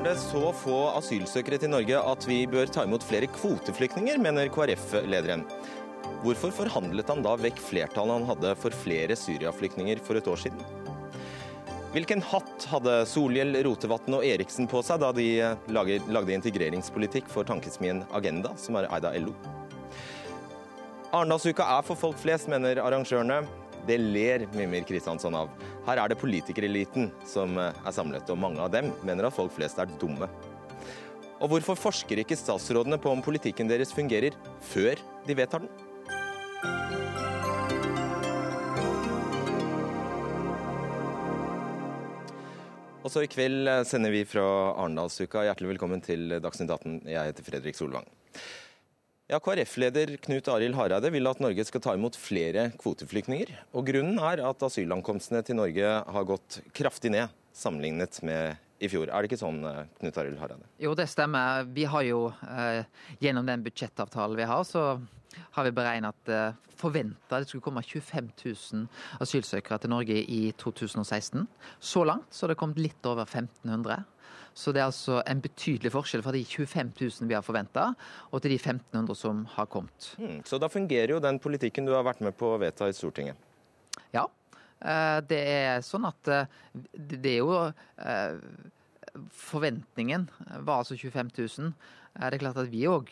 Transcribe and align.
kommer 0.00 0.14
det 0.14 0.20
så 0.20 0.52
få 0.56 0.76
asylsøkere 0.96 1.58
til 1.60 1.68
Norge 1.74 1.98
at 2.08 2.24
vi 2.24 2.38
bør 2.48 2.70
ta 2.72 2.86
imot 2.86 3.02
flere 3.04 3.26
kvoteflyktninger, 3.28 4.16
mener 4.16 4.48
KrF-lederen. 4.48 5.42
Hvorfor 6.22 6.54
forhandlet 6.56 7.10
han 7.12 7.20
da 7.20 7.34
vekk 7.36 7.60
flertallet 7.60 8.16
han 8.16 8.28
hadde 8.30 8.54
for 8.62 8.72
flere 8.72 9.12
Syria-flyktninger 9.12 10.00
for 10.00 10.16
et 10.16 10.30
år 10.30 10.40
siden? 10.40 10.62
Hvilken 11.92 12.24
hatt 12.30 12.64
hadde 12.70 12.94
Solhjell, 13.10 13.58
Rotevatn 13.66 14.16
og 14.16 14.24
Eriksen 14.24 14.70
på 14.72 14.80
seg 14.86 15.02
da 15.04 15.12
de 15.12 15.28
lagde 15.68 16.36
integreringspolitikk 16.38 17.28
for 17.28 17.44
tankesmien 17.44 18.00
Agenda, 18.16 18.54
som 18.56 18.80
er 18.80 18.88
eid 18.88 19.04
av 19.04 19.20
LO? 19.20 19.36
Arendalsuka 21.10 21.68
er 21.76 21.84
for 21.84 22.06
folk 22.08 22.16
flest, 22.24 22.48
mener 22.48 22.80
arrangørene. 22.80 23.42
Det 23.90 23.96
ler 23.98 24.44
Mimir 24.54 24.84
Kristiansson 24.86 25.34
av. 25.34 25.48
Her 25.82 25.98
er 25.98 26.12
det 26.12 26.20
politikereliten 26.20 27.08
som 27.26 27.56
er 27.58 27.90
samlet, 27.90 28.28
og 28.30 28.38
mange 28.38 28.62
av 28.62 28.70
dem 28.70 28.92
mener 29.02 29.26
at 29.26 29.34
folk 29.34 29.50
flest 29.56 29.80
er 29.82 29.90
dumme. 29.98 30.28
Og 31.40 31.50
hvorfor 31.50 31.74
forsker 31.88 32.20
ikke 32.22 32.38
statsrådene 32.38 33.00
på 33.02 33.10
om 33.10 33.24
politikken 33.24 33.66
deres 33.66 33.90
fungerer 33.96 34.36
før 34.62 35.00
de 35.26 35.34
vedtar 35.34 35.64
den? 35.64 35.72
Også 43.02 43.24
i 43.26 43.32
kveld 43.32 43.74
sender 43.90 44.14
vi 44.14 44.22
fra 44.28 44.46
Arendalsuka. 44.76 45.48
Hjertelig 45.48 45.74
velkommen 45.74 46.04
til 46.04 46.38
Dagsnytt 46.38 46.70
18. 46.70 47.00
Jeg 47.10 47.32
heter 47.32 47.50
Fredrik 47.50 47.80
Solvang. 47.80 48.06
Ja, 49.30 49.38
KrF-leder 49.38 50.16
Knut 50.24 50.48
Arild 50.50 50.74
Hareide 50.74 51.06
vil 51.14 51.30
at 51.30 51.38
Norge 51.38 51.62
skal 51.62 51.82
ta 51.84 51.92
imot 51.94 52.16
flere 52.18 52.64
kvoteflyktninger. 52.80 53.52
Og 53.78 53.86
Grunnen 53.86 54.16
er 54.26 54.40
at 54.42 54.64
asylankomstene 54.66 55.44
til 55.46 55.54
Norge 55.60 55.92
har 56.16 56.26
gått 56.26 56.56
kraftig 56.74 57.12
ned 57.14 57.30
sammenlignet 57.54 58.18
med 58.26 58.58
i 58.82 58.90
fjor. 58.90 59.06
Er 59.06 59.22
det 59.22 59.30
ikke 59.30 59.38
sånn, 59.38 59.60
eh, 59.68 59.84
Knut 60.00 60.18
Arild 60.18 60.40
Hareide? 60.42 60.66
Jo, 60.82 60.96
det 60.98 61.06
stemmer. 61.12 61.62
Vi 61.70 61.86
har 61.86 62.02
jo 62.08 62.24
eh, 62.42 62.82
gjennom 63.22 63.46
den 63.46 63.62
budsjettavtalen 63.62 64.34
vi 64.40 64.50
har, 64.50 64.66
så 64.66 64.98
har 65.54 65.68
vi 65.68 65.76
beregnet 65.78 66.10
at 66.10 66.34
eh, 66.34 66.58
forventa 66.80 67.38
det 67.38 67.52
skulle 67.52 67.62
komme 67.62 67.86
25 67.86 68.32
000 68.34 68.88
asylsøkere 69.22 69.78
til 69.78 69.94
Norge 69.94 70.24
i 70.26 70.40
2016. 70.58 71.46
Så 71.78 72.02
langt 72.02 72.34
så 72.34 72.48
har 72.48 72.56
det 72.56 72.62
kommet 72.64 72.82
litt 72.82 73.06
over 73.06 73.30
1500. 73.30 74.02
Så 74.54 74.72
det 74.74 74.82
er 74.82 74.88
altså 74.88 75.20
en 75.28 75.42
betydelig 75.42 75.92
forskjell 75.94 76.24
fra 76.24 76.34
de 76.34 76.42
25 76.44 76.92
000 76.98 77.30
vi 77.30 77.36
har 77.36 77.44
forventa, 77.46 77.92
og 78.30 78.42
til 78.42 78.54
de 78.54 78.58
1500 78.58 79.16
som 79.18 79.44
har 79.54 79.70
kommet. 79.70 80.12
Mm, 80.18 80.42
så 80.46 80.58
da 80.60 80.70
fungerer 80.72 81.14
jo 81.14 81.22
den 81.22 81.38
politikken 81.42 81.88
du 81.88 81.94
har 81.94 82.06
vært 82.06 82.22
med 82.24 82.36
på 82.38 82.54
å 82.54 82.60
vedta 82.60 82.90
i 82.90 82.96
Stortinget? 82.96 83.38
Ja. 84.14 84.26
Eh, 84.80 85.18
det 85.28 85.40
er 85.40 85.82
sånn 85.84 86.06
at 86.08 86.30
eh, 86.32 86.60
det 86.94 87.36
er 87.36 87.40
jo 87.42 87.56
eh, 88.00 88.38
Forventningen 89.34 90.28
var 90.62 90.84
altså 90.84 90.94
25 90.94 91.32
000. 91.34 91.72
Det 92.14 92.28
er 92.28 92.42
klart 92.42 92.60
at 92.62 92.68
vi 92.70 92.84
òg 92.86 93.08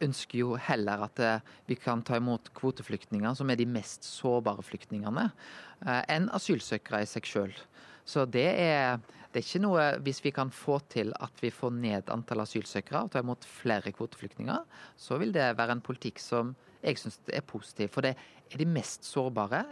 ønsker 0.00 0.38
jo 0.38 0.52
heller 0.54 1.02
at 1.08 1.18
vi 1.66 1.74
kan 1.74 2.04
ta 2.06 2.20
imot 2.20 2.52
kvoteflyktninger, 2.54 3.34
som 3.34 3.50
er 3.50 3.58
de 3.58 3.66
mest 3.66 4.06
sårbare 4.06 4.62
flyktningene, 4.62 5.26
enn 6.14 6.28
asylsøkere 6.38 7.02
i 7.02 7.08
seg 7.10 7.26
sjøl. 7.26 7.56
Så 8.06 8.28
det 8.30 8.46
er 8.62 9.02
det 9.30 9.40
er 9.40 9.46
ikke 9.46 9.62
noe 9.62 9.84
Hvis 10.02 10.24
vi 10.24 10.32
kan 10.34 10.50
få 10.50 10.80
til 10.90 11.12
at 11.22 11.42
vi 11.42 11.52
får 11.54 11.70
ned 11.76 12.10
antall 12.10 12.42
asylsøkere 12.42 13.04
og 13.04 13.12
tar 13.14 13.22
imot 13.22 13.46
flere 13.46 13.92
kvoteflyktninger, 13.94 14.64
så 14.98 15.18
vil 15.22 15.32
det 15.34 15.52
være 15.58 15.78
en 15.78 15.84
politikk 15.84 16.18
som 16.22 16.54
jeg 16.82 16.98
syns 16.98 17.20
er 17.28 17.44
positiv. 17.46 17.92
For 17.94 18.02
det 18.02 18.16
er 18.50 18.58
de 18.58 18.66
mest 18.66 19.06
sårbare, 19.06 19.62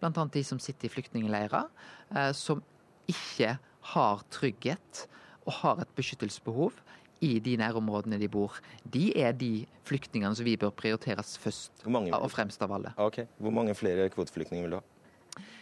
bl.a. 0.00 0.26
de 0.34 0.44
som 0.44 0.58
sitter 0.58 0.88
i 0.88 0.92
flyktningleirer, 0.92 1.68
eh, 2.16 2.32
som 2.34 2.62
ikke 3.08 3.54
har 3.94 4.24
trygghet 4.34 5.06
og 5.46 5.52
har 5.62 5.82
et 5.84 5.94
beskyttelsesbehov 5.96 6.76
i 7.24 7.38
de 7.42 7.56
nærområdene 7.58 8.18
de 8.20 8.28
bor. 8.30 8.58
De 8.84 9.10
er 9.18 9.32
de 9.36 9.66
flyktningene 9.88 10.36
som 10.38 10.46
vi 10.46 10.56
bør 10.60 10.74
prioriteres 10.76 11.36
først 11.40 11.86
og 11.86 12.30
fremst 12.30 12.62
av 12.62 12.74
alle. 12.76 12.94
Okay. 12.96 13.26
Hvor 13.38 13.54
mange 13.54 13.74
flere 13.78 14.08
kvoteflyktninger 14.12 14.66
vil 14.66 14.76
du 14.76 14.80
ha? 14.80 14.86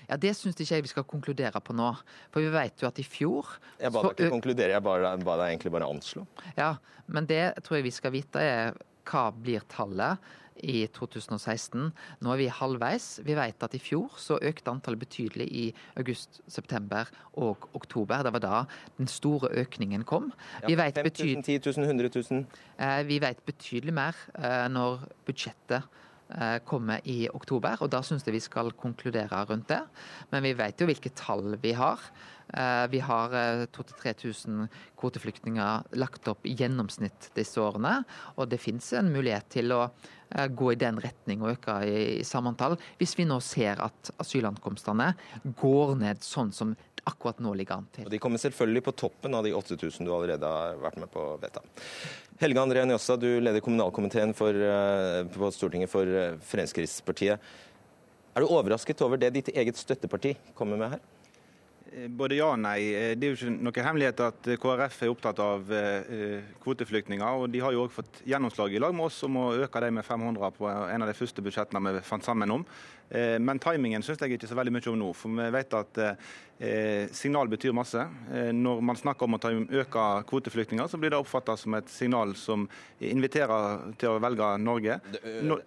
Ja, 0.07 0.17
Det 0.17 0.33
syns 0.39 0.59
ikke 0.59 0.79
jeg 0.79 0.87
vi 0.87 0.93
skal 0.93 1.07
konkludere 1.09 1.61
på 1.61 1.77
nå. 1.77 1.91
For 2.35 2.45
vi 2.45 2.51
vet 2.55 2.83
jo 2.83 2.89
at 2.89 2.99
i 3.03 3.07
fjor 3.07 3.57
Jeg 3.81 3.93
ba 3.93 4.03
deg 4.07 4.17
ikke 4.17 4.35
konkludere, 4.39 4.77
jeg 4.77 4.83
ba 4.87 5.37
deg 5.43 5.47
egentlig 5.51 5.73
bare 5.75 5.91
anslå. 5.91 6.27
Ja, 6.59 6.77
men 7.07 7.27
det 7.27 7.55
tror 7.63 7.81
jeg 7.81 7.89
vi 7.89 7.95
skal 7.95 8.15
vite 8.15 8.43
er 8.43 8.77
hva 9.07 9.31
blir 9.31 9.63
tallet 9.71 10.19
i 10.65 10.87
2016. 10.97 11.91
Nå 12.25 12.33
er 12.33 12.41
vi 12.41 12.47
halvveis. 12.49 13.21
Vi 13.27 13.37
vet 13.37 13.63
at 13.63 13.75
i 13.77 13.81
fjor 13.83 14.17
så 14.21 14.39
økte 14.41 14.73
antallet 14.73 15.03
betydelig 15.03 15.47
i 15.53 15.67
august, 16.01 16.41
september 16.49 17.11
og 17.37 17.69
oktober. 17.77 18.25
Det 18.25 18.33
var 18.39 18.45
da 18.45 18.63
den 18.97 19.11
store 19.11 19.53
økningen 19.63 20.07
kom. 20.09 20.31
Ja, 20.63 20.71
vi 20.71 20.79
vet 20.81 20.97
5000, 20.97 21.45
10 21.45 21.61
000, 21.77 21.85
100 21.85 22.11
000? 22.17 23.07
Vi 23.11 23.21
vet 23.23 23.45
betydelig 23.47 23.95
mer 23.95 24.17
eh, 24.39 24.67
når 24.73 25.05
budsjettet 25.29 25.85
Eh, 25.85 26.16
kommer 26.67 27.05
i 27.07 27.29
oktober, 27.31 27.79
og 27.85 27.91
da 27.93 28.01
syns 28.03 28.25
jeg 28.27 28.35
vi 28.35 28.41
skal 28.43 28.73
konkludere 28.75 29.45
rundt 29.47 29.69
det. 29.71 29.83
Men 30.33 30.43
vi 30.43 30.57
vet 30.59 30.81
jo 30.83 30.89
hvilke 30.89 31.13
tall 31.15 31.55
vi 31.63 31.71
har. 31.79 32.03
Eh, 32.55 32.87
vi 32.91 33.01
har 33.03 33.33
2000-3000 33.75 34.63
eh, 34.63 34.83
kvoteflyktninger 34.99 35.97
lagt 35.99 36.29
opp 36.31 36.47
i 36.47 36.55
gjennomsnitt 36.55 37.31
disse 37.35 37.59
årene, 37.63 38.05
og 38.37 38.51
det 38.53 38.61
finnes 38.63 38.93
en 38.95 39.11
mulighet 39.11 39.49
til 39.59 39.75
å 39.75 39.89
gå 40.27 40.73
i 40.73 40.79
den 40.79 40.97
retning 40.99 41.43
og 41.45 41.53
øke 41.53 41.75
i 41.87 42.25
sammantall, 42.27 42.75
hvis 42.99 43.13
vi 43.15 43.29
nå 43.29 43.39
ser 43.45 43.79
at 43.79 44.11
asylankomstene 44.19 45.13
går 45.61 45.95
ned 46.01 46.25
sånn 46.27 46.51
som 46.55 46.73
akkurat 47.07 47.39
nå 47.43 47.55
ligger 47.55 47.79
an 47.79 47.89
til. 47.95 48.07
Og 48.07 48.13
De 48.13 48.21
kommer 48.23 48.41
selvfølgelig 48.43 48.83
på 48.89 48.95
toppen 49.05 49.35
av 49.39 49.47
de 49.47 49.55
8000 49.55 50.07
du 50.07 50.13
allerede 50.15 50.51
har 50.51 50.79
vært 50.83 50.99
med 51.03 51.11
på 51.13 51.23
å 51.23 51.37
vedta. 51.43 51.63
Helge 52.43 52.63
André 52.63 52.83
Njåstad, 52.85 53.23
du 53.23 53.41
leder 53.41 53.63
kommunalkomiteen 53.65 54.35
for, 54.37 54.53
eh, 54.53 55.23
på 55.25 55.51
Stortinget 55.55 55.91
for 55.91 56.03
eh, 56.05 56.35
Fremskrittspartiet. 56.51 57.39
Er 58.37 58.41
du 58.41 58.47
overrasket 58.51 59.01
over 59.07 59.17
det 59.17 59.33
ditt 59.33 59.49
eget 59.55 59.79
støtteparti 59.79 60.35
kommer 60.55 60.77
med 60.77 60.91
her? 60.91 61.01
Eh, 61.93 62.09
både 62.09 62.37
ja 62.37 62.51
og 62.51 62.59
nei. 62.59 63.15
Det 63.15 63.23
er 63.25 63.33
jo 63.33 63.39
ikke 63.39 63.55
noe 63.55 63.87
hemmelighet 63.87 64.21
at 64.27 64.51
KrF 64.61 65.01
er 65.07 65.15
opptatt 65.15 65.39
av 65.41 65.65
kvoteflyktninger. 66.61 67.25
og 67.25 67.49
De 67.55 67.61
har 67.61 67.73
jo 67.73 67.87
også 67.87 68.03
fått 68.03 68.23
gjennomslag 68.27 68.75
i 68.75 68.83
lag 68.83 68.93
med 68.93 69.07
oss 69.07 69.23
om 69.23 69.41
å 69.41 69.55
øke 69.55 69.81
dem 69.81 69.95
med 69.95 70.05
500 70.05 70.53
på 70.59 70.69
en 70.69 71.03
av 71.03 71.09
de 71.09 71.17
første 71.17 71.41
budsjettene 71.41 71.95
vi 71.95 72.05
fant 72.05 72.25
sammen 72.25 72.51
om. 72.51 72.67
Men 73.11 73.61
timingen 73.63 74.03
syns 74.03 74.19
jeg 74.21 74.35
ikke 74.35 74.49
så 74.51 74.57
veldig 74.59 74.73
mye 74.75 74.91
om 74.91 74.99
nå. 74.99 75.13
For 75.15 75.31
vi 75.31 75.47
vet 75.55 75.75
at 75.79 76.01
Eh, 76.59 77.09
signal 77.13 77.49
betyr 77.49 77.73
masse. 77.73 78.01
Eh, 78.33 78.53
når 78.53 78.81
man 78.81 78.97
snakker 78.97 79.27
om 79.27 79.37
å 79.37 79.39
ta 79.41 79.51
øke 79.53 80.05
kvoteflyktninger, 80.25 80.89
så 80.89 80.97
blir 80.97 81.13
det 81.13 81.19
oppfattet 81.19 81.61
som 81.61 81.75
et 81.77 81.91
signal 81.93 82.33
som 82.41 82.65
inviterer 83.05 83.93
til 84.01 84.15
å 84.15 84.21
velge 84.25 84.47
Norge. 84.65 84.97
Når, 85.45 85.61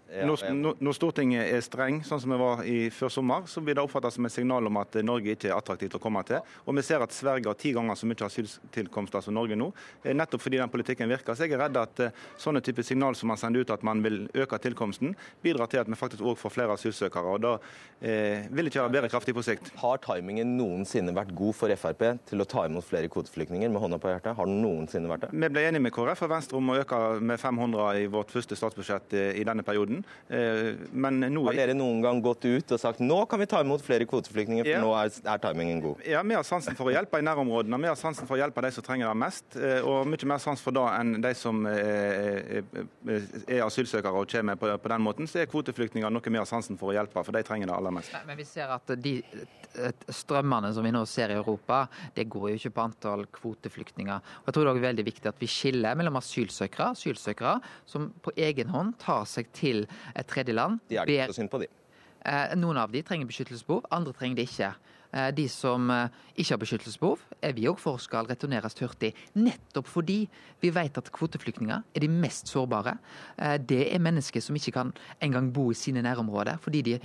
når, 0.82 0.96
Stortinget 0.98 1.46
er 1.54 1.62
streng, 1.62 2.02
sånn 2.02 2.24
som 2.24 2.34
vi 2.34 2.40
var 2.42 2.64
i 2.66 2.78
før 2.90 3.14
sommer, 3.14 3.46
så 3.46 3.62
blir 3.62 3.78
det 3.78 3.84
oppfattet 3.84 4.16
som 4.16 4.26
et 4.26 4.34
signal 4.34 4.66
om 4.66 4.80
at 4.82 4.98
Norge 5.06 5.36
ikke 5.36 5.52
er 5.52 5.60
attraktivt 5.60 6.00
å 6.00 6.02
komme 6.02 6.24
til. 6.26 6.42
Og 6.66 6.74
vi 6.80 6.86
ser 6.88 7.06
at 7.06 7.14
Sverige 7.14 7.52
har 7.52 7.60
ti 7.62 7.76
ganger 7.78 7.94
så 7.94 8.10
mye 8.10 8.26
asyltilkomster 8.26 9.28
som 9.28 9.38
Norge 9.38 9.60
nå, 9.62 9.70
eh, 10.02 10.18
nettopp 10.18 10.42
fordi 10.42 10.58
den 10.58 10.74
politikken 10.74 11.14
virker. 11.14 11.38
Så 11.38 11.46
jeg 11.46 11.54
er 11.54 11.68
redd 11.68 11.78
at 11.78 12.02
sånne 12.42 12.66
type 12.66 12.82
signal 12.82 13.14
som 13.14 13.30
man 13.30 13.38
sender 13.38 13.62
ut 13.62 13.76
at 13.78 13.86
man 13.86 14.02
vil 14.02 14.24
øke 14.34 14.58
tilkomsten, 14.58 15.14
bidrar 15.46 15.70
til 15.70 15.86
at 15.86 15.94
vi 15.94 16.02
faktisk 16.02 16.26
òg 16.26 16.42
får 16.42 16.58
flere 16.58 16.74
asylsøkere. 16.74 17.29
Og 17.30 17.42
Da 17.44 17.58
eh, 18.02 18.48
vil 18.50 18.66
det 18.66 18.72
ikke 18.74 18.84
være 18.86 18.94
bærekraftig 18.96 19.36
på 19.36 19.44
sikt. 19.46 19.72
Har 19.82 20.00
timingen 20.04 20.56
noensinne 20.58 21.14
vært 21.16 21.34
god 21.38 21.56
for 21.58 21.74
Frp 21.80 22.04
til 22.30 22.44
å 22.44 22.48
ta 22.50 22.66
imot 22.68 22.86
flere 22.88 23.10
kvoteflyktninger 23.12 23.72
med 23.72 23.82
hånda 23.84 24.00
på 24.02 24.12
hjertet? 24.12 24.36
Har 24.38 24.50
den 24.50 24.62
noensinne 24.64 25.12
vært 25.12 25.28
det? 25.28 25.32
Vi 25.34 25.50
ble 25.52 25.66
enige 25.68 25.84
med 25.84 25.94
KrF 25.96 26.24
og 26.26 26.32
Venstre 26.34 26.60
om 26.60 26.72
å 26.74 26.78
øke 26.80 27.00
med 27.20 27.42
500 27.42 28.04
i 28.04 28.08
vårt 28.12 28.34
første 28.34 28.58
statsbudsjett 28.60 29.16
eh, 29.18 29.32
i 29.42 29.46
denne 29.48 29.66
perioden. 29.68 30.04
Eh, 30.28 30.74
men 30.92 31.22
nå... 31.28 31.46
Har 31.50 31.60
dere 31.60 31.78
noen 31.78 32.02
gang 32.06 32.22
gått 32.24 32.48
ut 32.48 32.76
og 32.76 32.82
sagt 32.82 33.04
nå 33.04 33.22
kan 33.30 33.42
vi 33.42 33.50
ta 33.50 33.62
imot 33.64 33.84
flere 33.86 34.08
kvoteflyktninger, 34.10 34.66
for 34.68 34.74
ja. 34.78 34.82
nå 34.84 34.94
er, 35.00 35.14
er, 35.24 35.44
timingen 35.44 35.84
god? 35.84 36.04
Ja, 36.08 36.24
Vi 36.26 36.38
har 36.38 36.48
sansen 36.48 36.78
for 36.80 36.92
å 36.92 36.96
hjelpe 36.96 37.20
i 37.20 37.26
nærområdene. 37.26 37.82
Vi 37.84 37.92
har 37.92 38.00
sansen 38.00 38.30
for 38.30 38.38
å 38.38 38.42
hjelpe 38.42 38.64
de 38.66 38.74
som 38.76 38.86
trenger 38.86 39.12
det 39.12 39.20
mest. 39.26 39.48
Eh, 39.60 39.80
og 39.86 40.08
mye 40.10 40.32
mer 40.34 40.42
sans 40.44 40.62
for 40.64 40.76
det 40.76 40.86
enn 41.00 41.18
de 41.24 41.34
som 41.38 41.66
er 41.70 43.62
asylsøkere 43.66 44.22
og 44.22 44.30
kommer 44.32 44.60
på, 44.60 44.72
på 44.80 44.92
den 44.94 45.04
måten. 45.04 45.28
Så 45.30 45.42
er 45.42 45.50
kvoteflyktninger 45.52 46.12
noe 46.14 46.30
vi 46.30 46.40
har 46.40 46.48
sansen 46.50 46.78
for 46.80 46.92
å 46.92 46.96
hjelpe, 46.96 47.19
for 47.26 47.36
de 47.36 47.44
trenger 47.48 47.70
det 47.70 47.76
aller 47.76 47.94
mest. 47.96 48.16
Men 48.28 48.40
vi 48.40 48.46
ser 48.48 48.72
at 48.74 48.94
de 49.00 49.16
strømmene 50.14 50.72
som 50.74 50.86
vi 50.86 50.92
nå 50.94 51.02
ser 51.10 51.34
i 51.34 51.38
Europa, 51.38 51.84
det 52.16 52.28
går 52.32 52.50
jo 52.52 52.60
ikke 52.60 52.74
på 52.76 52.86
antall 52.88 53.26
kvoteflyktninger. 53.36 54.30
Og 54.42 54.50
jeg 54.50 54.58
tror 54.58 54.68
det 54.68 54.74
er 54.76 54.88
veldig 54.88 55.08
viktig 55.08 55.30
at 55.30 55.42
vi 55.42 55.50
skiller 55.52 55.98
mellom 56.00 56.20
asylsøkere, 56.20 56.92
asylsøkere 56.96 57.58
som 57.90 58.10
på 58.24 58.34
egen 58.38 58.74
hånd 58.74 58.96
tar 59.02 59.28
seg 59.30 59.52
til 59.56 59.86
et 60.16 60.30
tredjeland. 60.30 60.82
De 60.90 60.98
er 60.98 61.10
ikke 61.10 61.34
så 61.34 61.42
synd 61.42 61.54
på 61.54 61.62
de. 61.64 61.70
Eh, 62.28 62.56
noen 62.60 62.82
av 62.82 62.92
de 62.92 63.04
trenger 63.06 63.30
beskyttelsesbehov, 63.30 63.86
andre 63.96 64.16
trenger 64.16 64.42
det 64.42 64.50
ikke. 64.50 64.74
Eh, 65.14 65.32
de 65.34 65.48
som 65.50 65.90
eh, 65.90 66.10
ikke 66.38 66.54
har 66.54 66.62
beskyttelsesbehov, 66.62 67.22
er 67.42 67.56
vi 67.58 67.66
òg 67.70 67.80
for 67.82 67.98
skal 68.02 68.28
returneres 68.30 68.76
hurtig. 68.78 69.16
Nettopp 69.42 69.88
fordi 69.90 70.20
vi 70.62 70.70
vet 70.76 71.00
at 71.02 71.10
kvoteflyktninger 71.16 71.82
er 71.96 72.04
de 72.04 72.10
mest 72.14 72.52
sårbare. 72.52 72.94
Eh, 73.38 73.58
det 73.58 73.88
er 73.90 74.04
mennesker 74.06 74.44
som 74.44 74.58
ikke 74.60 74.76
kan 74.76 74.94
engang 75.26 75.50
bo 75.54 75.70
i 75.72 75.78
sine 75.78 76.04
nærområder. 76.06 76.60
fordi 76.62 76.82
de, 76.82 77.00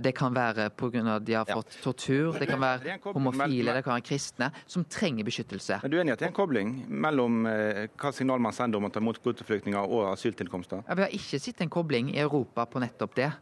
Det 0.00 0.14
kan 0.14 0.34
være 0.34 0.70
pga. 0.70 1.18
de 1.18 1.32
har 1.32 1.44
fått 1.44 1.78
tortur, 1.82 2.38
det 2.38 2.48
kan 2.48 2.60
være 2.60 2.98
homofile, 3.12 3.74
det 3.74 3.84
kan 3.84 3.94
være 3.94 4.08
kristne, 4.08 4.50
som 4.66 4.84
trenger 4.84 5.24
beskyttelse. 5.24 5.80
Er 5.84 5.88
du 5.88 5.98
enig 5.98 6.10
i 6.10 6.12
at 6.12 6.18
det 6.18 6.26
er 6.26 6.30
en 6.30 6.34
kobling 6.34 6.84
mellom 6.88 7.44
hva 7.44 8.12
signal 8.12 8.40
man 8.40 8.52
sender 8.52 8.78
om 8.78 8.84
å 8.84 8.92
ta 8.92 9.00
imot 9.00 9.20
kvoteflyktninger 9.22 9.80
og 9.80 10.12
asyltilkomster? 10.12 10.84
Ja, 10.88 10.94
vi 10.94 11.02
har 11.02 11.10
ikke 11.10 11.38
sett 11.40 11.60
en 11.60 11.70
kobling 11.70 12.14
i 12.14 12.18
Europa 12.20 12.66
på 12.66 12.80
nettopp 12.80 13.14
det. 13.14 13.32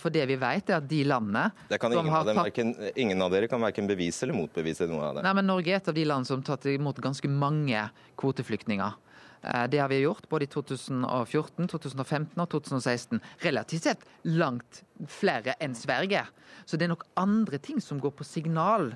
For 0.00 0.12
det 0.12 0.26
vi 0.28 0.36
vet 0.36 0.68
er 0.68 0.82
at 0.82 0.88
de 0.88 0.98
landene 1.08 1.46
det 1.70 1.78
kan 1.80 1.94
ingen, 1.94 2.12
av 2.12 2.26
dem, 2.28 2.36
tatt... 2.36 2.98
ingen 3.00 3.24
av 3.24 3.30
dere 3.32 3.48
kan 3.48 3.62
verken 3.62 3.86
bevise 3.88 4.26
eller 4.26 4.36
motbevise 4.36 4.84
noe 4.90 5.06
av 5.06 5.16
det. 5.16 5.22
Nei, 5.24 5.32
men 5.38 5.48
Norge 5.48 5.72
er 5.72 5.80
et 5.80 5.88
av 5.88 5.96
de 5.96 6.04
land 6.04 6.28
som 6.28 6.42
har 6.42 6.50
tatt 6.50 6.68
imot 6.74 7.00
ganske 7.00 7.30
mange 7.32 7.86
kvoteflyktninger. 8.20 8.98
Eh, 9.42 9.64
det 9.68 9.78
har 9.78 9.88
vi 9.88 10.02
gjort 10.02 10.28
både 10.28 10.44
i 10.44 10.50
2014, 10.52 11.68
2015 11.68 12.42
og 12.42 12.48
2016. 12.50 13.20
Relativt 13.42 13.88
sett 13.88 14.06
langt 14.28 14.82
flere 15.10 15.56
enn 15.60 15.74
Sverige. 15.74 16.24
Så 16.64 16.78
det 16.78 16.86
er 16.86 16.94
nok 16.94 17.08
andre 17.18 17.58
ting 17.58 17.80
som 17.82 18.00
går 18.00 18.14
på 18.18 18.26
signal 18.26 18.92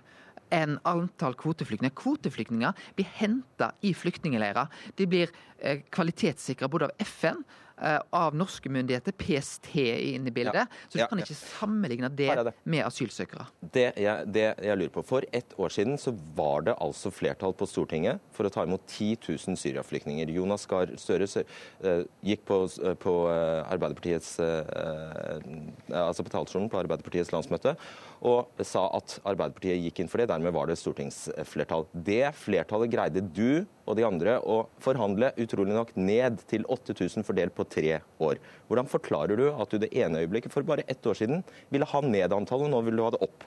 enn 0.55 0.79
antall 0.87 1.35
kvoteflyktninger. 1.35 1.95
Kvoteflyktninger 1.99 2.89
blir 2.95 3.15
henta 3.19 3.73
i 3.83 3.91
flyktningleirer. 3.97 4.71
De 4.95 5.09
blir 5.11 5.33
eh, 5.59 5.83
kvalitetssikra 5.91 6.71
både 6.71 6.91
av 6.91 6.99
FN 7.03 7.43
Eh, 7.43 7.66
av 8.11 8.35
norske 8.37 8.71
myndigheter, 8.73 9.13
PST 9.13 9.75
inne 9.77 10.31
i 10.31 10.33
bildet. 10.33 10.63
Ja. 10.65 10.89
Så 10.89 10.99
du 10.99 11.03
ja, 11.03 11.09
kan 11.11 11.21
ikke 11.21 11.37
sammenligne 11.37 12.09
det, 12.09 12.31
det, 12.49 12.55
med 12.65 12.87
asylsøkere. 12.87 13.45
Det 13.61 13.91
jeg, 14.01 14.31
det 14.33 14.47
jeg, 14.49 14.79
lurer 14.81 14.95
på. 14.95 15.05
For 15.07 15.27
ett 15.37 15.53
år 15.61 15.75
siden 15.75 16.01
så 16.01 16.15
var 16.37 16.65
det 16.69 16.77
altså 16.81 17.13
flertall 17.13 17.53
på 17.57 17.69
Stortinget 17.69 18.23
for 18.37 18.49
å 18.49 18.53
ta 18.53 18.65
imot 18.65 18.87
10 18.89 19.19
000 19.29 19.61
syriaflyktninger. 19.61 20.33
Jonas 20.33 20.65
Gahr 20.71 20.95
Støre 21.01 21.29
uh, 21.29 22.03
gikk 22.25 22.47
på, 22.49 22.63
uh, 22.81 22.95
på 22.97 23.17
Arbeiderpartiets 23.29 24.37
altså 25.97 26.25
på 26.25 26.33
talerstolen 26.33 26.69
på 26.71 26.79
Arbeiderpartiets 26.81 27.33
landsmøte 27.35 27.75
og 28.27 28.65
sa 28.65 28.87
at 28.97 29.19
Arbeiderpartiet 29.27 29.83
gikk 29.85 30.01
inn 30.03 30.11
for 30.11 30.23
det. 30.23 30.31
Dermed 30.31 30.55
var 30.57 30.71
det 30.71 30.79
stortingsflertall. 30.81 31.87
Det 31.93 32.25
flertallet 32.39 32.93
greide 32.93 33.25
du 33.37 33.67
og 33.87 33.97
de 33.99 34.07
andre 34.07 34.39
å 34.43 34.61
forhandle 34.83 35.33
utrolig 35.41 35.75
nok 35.77 35.95
ned 35.99 36.43
til 36.51 36.67
8000 36.69 37.27
fordelt 37.27 37.55
på 37.57 37.67
tre 37.71 38.01
år. 38.23 38.41
Hvordan 38.69 38.91
forklarer 38.91 39.39
du 39.39 39.47
at 39.53 39.71
du 39.71 39.79
det 39.83 39.93
ene 39.95 40.25
øyeblikket 40.25 40.55
for 40.55 40.67
bare 40.67 40.87
ett 40.91 41.07
år 41.07 41.19
siden 41.19 41.45
ville 41.71 41.89
ha 41.89 42.03
ned 42.03 42.35
antallet, 42.35 42.69
og 42.69 42.75
nå 42.75 42.83
vil 42.89 42.99
du 42.99 43.07
ha 43.07 43.13
det 43.15 43.23
opp? 43.27 43.47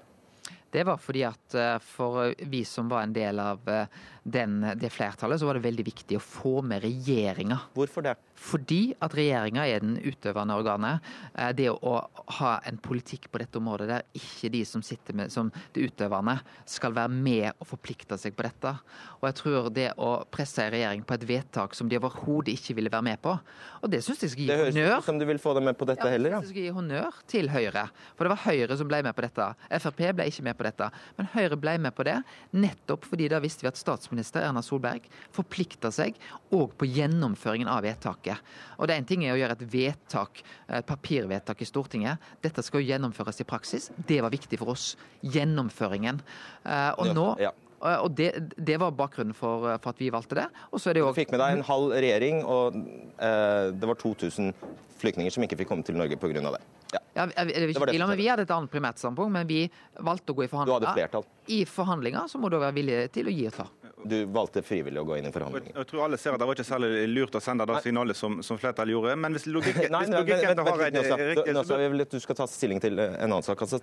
Det 0.70 0.84
var 0.86 1.00
fordi 1.02 1.24
at 1.26 1.56
eh, 1.58 1.78
for 1.82 2.34
vi 2.52 2.62
som 2.68 2.90
var 2.92 3.04
en 3.06 3.14
del 3.14 3.40
av 3.42 3.70
eh, 3.70 3.88
den, 4.32 4.62
det 4.80 4.92
flertallet, 4.94 5.40
så 5.42 5.48
var 5.50 5.58
det 5.58 5.66
veldig 5.68 5.86
viktig 5.88 6.18
å 6.20 6.24
få 6.24 6.60
med 6.66 6.84
regjeringa. 6.86 7.60
Hvorfor 7.78 8.06
det? 8.06 8.16
Fordi 8.40 8.94
at 9.04 9.16
regjeringa 9.18 9.66
er 9.68 9.84
den 9.84 9.98
utøvende 10.00 10.56
organet. 10.56 11.06
Eh, 11.34 11.52
det 11.58 11.70
å 11.74 11.96
ha 12.40 12.54
en 12.70 12.80
politikk 12.80 13.28
på 13.32 13.42
dette 13.42 13.60
området 13.60 13.90
der 13.90 14.06
ikke 14.16 14.52
de 14.54 14.64
som 14.68 14.84
sitter 14.86 15.18
med 15.18 15.34
som 15.34 15.52
det 15.76 15.90
utøvende, 15.90 16.38
skal 16.70 16.96
være 16.96 17.12
med 17.14 17.50
og 17.58 17.68
forplikte 17.74 18.18
seg 18.20 18.38
på 18.38 18.46
dette. 18.48 18.74
Og 19.20 19.28
jeg 19.28 19.40
tror 19.42 19.70
det 19.76 19.90
å 20.00 20.12
presse 20.32 20.64
en 20.64 20.74
regjering 20.74 21.04
på 21.04 21.18
et 21.18 21.28
vedtak 21.30 21.76
som 21.76 21.90
de 21.92 22.00
overhodet 22.00 22.56
ikke 22.56 22.78
ville 22.80 22.94
være 22.94 23.08
med 23.10 23.22
på, 23.24 23.36
og 23.80 23.92
det 23.92 24.02
syns 24.04 24.24
jeg 24.24 24.34
skal 24.34 24.44
gi 24.44 24.50
honnør 24.50 24.72
Det 24.76 24.86
høres 24.86 25.04
ut 25.04 25.10
som 25.10 25.20
du 25.20 25.26
vil 25.28 25.42
få 25.42 25.54
dem 25.58 25.68
med 25.70 25.78
på 25.80 25.88
dette 25.90 26.08
ja, 26.08 26.14
heller, 26.16 26.36
ja. 26.36 26.42
Jeg 26.44 26.52
skal 26.54 26.66
gi 26.66 26.74
honnør 26.76 27.20
til 27.32 27.52
Høyre. 27.52 27.86
For 28.16 28.28
det 28.28 28.34
var 28.34 28.44
Høyre 28.46 28.78
som 28.80 28.90
ble 28.90 29.02
med 29.06 29.16
på 29.16 29.26
dette. 29.26 29.48
Frp 29.84 30.02
ble 30.16 30.28
ikke 30.32 30.46
med 30.48 30.58
på 30.60 30.68
dette. 30.68 30.90
Men 31.20 31.30
Høyre 31.36 31.60
ble 31.60 31.76
med 31.84 31.96
på 31.96 32.06
det 32.08 32.18
nettopp 32.56 33.08
fordi 33.10 33.30
da 33.32 33.42
visste 33.44 33.66
vi 33.66 33.72
at 33.72 33.80
statsminister 34.20 34.46
Erna 34.48 34.62
Solberg 34.64 35.08
forplikta 35.36 35.92
seg 35.94 36.18
òg 36.56 36.74
på 36.80 36.88
gjennomføringen 36.90 37.70
av 37.70 37.84
vedtaket. 37.84 38.38
Og 38.78 38.88
det 38.88 38.96
er 38.96 39.02
en 39.02 39.10
ting 39.10 39.24
er 39.26 39.36
å 39.36 39.40
gjøre 39.40 39.58
et 39.58 39.66
vedtak, 39.72 40.44
et 40.68 40.86
papirvedtak 40.88 41.62
i 41.62 41.68
Stortinget. 41.68 42.20
Dette 42.44 42.64
skal 42.64 42.84
jo 42.84 42.92
gjennomføres 42.92 43.42
i 43.42 43.48
praksis. 43.48 43.90
Det 44.08 44.22
var 44.22 44.34
viktig 44.34 44.60
for 44.60 44.76
oss. 44.76 44.96
Gjennomføringen. 45.22 46.22
Eh, 46.66 46.92
og 46.98 47.16
nå 47.16 47.34
og 47.80 48.12
det, 48.12 48.34
det, 48.60 48.76
var 48.76 48.92
bakgrunnen 48.92 49.32
for, 49.32 49.64
for, 49.80 49.94
at 49.94 50.02
vi 50.02 50.10
valgte 50.12 50.36
det. 50.36 50.50
Og 50.76 50.82
så 50.82 50.90
er 50.92 50.98
det 50.98 51.04
også... 51.06 51.16
Du 51.16 51.22
fikk 51.22 51.32
med 51.32 51.40
deg 51.40 51.54
en 51.56 51.64
halv 51.64 51.94
regjering, 51.96 52.42
og 52.44 52.76
eh, 52.76 53.70
det 53.72 53.88
var 53.88 53.96
2000 54.02 54.52
flyktninger 55.00 55.32
som 55.32 55.46
ikke 55.46 55.62
fikk 55.62 55.72
komme 55.72 55.88
til 55.88 55.96
Norge 55.96 56.20
pga. 56.20 56.44
det. 56.44 56.60
Ja. 56.92 57.00
Ja, 57.16 57.26
jeg, 57.26 57.48
det 57.48 57.56
jeg, 57.70 57.88
det 58.00 58.18
vi 58.18 58.28
hadde 58.28 58.46
et 58.46 58.52
annet 58.54 58.72
primært 58.72 59.02
standpunkt, 59.02 59.32
men 59.34 59.48
vi 59.50 59.64
valgte 60.06 60.34
å 60.34 60.38
gå 60.38 60.46
i 60.46 60.52
forhandlinger. 60.52 61.26
I 61.52 61.64
forhandlinger 61.70 62.30
så 62.32 62.42
må 62.42 62.52
du 62.52 62.60
være 62.60 62.76
villig 62.76 63.00
til 63.16 63.30
å 63.30 63.34
gi 63.34 63.48
og 63.50 63.58
ta. 63.62 63.68
Du 64.04 64.16
valgte 64.32 64.62
frivillig 64.64 65.02
å 65.02 65.06
gå 65.08 65.18
inn 65.20 65.28
i 65.28 65.32
forhandlinger. 65.34 65.74
Jeg 65.76 65.88
tror 65.90 66.06
alle 66.06 66.18
ser 66.22 66.36
at 66.36 66.40
det 66.40 66.48
var 66.48 66.56
ikke 66.56 66.68
særlig 66.70 67.08
lurt 67.12 67.36
å 67.36 67.42
sende 67.44 67.66
det 67.68 67.82
signalet 67.84 68.18
som, 68.18 68.38
som 68.46 68.60
flertallet 68.60 68.96
gjorde. 68.96 69.16
Men 69.20 69.36
hvis 69.36 69.48
logikken, 69.50 69.90
nei, 69.92 70.06
nei, 70.14 70.22
hvis 70.24 70.40
logikken 70.40 71.24
riktig 71.34 71.56
Nå 71.58 71.64
skal 71.68 71.84
vi 71.84 72.06
du 72.14 72.20
skal 72.24 72.40
ta 72.40 72.48
stilling 72.48 72.80
til 72.84 73.02
en 73.04 73.26
annen 73.28 73.44
sak. 73.44 73.66
Altså, 73.66 73.82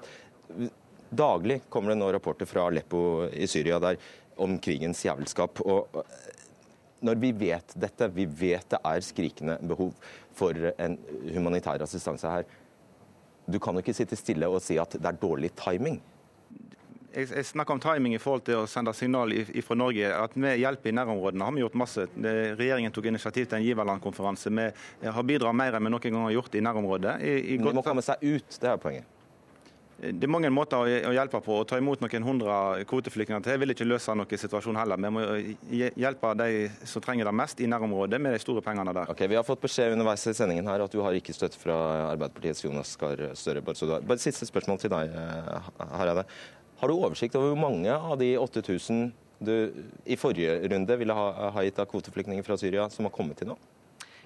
daglig 1.11 1.61
kommer 1.69 1.93
det 1.93 1.99
nå 2.01 2.09
rapporter 2.17 2.49
fra 2.49 2.65
Aleppo 2.71 3.03
i 3.29 3.49
Syria 3.51 3.81
der, 3.83 4.01
om 4.41 4.57
krigens 4.63 5.05
jævelskap. 5.05 5.61
Og 5.69 6.01
når 7.05 7.21
vi 7.21 7.33
vet 7.37 7.77
dette, 7.77 8.09
vi 8.17 8.25
vet 8.25 8.73
det 8.73 8.81
er 8.81 9.05
skrikende 9.05 9.61
behov 9.69 9.93
for 10.37 10.73
en 10.73 10.97
humanitær 11.29 11.85
assistanse 11.85 12.33
her, 12.39 12.49
du 13.47 13.61
kan 13.63 13.77
jo 13.77 13.85
ikke 13.85 13.95
sitte 13.95 14.17
stille 14.19 14.49
og 14.51 14.63
si 14.65 14.79
at 14.81 14.97
det 14.97 15.07
er 15.07 15.21
dårlig 15.21 15.53
timing 15.61 16.01
jeg, 17.17 17.31
jeg 17.33 17.49
snakker 17.49 17.77
om 17.77 17.83
timing 17.83 18.15
i 18.17 18.21
forhold 18.21 18.45
til 18.47 18.61
å 18.61 18.69
sende 18.71 18.93
signal 18.97 19.33
fra 19.65 19.79
Norge. 19.79 20.13
At 20.13 20.37
vi 20.37 20.55
hjelper 20.61 20.93
i 20.93 20.97
nærområdene 20.99 21.49
har 21.49 21.57
vi 21.57 21.65
gjort 21.65 21.81
masse. 21.81 22.07
Regjeringen 22.17 22.95
tok 22.95 23.11
initiativ 23.11 23.49
til 23.49 23.61
en 23.61 23.67
giverlandkonferanse. 23.67 24.53
Vi 24.53 25.13
har 25.19 25.29
bidratt 25.33 25.57
mer 25.57 25.79
enn 25.79 25.89
vi 25.89 25.97
noen 25.97 26.09
gang 26.09 26.25
har 26.29 26.39
gjort 26.39 26.57
i 26.57 26.65
nærområdet. 26.65 27.19
I, 27.25 27.37
i 27.55 27.61
Men 27.61 27.73
de 27.73 27.79
må 27.81 27.87
komme 27.87 28.05
seg 28.05 28.25
ut, 28.25 28.59
det 28.61 28.73
er 28.73 28.81
poenget. 28.83 29.13
Det 29.97 30.27
er 30.27 30.29
mange 30.29 30.51
måter 30.53 30.91
å 31.09 31.13
hjelpe 31.17 31.39
på. 31.41 31.55
Å 31.57 31.65
ta 31.65 31.79
imot 31.81 32.03
noen 32.05 32.25
hundre 32.27 32.57
kvoteflyktninger 32.89 33.41
til 33.47 33.63
vil 33.63 33.73
ikke 33.73 33.87
løse 33.87 34.13
noen 34.13 34.41
situasjon 34.43 34.77
heller. 34.77 35.01
Vi 35.01 35.13
må 35.15 35.23
hjelpe 35.73 36.35
de 36.37 36.67
som 36.85 37.05
trenger 37.05 37.31
det 37.31 37.33
mest 37.41 37.63
i 37.65 37.71
nærområdet, 37.73 38.21
med 38.21 38.37
de 38.37 38.43
store 38.43 38.61
pengene 38.65 38.93
der. 38.93 39.09
Ok, 39.09 39.25
Vi 39.25 39.39
har 39.39 39.47
fått 39.47 39.65
beskjed 39.65 39.97
underveis 39.97 40.27
i 40.29 40.37
sendingen 40.37 40.69
her 40.69 40.85
at 40.85 40.93
du 40.93 41.01
har 41.01 41.17
ikke 41.17 41.33
støtte 41.33 41.57
fra 41.57 41.79
Arbeiderpartiets 42.11 42.67
Jonas 42.67 42.93
Gahr 43.01 43.25
Støre. 43.33 43.65
Bare 43.65 44.21
siste 44.21 44.45
spørsmål 44.45 44.85
til 44.85 44.93
deg, 44.93 45.17
eh, 45.17 45.73
Hareide. 45.97 46.27
Har 46.81 46.91
du 46.91 46.97
oversikt 46.97 47.37
over 47.39 47.55
hvor 47.55 47.61
mange 47.61 47.93
av 47.93 48.19
de 48.21 48.35
8000 48.41 49.09
du 49.47 49.55
i 50.09 50.17
forrige 50.17 50.59
runde 50.73 50.97
ville 50.97 51.15
ha, 51.17 51.51
ha 51.53 51.65
gitt 51.65 51.79
av 51.81 51.89
kvoteflyktninger 51.91 52.45
fra 52.45 52.57
Syria, 52.61 52.87
som 52.93 53.09
har 53.09 53.15
kommet 53.15 53.41
til 53.41 53.51
nå? 53.53 53.57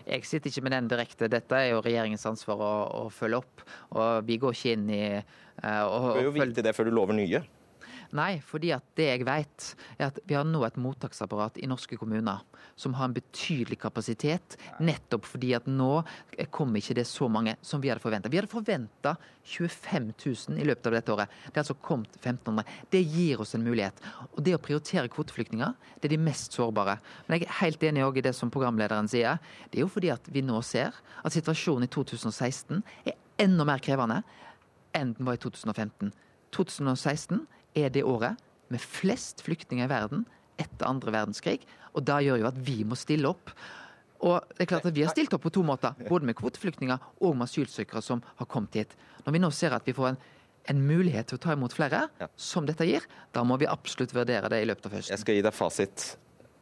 Jeg 0.06 0.24
sitter 0.26 0.50
ikke 0.50 0.64
med 0.66 0.74
den 0.74 0.90
direkte. 0.90 1.28
Dette 1.30 1.58
er 1.58 1.72
jo 1.74 1.82
regjeringens 1.84 2.24
ansvar 2.26 2.62
å, 2.64 2.72
å 3.02 3.08
følge 3.12 3.40
opp. 3.42 3.64
Og 3.94 4.26
vi 4.26 4.38
går 4.42 4.56
ikke 4.56 4.74
inn 4.74 4.86
i 4.94 5.02
uh, 5.18 5.84
å, 5.84 5.98
Du 6.16 6.20
bør 6.20 6.28
jo 6.30 6.36
vite 6.38 6.64
det 6.64 6.74
før 6.74 6.88
du 6.88 6.94
lover 6.96 7.18
nye. 7.18 7.42
Nei, 8.16 8.40
fordi 8.42 8.72
at 8.74 8.86
det 8.98 9.06
jeg 9.06 9.26
vet, 9.26 9.66
er 9.98 10.08
at 10.08 10.18
vi 10.26 10.34
har 10.34 10.46
nå 10.46 10.64
et 10.66 10.78
mottaksapparat 10.80 11.60
i 11.62 11.68
norske 11.70 11.94
kommuner 12.00 12.40
som 12.80 12.94
har 12.96 13.06
en 13.06 13.14
betydelig 13.14 13.78
kapasitet, 13.80 14.56
nettopp 14.82 15.28
fordi 15.28 15.52
at 15.54 15.68
nå 15.70 16.00
kommer 16.54 16.80
ikke 16.80 16.96
det 16.98 17.06
så 17.08 17.28
mange 17.30 17.54
som 17.62 17.82
vi 17.82 17.90
hadde 17.90 18.02
forventa. 18.02 18.30
Vi 18.32 18.40
hadde 18.40 18.50
forventa 18.50 19.14
25 19.46 20.10
000 20.16 20.58
i 20.58 20.66
løpet 20.66 20.88
av 20.88 20.96
dette 20.96 21.14
året. 21.14 21.36
Det 21.46 21.54
er 21.54 21.62
altså 21.62 21.76
kommet 21.84 22.16
1500. 22.18 22.64
Det 22.90 23.02
gir 23.04 23.44
oss 23.44 23.54
en 23.54 23.66
mulighet. 23.66 24.02
Og 24.32 24.42
det 24.46 24.56
å 24.56 24.62
prioritere 24.62 25.12
kvoteflyktninger, 25.12 25.76
det 26.00 26.10
er 26.10 26.16
de 26.16 26.20
mest 26.24 26.56
sårbare. 26.56 26.98
Men 27.26 27.38
jeg 27.38 27.48
er 27.48 27.58
helt 27.60 27.86
enig 27.90 28.08
i 28.16 28.26
det 28.26 28.34
som 28.36 28.50
programlederen 28.50 29.10
sier. 29.10 29.38
Det 29.70 29.80
er 29.80 29.86
jo 29.86 29.92
fordi 29.92 30.10
at 30.14 30.26
vi 30.32 30.42
nå 30.46 30.58
ser 30.66 30.96
at 31.22 31.36
situasjonen 31.36 31.86
i 31.86 31.92
2016 31.92 32.82
er 33.04 33.18
enda 33.40 33.66
mer 33.68 33.82
krevende 33.84 34.22
enn 34.96 35.14
den 35.14 35.28
var 35.28 35.36
i 35.36 35.42
2015. 35.42 36.10
2016 36.56 37.44
er 37.74 37.92
det 37.92 38.06
året 38.06 38.38
med 38.70 38.82
flest 38.82 39.42
flyktninger 39.44 39.86
i 39.86 39.90
verden 39.90 40.24
etter 40.60 40.88
andre 40.88 41.14
verdenskrig. 41.14 41.60
Og 41.96 42.04
da 42.06 42.20
gjør 42.22 42.42
jo 42.42 42.48
at 42.50 42.58
vi 42.64 42.80
må 42.86 42.98
stille 42.98 43.30
opp. 43.30 43.52
Og 44.20 44.44
det 44.52 44.66
er 44.66 44.70
klart 44.74 44.86
at 44.86 44.94
Vi 44.94 45.04
har 45.04 45.12
stilt 45.14 45.32
opp 45.34 45.46
på 45.46 45.52
to 45.54 45.62
måter, 45.64 45.96
både 46.08 46.28
med 46.28 46.36
kvoteflyktninger 46.38 46.98
og 47.24 47.36
med 47.36 47.48
asylsøkere 47.48 48.02
som 48.04 48.22
har 48.36 48.46
kommet 48.46 48.76
hit. 48.76 48.92
Når 49.24 49.32
vi 49.32 49.42
nå 49.42 49.50
ser 49.50 49.74
at 49.74 49.86
vi 49.88 49.96
får 49.96 50.12
en, 50.12 50.18
en 50.68 50.82
mulighet 50.86 51.30
til 51.30 51.40
å 51.40 51.42
ta 51.42 51.56
imot 51.56 51.74
flere, 51.74 52.06
ja. 52.20 52.28
som 52.36 52.68
dette 52.68 52.86
gir, 52.86 53.06
da 53.32 53.44
må 53.44 53.56
vi 53.60 53.68
absolutt 53.70 54.12
vurdere 54.14 54.52
det 54.52 54.60
i 54.60 54.68
løpet 54.68 54.90
av 54.90 54.98
høsten. 54.98 55.14
Jeg 55.16 55.24
skal 55.24 55.38
gi 55.38 55.46
deg 55.46 55.56
fasit. 55.56 56.06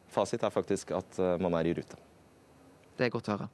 Fasit 0.09 0.43
er 0.47 0.55
faktisk 0.55 0.95
at 0.97 1.19
uh, 1.19 1.35
man 1.41 1.59
er 1.59 1.69
i 1.69 1.75
rute. 1.77 1.99
Det 2.97 3.07
er 3.07 3.13
godt 3.13 3.29
å 3.29 3.35
høre. 3.35 3.51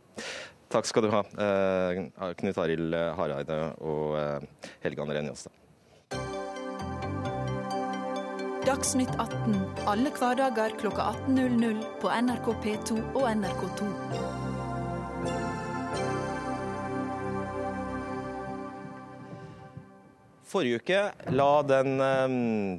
Takk 0.76 0.88
skal 0.90 1.06
du 1.06 1.12
ha, 1.14 1.26
uh, 1.26 2.32
Knut 2.38 2.62
Arild 2.62 2.96
Hareide 3.18 3.60
og 3.82 4.18
uh, 4.18 4.72
Helge 4.86 5.06
André 5.06 5.26
Njåstad. 5.26 5.65
Dagsnytt 8.76 9.12
18 9.16 9.54
alle 9.88 10.10
hverdager 10.12 10.74
kl 10.76 10.90
18.00 10.92 11.78
på 12.02 12.10
NRK 12.12 12.48
P2 12.64 12.96
og 13.16 13.28
NRK2. 13.30 13.86
Forrige 20.52 20.82
uke 20.82 21.00
la 21.32 21.48
den 21.70 22.04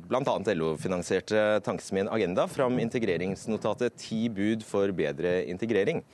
bl.a. 0.04 0.36
LO-finansierte 0.58 1.46
tankesmien 1.64 2.12
Agenda 2.12 2.44
fram 2.44 2.76
integreringsnotatet 2.82 3.96
Ti 4.04 4.20
bud 4.28 4.68
for 4.68 4.92
bedre 5.00 5.38
integrering. 5.48 6.04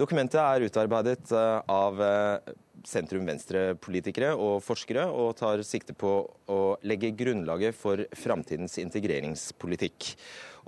Dokumentet 0.00 0.40
er 0.40 0.64
utarbeidet 0.64 1.28
eh, 1.36 1.56
av 1.68 2.00
eh, 2.00 2.54
sentrum-venstre-politikere 2.88 4.32
og 4.36 4.60
forskere, 4.64 5.06
og 5.08 5.34
tar 5.40 5.62
sikte 5.66 5.94
på 5.96 6.12
å 6.50 6.60
legge 6.86 7.12
grunnlaget 7.16 7.76
for 7.76 8.04
framtidens 8.16 8.78
integreringspolitikk. 8.82 10.12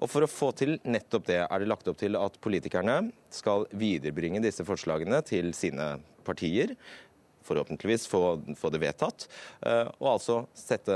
Og 0.02 0.11
For 0.11 0.25
å 0.25 0.31
få 0.31 0.50
til 0.57 0.78
nettopp 0.88 1.28
det, 1.28 1.40
er 1.45 1.62
det 1.62 1.71
lagt 1.71 1.88
opp 1.88 2.00
til 2.00 2.16
at 2.19 2.38
politikerne 2.42 3.12
skal 3.33 3.66
viderebringe 3.71 4.42
disse 4.42 4.64
forslagene 4.66 5.21
til 5.28 5.52
sine 5.57 5.95
partier, 6.26 6.75
forhåpentligvis 7.42 8.07
få, 8.07 8.23
få 8.57 8.71
det 8.71 8.83
vedtatt, 8.83 9.26
eh, 9.66 9.88
og 9.99 10.12
altså 10.14 10.42
sette, 10.54 10.95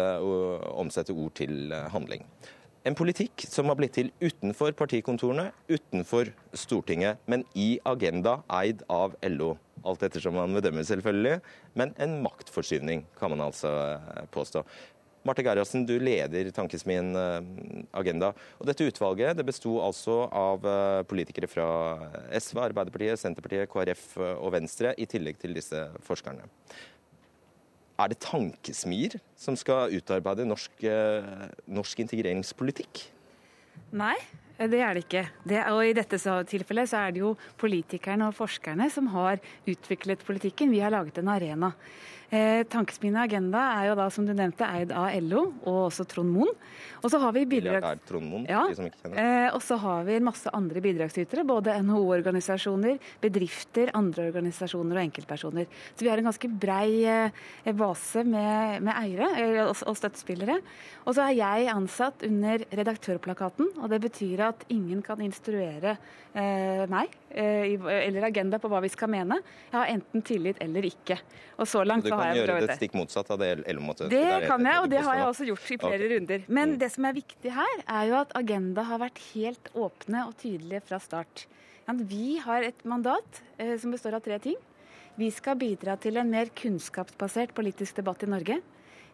omsette 0.79 1.15
ord 1.15 1.35
til 1.39 1.75
handling. 1.93 2.23
En 2.87 2.95
politikk 2.95 3.43
som 3.51 3.67
har 3.67 3.75
blitt 3.81 3.97
til 3.97 4.13
utenfor 4.23 4.71
partikontorene, 4.79 5.49
utenfor 5.67 6.29
Stortinget, 6.55 7.19
men 7.27 7.43
i 7.59 7.81
Agenda 7.83 8.37
eid 8.61 8.85
av 8.87 9.17
LO. 9.27 9.57
Alt 9.83 10.05
ettersom 10.07 10.37
man 10.39 10.55
bedømmer, 10.55 10.87
selvfølgelig. 10.87 11.41
Men 11.75 11.97
en 11.99 12.21
maktforskyvning, 12.23 13.03
kan 13.19 13.35
man 13.35 13.43
altså 13.49 13.73
eh, 13.89 14.23
påstå. 14.31 14.63
Marte 15.27 15.43
Gerhardsen, 15.43 15.83
du 15.89 15.97
leder 15.99 16.53
tankesmien 16.55 17.11
eh, 17.19 17.51
Agenda. 17.99 18.31
Og 18.61 18.71
dette 18.71 18.87
utvalget 18.87 19.35
det 19.35 19.49
besto 19.51 19.81
altså 19.83 20.23
av 20.31 20.71
eh, 20.71 21.03
politikere 21.11 21.51
fra 21.51 21.69
SV, 22.39 22.69
Arbeiderpartiet, 22.69 23.19
Senterpartiet, 23.19 23.67
KrF 23.73 24.13
og 24.37 24.53
Venstre, 24.55 24.95
i 24.95 25.11
tillegg 25.11 25.43
til 25.43 25.59
disse 25.59 25.89
forskerne. 26.07 26.47
Er 27.97 28.13
det 28.13 28.21
tankesmier 28.21 29.17
som 29.41 29.57
skal 29.57 29.95
utarbeide 29.97 30.45
norsk, 30.49 30.73
eh, 30.85 31.47
norsk 31.67 32.03
integreringspolitikk? 32.05 33.07
Nei, 33.97 34.17
det 34.59 34.81
er 34.81 34.97
det 34.97 35.05
ikke. 35.07 35.23
Det, 35.45 35.63
og 35.73 35.81
I 35.85 35.95
dette 35.97 36.19
tilfellet 36.49 36.91
så 36.91 37.07
er 37.07 37.15
det 37.17 37.23
jo 37.23 37.37
politikerne 37.61 38.29
og 38.29 38.37
forskerne 38.37 38.91
som 38.93 39.09
har 39.15 39.41
utviklet 39.69 40.25
politikken. 40.25 40.73
Vi 40.73 40.81
har 40.85 40.93
laget 40.93 41.19
en 41.19 41.33
arena. 41.33 41.73
Eh, 42.31 42.65
Tankesmien 42.67 43.17
Agenda 43.21 43.61
er 43.77 43.91
jo 43.91 43.97
da, 43.99 44.09
som 44.11 44.27
du 44.27 44.33
nevnte, 44.35 44.67
eid 44.67 44.91
av 44.91 45.13
LO 45.23 45.45
og 45.63 45.79
også 45.87 46.07
Trond 46.11 46.33
Moen. 46.35 46.51
Og 47.05 47.13
så 47.13 47.21
har 47.23 47.35
vi 47.37 47.45
bidrag... 47.47 47.85
Ja, 48.51 48.65
eh, 48.67 49.49
og 49.55 49.61
så 49.63 49.79
har 49.79 50.07
vi 50.09 50.17
en 50.17 50.27
masse 50.27 50.51
andre 50.57 50.83
bidragsytere. 50.83 51.45
Både 51.47 51.77
NHO-organisasjoner, 51.87 52.99
bedrifter, 53.23 53.93
andre 53.95 54.27
organisasjoner 54.33 54.99
og 54.99 55.05
enkeltpersoner. 55.05 55.71
Så 55.95 56.07
vi 56.07 56.11
har 56.11 56.23
en 56.23 56.27
ganske 56.27 56.51
brei 56.51 57.05
eh, 57.07 57.71
base 57.79 58.25
med, 58.27 58.83
med 58.89 58.95
eiere 58.97 59.31
eh, 59.45 59.63
og, 59.69 59.77
og 59.87 59.99
støttespillere. 60.01 60.59
Og 61.07 61.15
så 61.15 61.29
er 61.29 61.39
jeg 61.39 61.71
ansatt 61.71 62.27
under 62.27 62.67
redaktørplakaten, 62.75 63.71
og 63.79 63.93
det 63.93 64.03
betyr 64.09 64.49
at 64.49 64.67
ingen 64.75 65.05
kan 65.07 65.23
instruere 65.23 65.95
eh, 66.35 66.83
meg 66.91 67.15
eller 67.31 68.27
Agenda 68.29 68.59
på 68.63 68.69
hva 68.71 68.81
vi 68.85 68.91
skal 68.93 69.11
mene. 69.13 69.41
Jeg 69.71 69.77
har 69.77 69.91
enten 69.93 70.23
tillit 70.25 70.61
eller 70.63 70.87
ikke. 70.89 71.19
Og 71.57 71.69
så 71.69 71.83
langt 71.85 72.07
så 72.07 72.17
har 72.17 72.33
jeg 72.33 72.47
prøvd 72.47 72.47
det. 72.47 72.47
Du 72.47 72.53
kan 72.53 72.61
gjøre 72.61 72.71
det 72.71 72.79
stikk 72.79 72.97
motsatt 72.97 73.33
av 73.35 73.43
det 73.43 73.51
LO 73.75 73.85
måtte 73.85 74.09
Det 74.13 74.23
kan 74.47 74.69
jeg, 74.69 74.83
og 74.83 74.89
det 74.93 75.03
har 75.07 75.21
jeg 75.21 75.29
også 75.33 75.49
gjort 75.51 75.67
i 75.67 75.81
flere 75.83 75.99
okay. 75.99 76.13
runder. 76.15 76.47
Men 76.49 76.75
mm. 76.75 76.79
det 76.85 76.93
som 76.95 77.09
er 77.09 77.19
viktig 77.19 77.53
her, 77.59 77.83
er 77.99 78.09
jo 78.11 78.17
at 78.21 78.39
Agenda 78.39 78.87
har 78.87 79.03
vært 79.03 79.21
helt 79.33 79.71
åpne 79.75 80.25
og 80.29 80.39
tydelige 80.41 80.85
fra 80.87 81.01
start. 81.03 81.47
Vi 81.87 82.39
har 82.43 82.67
et 82.67 82.81
mandat 82.89 83.43
eh, 83.63 83.77
som 83.79 83.93
består 83.95 84.19
av 84.19 84.25
tre 84.25 84.39
ting. 84.43 84.57
Vi 85.17 85.31
skal 85.33 85.57
bidra 85.57 85.95
til 85.97 86.19
en 86.21 86.29
mer 86.29 86.51
kunnskapsbasert 86.53 87.55
politisk 87.57 88.03
debatt 88.03 88.27
i 88.27 88.29
Norge. 88.29 88.59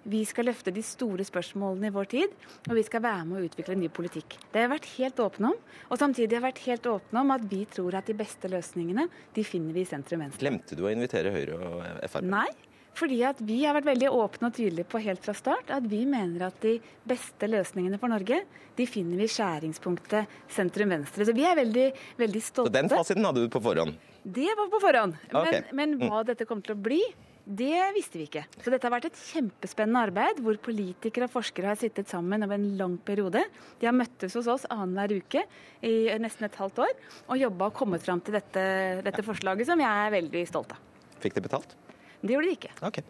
Vi 0.02 0.24
skal 0.26 0.48
løfte 0.50 0.72
de 0.74 0.82
store 0.82 1.22
spørsmålene 1.26 1.90
i 1.90 1.94
vår 1.94 2.08
tid, 2.10 2.32
og 2.66 2.74
vi 2.74 2.82
skal 2.86 3.04
være 3.04 3.26
med 3.28 3.38
å 3.38 3.44
utvikle 3.46 3.76
en 3.76 3.84
ny 3.84 3.90
politikk. 3.94 4.34
Det 4.50 4.58
har 4.58 4.66
jeg 4.66 4.72
vært 4.72 4.90
helt 4.96 5.22
åpne 5.22 5.52
om. 5.52 5.60
Og 5.94 6.00
samtidig 6.00 6.34
har 6.34 6.40
jeg 6.40 6.48
vært 6.48 6.64
helt 6.66 6.90
åpne 6.96 7.22
om 7.22 7.32
at 7.36 7.46
vi 7.52 7.62
tror 7.70 8.00
at 8.00 8.10
de 8.10 8.18
beste 8.18 8.50
løsningene 8.50 9.06
de 9.36 9.46
finner 9.46 9.76
vi 9.76 9.86
i 9.86 9.88
sentrum-venstre. 9.88 10.42
Glemte 10.42 10.78
du 10.78 10.84
å 10.88 10.90
invitere 10.90 11.34
Høyre 11.34 11.58
og 11.60 11.80
Frp? 12.10 12.28
Nei. 12.34 12.50
Fordi 12.92 13.22
at 13.24 13.38
Vi 13.40 13.62
har 13.64 13.72
vært 13.72 13.88
veldig 13.88 14.10
åpne 14.12 14.50
og 14.50 14.56
tydelige 14.56 14.88
på 14.92 15.00
helt 15.00 15.22
fra 15.24 15.32
start 15.36 15.70
at 15.72 15.86
vi 15.88 16.02
mener 16.04 16.48
at 16.50 16.58
de 16.60 16.74
beste 17.08 17.48
løsningene 17.48 17.96
for 18.00 18.12
Norge 18.12 18.42
de 18.76 18.86
finner 18.88 19.16
vi 19.16 19.24
i 19.24 19.32
skjæringspunktet 19.32 20.28
sentrum-venstre. 20.52 21.24
Så 21.24 21.32
vi 21.36 21.46
er 21.48 21.56
veldig, 21.56 21.88
veldig 22.20 22.42
stolte. 22.44 22.68
Så 22.68 22.76
Den 22.76 22.92
fasiten 22.92 23.24
hadde 23.24 23.46
du 23.46 23.52
på 23.52 23.62
forhånd? 23.64 23.96
Det 24.22 24.50
var 24.58 24.68
på 24.70 24.80
forhånd. 24.82 25.16
Okay. 25.30 25.62
Men, 25.72 25.96
men 25.96 26.10
hva 26.10 26.20
mm. 26.20 26.26
dette 26.28 26.46
kommer 26.48 26.66
til 26.66 26.76
å 26.76 26.82
bli, 26.84 27.00
det 27.44 27.78
visste 27.96 28.20
vi 28.20 28.28
ikke. 28.28 28.44
Så 28.62 28.70
dette 28.70 28.86
har 28.86 28.94
vært 28.94 29.08
et 29.08 29.18
kjempespennende 29.18 30.02
arbeid, 30.06 30.40
hvor 30.44 30.58
politikere 30.62 31.26
og 31.26 31.32
forskere 31.34 31.72
har 31.72 31.78
sittet 31.80 32.10
sammen 32.10 32.46
over 32.46 32.54
en 32.54 32.68
lang 32.78 32.94
periode. 33.02 33.42
De 33.80 33.88
har 33.88 33.96
møttes 33.96 34.36
hos 34.38 34.50
oss 34.50 34.66
annenhver 34.70 35.18
uke 35.18 35.42
i 35.82 35.94
nesten 36.22 36.46
et 36.46 36.58
halvt 36.60 36.84
år 36.84 36.92
og 37.26 37.40
jobba 37.40 37.70
og 37.70 37.78
kommet 37.80 38.04
fram 38.04 38.22
til 38.22 38.38
dette, 38.38 38.66
dette, 39.02 39.24
forslaget, 39.26 39.66
som 39.66 39.82
jeg 39.82 39.90
er 40.06 40.14
veldig 40.14 40.44
stolt 40.50 40.76
av. 40.76 40.84
Fikk 41.22 41.38
de 41.38 41.44
betalt? 41.48 41.74
Det 42.22 42.36
gjorde 42.36 42.46
de 42.46 42.54
ikke. 42.54 42.70
Ok. 42.86 43.00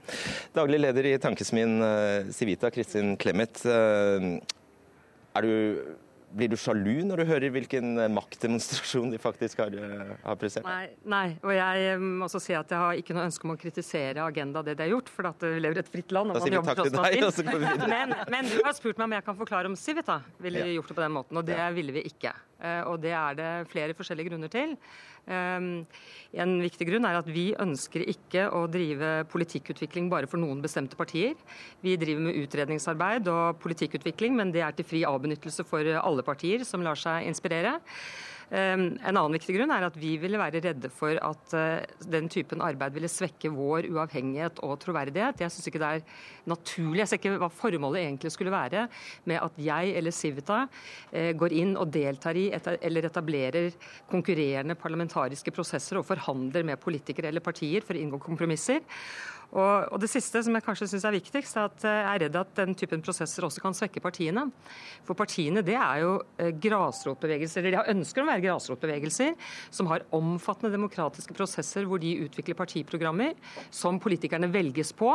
Daglig 0.56 0.80
leder 0.80 1.10
i 1.10 1.16
Tankesmien 1.20 1.76
Sivita 1.82 2.38
Civita, 2.38 2.72
Kristin 2.72 3.16
Clemet. 3.20 3.60
Eh, 3.68 4.30
er 5.36 5.44
du 5.44 5.52
blir 6.36 6.50
du 6.52 6.56
sjalu 6.58 7.02
når 7.06 7.22
du 7.22 7.24
hører 7.28 7.52
hvilken 7.54 7.96
eh, 8.00 8.10
maktdemonstrasjon 8.12 9.12
de 9.12 9.20
faktisk 9.20 9.62
har, 9.62 9.74
eh, 9.76 10.12
har 10.24 10.38
prestert? 10.40 10.66
Nei, 10.66 10.92
nei, 11.08 11.26
og 11.42 11.52
jeg 11.54 11.88
eh, 11.92 12.02
må 12.02 12.28
også 12.28 12.40
si 12.42 12.56
at 12.56 12.72
jeg 12.72 12.80
har 12.82 13.00
ikke 13.00 13.16
noe 13.16 13.26
ønske 13.28 13.48
om 13.48 13.54
å 13.54 13.58
kritisere 13.60 14.24
Agenda 14.24 14.64
det 14.66 14.76
de 14.78 14.86
har 14.86 14.92
gjort, 14.94 15.12
for 15.12 15.28
at 15.32 15.44
vi 15.44 15.60
lever 15.62 15.80
i 15.80 15.84
et 15.84 15.92
fritt 15.92 16.14
land. 16.14 16.32
og 16.32 16.40
man 16.40 16.56
jobber 16.58 16.82
til 16.82 16.94
deg, 16.96 17.18
og. 17.28 17.40
Men, 17.92 18.14
men, 18.30 18.48
du 18.48 18.60
har 18.64 18.74
spurt 18.76 18.98
meg 18.98 19.08
om 19.08 19.14
jeg 19.16 19.24
kan 19.26 19.36
forklare 19.36 19.68
om 19.68 19.74
Civita 19.78 20.20
ville 20.42 20.62
ja. 20.62 20.72
gjort 20.76 20.92
det 20.92 20.96
på 20.96 21.04
den 21.04 21.14
måten, 21.14 21.38
og 21.40 21.46
det 21.46 21.58
ja. 21.58 21.68
ville 21.74 21.94
vi 21.94 22.04
ikke. 22.08 22.32
Og 22.62 23.00
det 23.02 23.10
er 23.10 23.34
det 23.38 23.50
flere 23.72 23.94
forskjellige 23.98 24.30
grunner 24.30 24.50
til. 24.52 24.76
Ehm, 25.30 25.84
en 26.34 26.54
viktig 26.62 26.86
grunn 26.88 27.06
er 27.06 27.18
at 27.20 27.28
vi 27.30 27.52
ønsker 27.62 28.02
ikke 28.10 28.48
å 28.50 28.64
drive 28.70 29.22
politikkutvikling 29.30 30.08
bare 30.10 30.26
for 30.30 30.42
noen 30.42 30.62
bestemte 30.64 30.98
partier. 30.98 31.36
Vi 31.84 31.94
driver 32.00 32.26
med 32.26 32.40
utredningsarbeid 32.42 33.30
og 33.30 33.60
politikkutvikling, 33.62 34.34
men 34.38 34.50
det 34.54 34.64
er 34.66 34.74
til 34.74 34.88
fri 34.88 35.04
avbenyttelse 35.06 35.66
for 35.68 35.86
alle 36.02 36.26
partier 36.26 36.66
som 36.66 36.82
lar 36.82 36.98
seg 36.98 37.28
inspirere. 37.30 37.78
Ehm, 38.52 38.98
en 39.00 39.16
annen 39.16 39.32
viktig 39.32 39.54
grunn 39.56 39.70
er 39.72 39.86
at 39.86 39.94
vi 39.96 40.10
ville 40.20 40.36
være 40.40 40.60
redde 40.60 40.90
for 40.92 41.16
at 41.24 41.54
eh, 41.56 41.86
den 42.12 42.28
typen 42.32 42.60
arbeid 42.60 42.92
ville 42.92 43.08
svekke 43.08 43.48
vår 43.54 43.88
uavhengighet 43.88 44.60
og 44.66 44.74
troverdighet. 44.82 45.40
Jeg 45.40 45.54
syns 45.54 45.70
ikke 45.70 45.80
det 45.80 45.92
er 45.96 46.04
naturlig. 46.52 47.00
Jeg 47.00 47.10
ser 47.10 47.20
ikke 47.22 47.38
hva 47.40 47.48
formålet 47.48 48.02
egentlig 48.02 48.34
skulle 48.34 48.52
være 48.52 48.84
med 49.30 49.40
at 49.40 49.56
jeg 49.56 49.96
eller 49.96 50.12
Civita 50.12 50.60
eh, 51.08 51.32
går 51.32 51.56
inn 51.62 51.72
og 51.80 51.88
deltar 51.96 52.36
i 52.36 52.50
eller 52.52 53.08
etablerer 53.08 53.72
konkurrerende 54.12 54.76
parlamentariske 54.76 55.54
prosesser 55.54 56.02
og 56.02 56.08
forhandler 56.10 56.68
med 56.68 56.82
politikere 56.82 57.32
eller 57.32 57.44
partier 57.44 57.80
for 57.86 57.96
å 57.96 58.04
inngå 58.04 58.20
kompromisser. 58.20 58.84
Og, 59.52 59.92
og, 59.92 59.98
Det 60.00 60.08
siste 60.08 60.40
som 60.44 60.56
jeg 60.56 60.64
kanskje 60.64 60.88
syns 60.88 61.04
er 61.04 61.16
viktigst, 61.18 61.56
er 61.60 61.68
at 61.68 61.84
jeg 61.84 62.04
er 62.08 62.20
redd 62.24 62.36
at 62.40 62.52
den 62.56 62.76
typen 62.78 63.02
prosesser 63.04 63.44
også 63.44 63.60
kan 63.60 63.76
svekke 63.76 64.00
partiene. 64.00 64.46
For 65.04 65.18
partiene 65.18 65.64
det 65.66 65.76
er 65.76 66.02
jo 66.02 66.14
eh, 66.40 66.54
grasrotbevegelser, 66.56 67.60
eller 67.60 67.74
de 67.74 67.80
har 67.82 67.90
ønsker 67.92 68.22
om 68.22 68.30
å 68.30 68.32
være 68.32 68.44
grasrotbevegelser, 68.46 69.34
som 69.68 69.90
har 69.92 70.06
omfattende 70.16 70.72
demokratiske 70.72 71.36
prosesser 71.36 71.88
hvor 71.88 72.00
de 72.00 72.14
utvikler 72.24 72.56
partiprogrammer 72.56 73.36
som 73.68 74.00
politikerne 74.00 74.48
velges 74.52 74.94
på, 74.96 75.12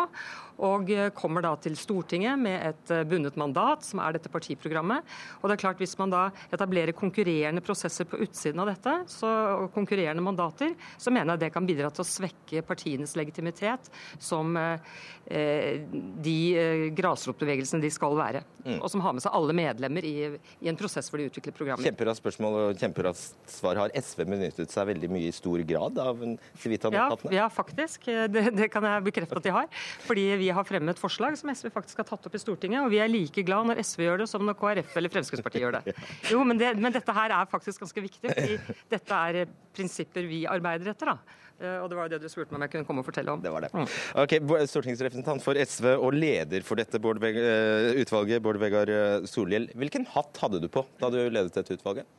og 0.62 0.94
eh, 0.94 1.10
kommer 1.17 1.46
da 1.46 1.56
til 1.62 1.77
Stortinget 1.77 2.38
med 2.41 2.62
et 2.70 2.94
eh, 2.94 3.06
bundet 3.10 3.38
mandat, 3.41 3.86
som 3.86 4.03
er 4.03 4.17
dette 4.17 4.32
partiprogrammet. 4.34 5.17
Og 5.41 5.50
det 5.50 5.58
er 5.58 5.63
klart 5.65 5.82
Hvis 5.82 5.98
man 5.98 6.13
da 6.13 6.27
etablerer 6.53 6.96
konkurrerende 6.98 7.62
prosesser 7.62 8.06
på 8.10 8.22
utsiden 8.22 8.62
av 8.62 8.70
dette, 8.70 8.94
så, 9.10 9.34
og 9.63 9.74
konkurrerende 9.74 10.24
mandater, 10.25 10.74
så 10.98 11.13
mener 11.13 11.34
jeg 11.36 11.48
det 11.48 11.51
kan 11.53 11.67
bidra 11.67 11.89
til 11.94 12.06
å 12.06 12.10
svekke 12.10 12.63
partienes 12.65 13.17
legitimitet 13.17 13.91
som 14.27 14.57
eh, 14.57 15.84
de 16.24 16.38
eh, 16.55 16.84
grasrotbevegelsene 16.96 17.84
de 17.84 17.91
skal 17.91 18.15
være. 18.17 18.43
Mm. 18.65 18.77
Og 18.81 18.91
som 18.91 19.03
har 19.03 19.15
med 19.15 19.24
seg 19.24 19.36
alle 19.36 19.55
medlemmer 19.55 20.07
i, 20.07 20.15
i 20.63 20.69
en 20.72 20.79
prosess 20.79 21.10
hvor 21.12 21.22
de 21.22 21.27
utvikler 21.29 21.55
programmer. 21.55 21.88
Kjemperaskt 21.88 22.24
spørsmål 22.24 22.57
og 22.62 22.81
kjemperaskt 22.81 23.51
svar. 23.51 23.79
Har 23.81 23.93
SV 23.96 24.24
benyttet 24.27 24.74
seg 24.74 24.89
veldig 24.91 25.12
mye 25.12 25.29
i 25.29 25.36
stor 25.36 25.63
grad 25.67 26.01
av 26.03 26.24
Civita-notatene? 26.62 27.34
Ja, 27.36 27.46
ja, 27.46 27.48
faktisk. 27.53 28.07
Det, 28.07 28.46
det, 28.57 28.69
kan 28.74 28.86
jeg 28.88 29.05
bekrefte 29.07 29.39
at 29.39 29.48
de 29.48 29.55
har. 29.55 29.72
Fordi 30.07 30.27
vi 30.43 30.51
har 30.53 30.67
fremmet 30.67 31.01
forslag 31.01 31.38
som 31.39 31.51
SV 31.53 31.72
faktisk 31.75 32.03
har 32.03 32.10
tatt 32.12 32.29
opp 32.29 32.38
i 32.38 32.43
Stortinget. 32.43 32.84
Og 32.84 32.91
vi 32.93 33.01
er 33.03 33.12
like 33.12 33.46
glad 33.48 33.72
når 33.72 33.84
SV 33.84 34.05
gjør 34.07 34.24
det 34.24 34.29
som 34.31 34.46
når 34.48 34.60
KrF 34.60 34.96
eller 35.00 35.15
Fremskrittspartiet 35.15 35.65
gjør 35.65 35.79
det. 35.79 35.98
Jo, 36.31 36.41
men, 36.43 36.57
det, 36.60 36.74
men 36.79 36.93
dette 36.93 37.13
her 37.15 37.31
er 37.34 37.50
faktisk 37.50 37.84
ganske 37.84 38.03
viktig. 38.03 38.31
fordi 38.31 38.79
dette 38.91 39.19
er 39.29 39.51
prinsipper 39.77 40.27
vi 40.27 40.46
arbeider 40.50 40.91
etter. 40.93 41.13
da. 41.13 41.43
Eh, 41.58 41.80
og 41.82 41.90
det 41.90 41.98
var 41.98 42.06
jo 42.06 42.14
det 42.14 42.20
du 42.22 42.30
spurte 42.30 42.54
meg 42.54 42.60
om 42.60 42.66
jeg 42.68 42.74
kunne 42.76 42.88
komme 42.88 43.02
og 43.02 43.08
fortelle 43.08 43.34
om. 43.34 43.42
Det 43.42 43.52
var 43.54 43.66
det. 43.66 43.72
Ok, 44.22 44.36
Stortingsrepresentant 44.70 45.42
for 45.42 45.58
SV 45.58 45.90
og 45.96 46.14
leder 46.14 46.66
for 46.66 46.78
dette 46.78 47.02
Bård 47.02 47.24
eh, 47.26 47.98
utvalget, 48.04 48.44
Bård 48.46 48.62
Vegar 48.62 48.92
eh, 48.94 49.26
Solhjell. 49.30 49.66
Hvilken 49.74 50.06
hatt 50.14 50.38
hadde 50.44 50.62
du 50.62 50.70
på 50.72 50.86
da 51.02 51.10
du 51.14 51.20
ledet 51.26 51.56
dette 51.58 51.80
utvalget? 51.80 52.10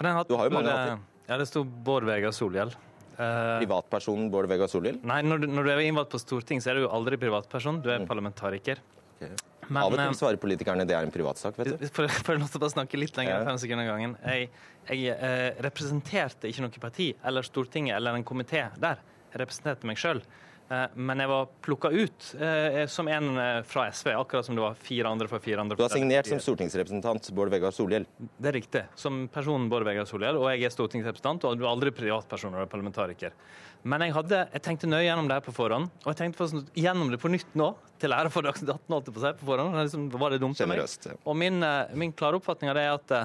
du 0.00 0.34
har 0.34 0.48
jo 0.48 0.54
mange 0.56 0.72
hatter. 0.72 1.02
Ja, 1.28 1.36
det 1.38 1.46
sto 1.46 1.62
Bård 1.62 2.08
Vegar 2.08 2.34
Solhjell. 2.34 2.74
Privatpersonen 3.20 4.30
Bård 4.32 4.48
Vegar 4.50 4.70
Solhjell? 4.72 4.98
Nei, 5.06 5.20
når 5.22 5.42
du, 5.42 5.50
når 5.52 5.66
du, 5.66 5.72
er 5.74 5.84
innvalgt 5.84 6.14
på 6.14 6.22
Stortinget, 6.22 6.64
så 6.64 6.72
er 6.72 6.80
du 6.80 6.86
jo 6.86 6.92
aldri 6.96 7.20
privatperson. 7.20 7.82
Du 7.84 7.90
er 7.92 8.00
mm. 8.02 8.08
parlamentariker. 8.10 8.80
Okay. 9.20 9.36
Men, 9.70 9.84
Av 9.84 9.92
og 9.94 10.00
til 10.00 10.08
eh, 10.08 10.18
svarer 10.18 10.40
politikerne 10.42 10.84
det 10.88 10.96
er 10.98 11.06
en 11.06 11.12
privatsak, 11.14 11.54
vet 11.60 11.72
du. 11.78 11.86
For, 11.94 12.10
for 12.26 12.34
å 12.34 12.48
bare 12.58 12.72
snakke 12.72 12.98
litt 12.98 13.14
lenger 13.18 13.38
enn 13.38 13.46
fem 13.52 13.60
sekunder 13.62 13.86
gangen. 13.86 14.16
Jeg, 14.26 14.48
jeg 14.88 15.14
eh, 15.14 15.60
representerte 15.62 16.50
ikke 16.50 16.64
noe 16.66 16.82
parti 16.82 17.12
eller 17.22 17.46
Stortinget 17.46 17.94
eller 18.00 18.18
en 18.18 18.26
komité 18.26 18.64
der. 18.82 18.98
Jeg 19.30 19.44
representerte 19.44 19.86
meg 19.86 20.00
sjøl. 20.02 20.24
Eh, 20.70 20.84
men 20.94 21.18
jeg 21.18 21.26
var 21.26 21.48
plukka 21.66 21.90
ut 21.90 22.26
eh, 22.38 22.84
som 22.86 23.08
en 23.10 23.30
eh, 23.42 23.62
fra 23.66 23.88
SV, 23.90 24.12
akkurat 24.14 24.46
som 24.46 24.54
det 24.54 24.62
var 24.62 24.76
fire 24.78 25.08
andre 25.10 25.26
fra 25.28 25.40
fire 25.42 25.60
andre. 25.64 25.76
Du 25.76 25.82
har 25.82 25.90
signert 25.90 26.28
som 26.30 26.38
stortingsrepresentant 26.38 27.30
Bård 27.34 27.50
Vegar 27.50 27.74
Solhjell? 27.74 28.06
Det 28.38 28.52
er 28.52 28.54
riktig. 28.54 28.82
Som 28.94 29.24
person 29.34 29.66
Bård 29.72 29.82
Vegar 29.88 30.06
Solhjell, 30.06 30.36
og 30.38 30.46
jeg 30.52 30.68
er 30.68 30.74
stortingsrepresentant, 30.74 31.48
og 31.48 31.58
du 31.58 31.64
er 31.64 31.72
aldri 31.72 31.90
privatperson 31.94 32.54
eller 32.54 32.68
parlamentariker. 32.70 33.34
Men 33.82 34.04
jeg, 34.06 34.14
hadde, 34.14 34.44
jeg, 34.52 34.62
tenkte 34.62 34.90
nøye 34.92 35.08
gjennom 35.08 35.26
det 35.26 35.40
her 35.40 35.46
på 35.48 35.54
forhånd, 35.56 35.88
og 36.04 36.12
jeg 36.12 36.20
tenkte 36.20 36.62
gjennom 36.78 37.10
det 37.10 37.18
på 37.18 37.32
nytt 37.32 37.56
nå, 37.58 37.72
til 38.00 38.14
ære 38.14 38.30
for 38.30 38.46
Dagsnytt 38.46 38.70
18, 38.70 38.94
holdt 38.94 39.10
på 39.10 39.32
på 39.40 39.48
forhånd. 39.48 39.74
Liksom, 39.80 40.04
var 40.22 40.30
det 40.30 40.38
dumt 40.44 40.60
for 40.60 40.70
meg? 40.70 40.84
Og 41.24 41.38
min, 41.40 41.64
min 41.98 42.14
klare 42.14 42.38
oppfatning 42.38 42.70
av 42.70 42.78
det 42.78 42.84
er 42.84 42.94
at 42.94 43.16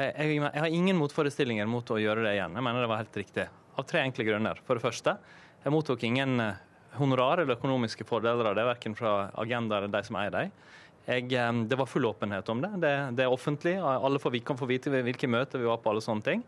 jeg, 0.00 0.40
jeg, 0.40 0.42
har 0.56 0.66
ingen 0.66 0.98
motforestillinger 0.98 1.70
mot 1.70 1.86
å 1.94 2.00
gjøre 2.00 2.26
det 2.26 2.34
igjen. 2.34 2.58
Jeg 2.58 2.66
mener 2.66 2.82
det 2.82 2.90
var 2.90 3.04
helt 3.04 3.20
riktig. 3.20 3.46
Av 3.78 3.86
tre 3.86 4.02
enkle 4.02 4.26
grunner. 4.26 4.58
For 4.66 4.80
det 4.80 4.82
første, 4.82 5.14
jeg 5.62 5.74
mottok 5.76 6.02
ingen 6.08 6.40
honorar 6.98 7.42
eller 7.42 7.58
økonomiske 7.58 8.06
fordeler 8.08 8.50
av 8.50 8.58
det, 8.58 8.66
verken 8.66 8.96
fra 8.98 9.30
Agenda 9.38 9.78
eller 9.78 9.92
de 9.92 10.02
som 10.06 10.18
eier 10.20 10.34
dem. 10.34 10.52
Eh, 11.06 11.52
det 11.64 11.76
var 11.76 11.86
full 11.86 12.06
åpenhet 12.06 12.48
om 12.48 12.60
det. 12.60 12.70
Det, 12.76 12.92
det 13.16 13.24
er 13.24 13.32
offentlig. 13.32 13.78
Alle 13.78 14.18
får, 14.18 14.38
kan 14.44 14.58
få 14.58 14.68
vite 14.70 14.92
hvilke 14.92 15.28
møter 15.28 15.58
vi 15.58 15.68
var 15.68 15.80
på. 15.82 15.90
alle 15.90 16.04
sånne 16.04 16.26
ting. 16.26 16.44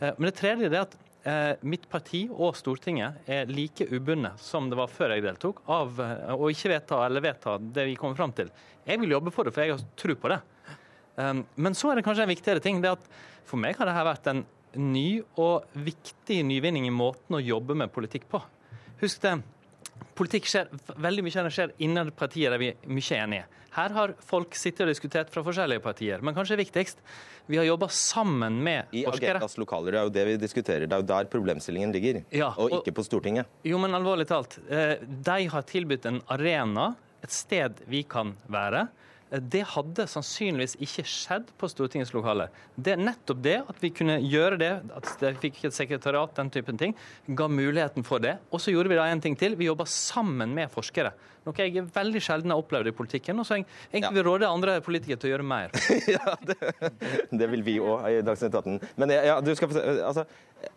Eh, 0.00 0.12
men 0.16 0.28
det 0.28 0.36
tredje 0.38 0.70
er 0.70 0.80
at 0.82 0.96
eh, 1.24 1.52
mitt 1.66 1.88
parti 1.90 2.26
og 2.30 2.56
Stortinget 2.58 3.28
er 3.30 3.50
like 3.50 3.86
ubundet 3.90 4.40
som 4.42 4.68
det 4.70 4.78
var 4.78 4.92
før 4.92 5.16
jeg 5.16 5.24
deltok, 5.26 5.64
av 5.66 6.00
å 6.36 6.50
ikke 6.52 6.74
vedta 6.76 7.04
eller 7.06 7.24
vedta 7.24 7.58
det 7.58 7.88
vi 7.90 7.98
kommer 8.00 8.18
fram 8.18 8.34
til. 8.36 8.52
Jeg 8.84 9.00
vil 9.00 9.16
jobbe 9.16 9.32
for 9.34 9.46
det, 9.46 9.54
for 9.54 9.64
jeg 9.64 9.74
har 9.74 9.86
tro 9.96 10.18
på 10.20 10.32
det. 10.32 10.42
Men 11.14 11.76
så 11.78 11.92
er 11.92 11.96
det 11.96 12.02
kanskje 12.04 12.24
en 12.26 12.32
viktigere 12.32 12.60
ting. 12.60 12.82
det 12.82 12.90
at 12.90 13.04
For 13.46 13.56
meg 13.56 13.78
har 13.78 13.86
dette 13.86 14.02
vært 14.04 14.26
en 14.32 14.42
ny 14.74 15.22
og 15.40 15.64
viktig 15.78 16.40
nyvinning 16.44 16.88
i 16.88 16.92
måten 16.92 17.38
å 17.38 17.40
jobbe 17.40 17.76
med 17.78 17.92
politikk 17.94 18.26
på. 18.28 18.40
Husk 19.00 19.22
det, 19.22 19.36
politikk 20.18 20.48
skjer, 20.50 20.72
veldig 21.00 21.24
mye 21.26 21.50
skjer 21.50 21.74
innen 21.84 22.10
partier 22.16 22.54
der 22.54 22.62
vi 22.62 22.72
er 22.72 22.88
mye 22.88 23.20
enige. 23.20 23.44
Her 23.74 23.90
har 23.90 24.12
folk 24.22 24.54
sittet 24.54 24.84
og 24.84 24.92
diskutert 24.92 25.30
fra 25.34 25.42
forskjellige 25.42 25.82
partier. 25.82 26.20
Men 26.22 26.36
kanskje 26.36 26.60
viktigst, 26.60 27.00
vi 27.50 27.58
har 27.58 27.66
jobba 27.66 27.88
sammen 27.90 28.60
med 28.62 28.92
I 28.94 29.02
forskere. 29.08 29.26
I 29.26 29.30
Agendas 29.32 29.56
lokaler, 29.58 29.90
det 29.90 29.98
er 29.98 30.06
jo 30.06 30.12
det 30.14 30.26
vi 30.28 30.36
diskuterer. 30.44 30.86
Det 30.86 30.94
er 30.94 31.02
jo 31.02 31.08
der 31.10 31.30
problemstillingen 31.32 31.94
ligger, 31.94 32.20
ja, 32.30 32.52
og, 32.52 32.68
og 32.68 32.76
ikke 32.78 32.94
på 33.00 33.06
Stortinget. 33.06 33.50
Jo, 33.66 33.80
men 33.82 33.96
alvorlig 33.98 34.28
talt. 34.30 34.60
Eh, 34.70 35.00
de 35.02 35.48
har 35.50 35.66
tilbudt 35.66 36.06
en 36.10 36.20
arena, 36.30 36.92
et 37.24 37.34
sted 37.34 37.82
vi 37.90 38.04
kan 38.06 38.36
være 38.52 38.86
det 39.40 39.62
hadde 39.72 40.06
sannsynligvis 40.10 40.76
ikke 40.84 41.04
skjedd 41.08 41.48
på 41.58 41.68
Stortingets 41.70 42.12
lokale. 42.14 42.48
Det 42.76 42.94
er 42.94 43.02
nettopp 43.02 43.40
det 43.44 43.56
at 43.62 43.80
vi 43.82 43.90
kunne 43.94 44.18
gjøre 44.22 44.58
det, 44.60 44.72
at 44.94 45.12
vi 45.22 45.32
fikk 45.46 45.64
et 45.68 45.76
sekretariat, 45.76 46.34
den 46.36 46.52
typen 46.54 46.78
ting, 46.80 46.94
ga 47.26 47.48
muligheten 47.50 48.06
for 48.06 48.22
det. 48.22 48.36
Og 48.52 48.62
så 48.62 48.74
gjorde 48.74 48.92
vi 48.92 48.98
da 49.00 49.08
en 49.10 49.22
ting 49.24 49.36
til. 49.38 49.56
Vi 49.58 49.70
jobba 49.70 49.88
sammen 49.90 50.54
med 50.54 50.72
forskere. 50.74 51.14
Noe 51.44 51.66
jeg 51.66 51.84
veldig 51.92 52.22
sjelden 52.24 52.54
har 52.54 52.60
opplevd 52.62 52.88
i 52.88 52.94
politikken, 52.96 53.40
og 53.40 53.44
så 53.44 53.58
jeg 53.58 53.66
egentlig 53.92 54.16
vil 54.16 54.26
råde 54.30 54.48
andre 54.48 54.78
politikere 54.84 55.20
til 55.20 55.28
å 55.28 55.32
gjøre 55.34 55.46
mer. 55.48 55.74
ja, 56.14 56.36
det, 56.48 56.56
det, 57.30 57.48
vil 57.52 57.64
vi 57.66 57.76
òg 57.84 58.06
i 58.08 58.22
Dagsnytt 58.24 58.56
18. 58.56 58.78
Men 59.00 59.12
ja, 59.12 59.36
du 59.44 59.50
skal 59.58 59.74
altså, 60.08 60.24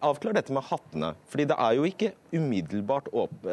avklar 0.04 0.36
dette 0.36 0.52
med 0.56 0.66
hattene. 0.68 1.14
fordi 1.32 1.46
det 1.48 1.58
er 1.64 1.78
jo 1.78 1.86
ikke 1.88 2.12
umiddelbart 2.36 3.08
åp 3.16 3.48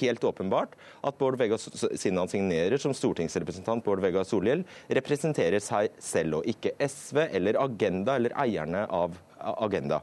helt 0.00 0.26
åpenbart 0.28 0.74
at 1.08 1.16
Bård 1.18 1.38
Vegar, 1.40 1.60
siden 1.60 2.20
han 2.20 2.28
signerer 2.28 2.76
som 2.82 2.94
stortingsrepresentant 2.96 3.84
Bård 3.84 4.04
Vegar 4.04 4.28
Solhjell, 4.28 4.66
representerer 4.98 5.62
seg 5.64 5.96
selv 6.02 6.42
og 6.42 6.50
ikke 6.52 6.74
SV 6.76 7.22
eller 7.30 7.60
Agenda 7.62 8.18
eller 8.20 8.36
eierne 8.36 8.84
av 8.92 9.16
Agenda. 9.56 10.02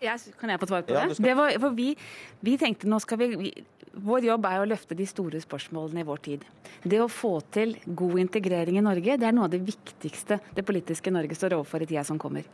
Jeg, 0.00 0.34
kan 0.40 0.50
jeg 0.50 0.60
få 0.62 0.66
svare 0.70 0.84
på 0.86 0.94
det? 0.94 1.02
Ja, 1.02 1.22
det 1.26 1.32
var, 1.36 1.54
for 1.60 1.74
vi, 1.76 1.92
vi, 2.40 2.56
tenkte 2.60 2.88
nå 2.88 2.98
skal 3.02 3.18
vi, 3.20 3.28
vi 3.36 3.50
vår 3.92 4.24
jobb 4.24 4.46
er 4.48 4.62
å 4.62 4.68
løfte 4.68 4.96
de 4.96 5.06
store 5.08 5.40
spørsmålene 5.42 6.02
i 6.02 6.06
vår 6.08 6.20
tid. 6.24 6.44
Det 6.82 7.00
å 7.02 7.10
få 7.12 7.34
til 7.54 7.74
god 7.84 8.22
integrering 8.22 8.78
i 8.80 8.84
Norge, 8.84 9.18
det 9.20 9.28
er 9.28 9.34
noe 9.36 9.48
av 9.48 9.52
det 9.52 9.62
viktigste 9.66 10.38
det 10.56 10.64
politiske 10.66 11.12
Norge 11.12 11.36
står 11.36 11.56
overfor 11.58 11.84
i 11.84 11.88
tida 11.90 12.04
som 12.08 12.20
kommer. 12.20 12.46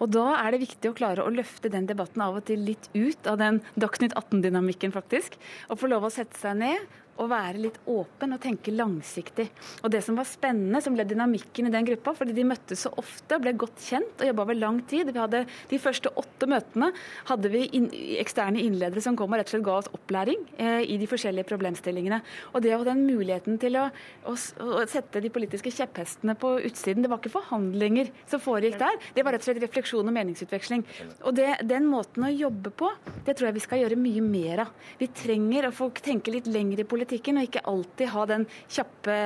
Og 0.00 0.10
Da 0.10 0.26
er 0.40 0.52
det 0.52 0.64
viktig 0.66 0.90
å 0.90 0.96
klare 0.96 1.24
å 1.24 1.32
løfte 1.32 1.70
den 1.70 1.86
debatten 1.86 2.22
av 2.24 2.40
og 2.40 2.44
til 2.50 2.64
litt 2.66 2.90
ut 2.94 3.30
av 3.30 3.38
den 3.38 3.62
Dagsnytt 3.78 4.16
18-dynamikken, 4.18 4.92
faktisk. 4.92 5.38
Og 5.70 5.78
få 5.78 5.90
lov 5.90 6.08
å 6.08 6.12
sette 6.12 6.36
seg 6.38 6.58
ned 6.58 6.90
å 7.20 7.28
være 7.30 7.60
litt 7.60 7.78
åpen 7.90 8.34
og 8.34 8.40
tenke 8.42 8.72
langsiktig. 8.74 9.48
Og 9.84 9.90
Det 9.92 10.02
som 10.04 10.16
var 10.18 10.28
spennende, 10.28 10.80
som 10.82 10.94
ble 10.96 11.04
dynamikken 11.08 11.68
i 11.68 11.72
den 11.72 11.86
gruppa, 11.88 12.14
fordi 12.16 12.34
de 12.36 12.46
møttes 12.48 12.86
så 12.86 12.92
ofte, 13.00 13.38
ble 13.42 13.52
godt 13.58 13.82
kjent 13.84 14.22
og 14.22 14.30
jobba 14.30 14.46
over 14.46 14.58
lang 14.58 14.80
tid. 14.88 15.10
Vi 15.10 15.20
hadde 15.20 15.44
De 15.70 15.78
første 15.78 16.10
åtte 16.16 16.48
møtene 16.48 16.90
hadde 17.28 17.50
vi 17.52 17.66
in 17.76 17.88
eksterne 18.20 18.60
innledere 18.62 19.02
som 19.04 19.16
kom 19.18 19.32
og 19.32 19.40
rett 19.40 19.50
og 19.50 19.54
slett 19.54 19.66
ga 19.66 19.76
oss 19.80 19.90
opplæring 19.92 20.40
eh, 20.58 20.82
i 20.88 20.96
de 21.00 21.08
forskjellige 21.10 21.48
problemstillingene. 21.50 22.20
Og 22.54 22.64
Det 22.64 22.74
å 22.74 22.80
ha 22.80 22.88
den 22.88 23.04
muligheten 23.06 23.58
til 23.60 23.76
å, 23.80 23.86
å, 24.24 24.34
å, 24.34 24.84
sette 24.90 25.22
de 25.22 25.32
politiske 25.32 25.72
kjepphestene 25.74 26.36
på 26.40 26.56
utsiden, 26.70 27.04
det 27.04 27.10
var 27.12 27.20
ikke 27.20 27.34
forhandlinger 27.36 28.10
som 28.30 28.42
foregikk 28.42 28.78
der, 28.80 28.98
det 29.14 29.24
var 29.26 29.36
rett 29.36 29.44
og 29.44 29.50
slett 29.50 29.62
refleksjon 29.64 30.08
og 30.08 30.16
meningsutveksling. 30.16 30.86
Og 31.24 31.36
det, 31.36 31.50
Den 31.68 31.88
måten 31.90 32.24
å 32.26 32.32
jobbe 32.32 32.72
på, 32.72 32.90
det 33.26 33.36
tror 33.36 33.50
jeg 33.50 33.58
vi 33.58 33.66
skal 33.66 33.84
gjøre 33.84 34.00
mye 34.00 34.24
mer 34.24 34.64
av. 34.64 34.74
Vi 35.00 35.10
trenger 35.14 35.68
å 35.68 35.74
få 35.74 35.90
tenke 36.00 36.32
litt 36.32 36.48
lenger 36.50 36.82
i 36.82 36.88
politikken 36.88 37.09
politikken, 37.10 37.40
og 37.40 37.48
ikke 37.48 37.66
alltid 37.66 38.12
ha 38.14 38.24
den 38.30 38.46
kjappe 38.70 39.18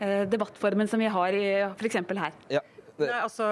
eh, 0.00 0.24
debattformen 0.30 0.88
som 0.88 1.00
vi 1.00 1.12
har 1.12 1.38
f.eks. 1.76 2.00
her. 2.08 2.32
Ja. 2.50 2.64
Nei, 2.98 3.20
altså, 3.22 3.46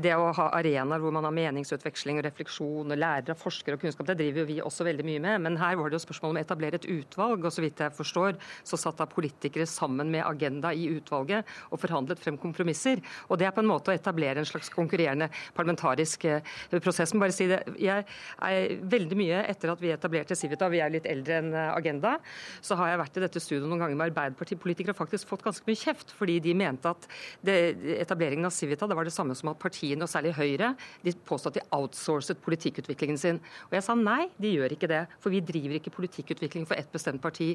det 0.00 0.12
å 0.12 0.28
ha 0.36 0.46
arenaer 0.58 1.00
hvor 1.00 1.12
man 1.14 1.24
har 1.24 1.34
meningsutveksling 1.34 2.18
og 2.20 2.26
refleksjon, 2.26 2.92
og 2.92 3.00
lærere, 3.00 3.36
forskere 3.38 3.78
og 3.78 3.84
kunnskap, 3.84 4.08
det 4.10 4.18
driver 4.20 4.42
jo 4.42 4.48
vi 4.50 4.58
også 4.60 4.84
veldig 4.86 5.06
mye 5.08 5.22
med. 5.24 5.44
Men 5.46 5.58
her 5.60 5.78
var 5.80 5.88
det 5.88 5.98
jo 5.98 6.04
spørsmål 6.04 6.34
om 6.34 6.40
å 6.40 6.42
etablere 6.42 6.80
et 6.80 6.88
utvalg, 6.92 7.46
og 7.46 7.54
så 7.54 7.64
vidt 7.64 7.80
jeg 7.80 7.94
forstår, 7.96 8.36
så 8.66 8.78
satt 8.80 9.00
da 9.00 9.06
politikere 9.08 9.66
sammen 9.70 10.12
med 10.12 10.24
Agenda 10.26 10.72
i 10.76 10.86
utvalget 10.92 11.48
og 11.70 11.80
forhandlet 11.80 12.20
frem 12.20 12.36
kompromisser. 12.40 13.00
Og 13.30 13.40
det 13.40 13.48
er 13.48 13.54
på 13.56 13.64
en 13.64 13.70
måte 13.70 13.92
å 13.92 13.96
etablere 13.96 14.42
en 14.42 14.48
slags 14.48 14.68
konkurrerende 14.74 15.30
parlamentarisk 15.56 16.28
eh, 16.28 16.52
prosess. 16.76 17.14
Men 17.14 17.24
bare 17.24 17.36
si 17.36 17.48
det, 17.50 17.62
jeg 17.80 18.04
er 18.04 18.76
veldig 18.94 19.20
mye 19.20 19.42
etter 19.48 19.72
at 19.72 19.82
vi 19.82 19.94
etablerte 19.94 20.36
Civita, 20.38 20.68
vi 20.72 20.82
er 20.84 20.92
litt 20.92 21.08
eldre 21.08 21.40
enn 21.40 21.50
eh, 21.54 21.72
Agenda, 21.72 22.18
så 22.64 22.76
har 22.80 22.92
jeg 22.92 23.02
vært 23.04 23.18
i 23.18 23.24
dette 23.24 23.42
studioet 23.42 23.70
noen 23.70 23.86
ganger 23.86 23.98
med 24.00 24.10
Arbeiderpartipolitikere 24.12 24.92
og 24.92 25.00
faktisk 25.00 25.32
fått 25.32 25.46
ganske 25.46 25.68
mye 25.68 25.80
kjeft, 25.80 26.12
fordi 26.18 26.38
de 26.44 26.56
mente 26.58 26.92
at 26.92 27.08
det, 27.44 27.58
etableringen 28.04 28.48
av 28.48 28.54
Civita 28.54 28.73
Civita, 28.74 28.88
det 28.90 28.96
var 28.98 29.06
det 29.06 29.14
samme 29.14 29.34
som 29.38 29.52
at 29.52 29.60
partiene, 29.60 30.02
og 30.02 30.10
særlig 30.10 30.34
Høyre, 30.34 30.74
de 31.04 31.12
påstod 31.26 31.54
at 31.54 31.60
de 31.60 31.66
outsourcet 31.74 32.40
politikkutviklingen 32.42 33.18
sin. 33.20 33.38
Og 33.68 33.76
jeg 33.76 33.84
sa 33.86 33.94
nei, 33.94 34.26
de 34.40 34.50
gjør 34.56 34.74
ikke 34.74 34.90
det. 34.90 35.02
For 35.22 35.32
vi 35.32 35.42
driver 35.44 35.78
ikke 35.78 35.92
politikkutvikling 35.94 36.66
for 36.66 36.78
ett 36.78 36.90
bestemt 36.92 37.22
parti. 37.22 37.52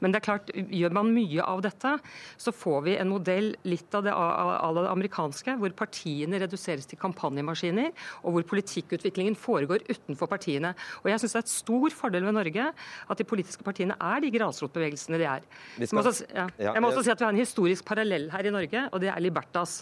Men 0.00 0.12
det 0.12 0.20
er 0.20 0.26
klart, 0.28 0.52
gjør 0.54 0.94
man 0.94 1.10
mye 1.14 1.42
av 1.42 1.62
dette, 1.64 1.96
så 2.40 2.54
får 2.54 2.84
vi 2.86 2.96
en 3.00 3.10
modell 3.10 3.52
litt 3.66 3.94
av 3.96 4.06
det, 4.06 4.14
av 4.14 4.78
det 4.78 4.86
amerikanske, 4.90 5.56
hvor 5.60 5.74
partiene 5.76 6.40
reduseres 6.42 6.86
til 6.90 7.00
kampanjemaskiner, 7.00 7.90
og 8.22 8.36
hvor 8.36 8.48
politikkutviklingen 8.54 9.38
foregår 9.38 9.84
utenfor 9.90 10.30
partiene. 10.30 10.74
Og 11.02 11.10
jeg 11.10 11.24
syns 11.24 11.36
det 11.36 11.42
er 11.42 11.48
et 11.48 11.54
stor 11.54 11.96
fordel 11.96 12.28
ved 12.28 12.38
Norge 12.38 12.70
at 12.70 13.18
de 13.18 13.26
politiske 13.26 13.66
partiene 13.66 13.98
er 13.98 14.22
de 14.22 14.32
grasrotbevegelsene 14.34 15.18
de 15.20 15.28
er. 15.28 15.46
Jeg 15.80 15.90
må, 15.96 16.04
også, 16.04 16.28
ja. 16.30 16.46
Jeg 16.70 16.82
må 16.82 16.92
også 16.92 17.06
si 17.06 17.12
at 17.12 17.20
vi 17.20 17.26
har 17.26 17.34
en 17.34 17.42
historisk 17.42 17.86
parallell 17.88 18.28
her 18.30 18.46
i 18.46 18.54
Norge, 18.54 18.86
og 18.90 19.02
det 19.02 19.10
er 19.10 19.22
Libertas. 19.22 19.80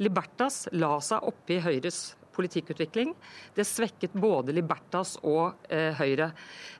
Libertas 0.00 0.21
la 0.72 0.96
seg 1.04 1.30
oppi 1.32 1.60
Høyres 1.62 2.02
politikkutvikling. 2.32 3.14
Det 3.54 3.64
svekket 3.68 4.14
både 4.16 4.54
Libertas 4.56 5.16
og 5.20 5.66
eh, 5.68 5.92
Høyre. 5.98 6.30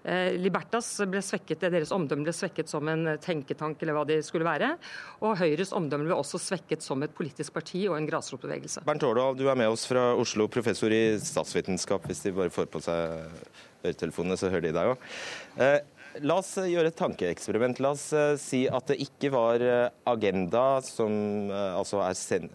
Eh, 0.02 0.38
Libertas 0.40 0.88
ble 1.08 1.22
svekket, 1.24 1.66
Deres 1.72 1.92
omdømme 1.94 2.26
ble 2.26 2.34
svekket 2.36 2.72
som 2.72 2.88
en 2.88 3.14
tenketank, 3.22 3.82
eller 3.82 3.98
hva 3.98 4.06
det 4.08 4.20
skulle 4.26 4.48
være. 4.48 4.74
Og 5.22 5.36
Høyres 5.42 5.74
omdømme 5.76 6.08
ble 6.08 6.18
også 6.18 6.40
svekket 6.40 6.84
som 6.84 7.04
et 7.04 7.14
politisk 7.16 7.54
parti 7.56 7.84
og 7.88 7.98
en 7.98 8.08
grasrotbevegelse. 8.08 8.84
Bernt 8.88 9.06
Årdal, 9.06 9.36
du 9.38 9.46
er 9.48 9.58
med 9.58 9.72
oss 9.72 9.86
fra 9.88 10.12
Oslo, 10.18 10.48
professor 10.52 10.92
i 10.92 11.18
statsvitenskap. 11.22 12.08
Hvis 12.08 12.24
de 12.26 12.36
bare 12.36 12.52
får 12.54 12.70
på 12.72 12.82
seg 12.84 13.28
øretelefonene, 13.82 14.38
så 14.40 14.52
hører 14.52 14.70
de 14.70 14.76
deg 14.78 14.94
òg. 14.94 15.10
La 16.20 16.36
oss 16.42 16.50
eh, 16.60 16.68
gjøre 16.68 16.90
et 16.90 16.96
tankeeksperiment. 16.98 17.78
La 17.80 17.92
oss 17.94 18.04
uh, 18.12 18.34
si 18.40 18.66
at 18.68 18.90
det 18.90 18.98
ikke 19.00 19.30
var 19.32 19.62
uh, 19.64 19.88
Agenda, 20.12 20.82
som 20.84 21.12
altså 21.52 22.02
er 22.04 22.16
sen 22.18 22.48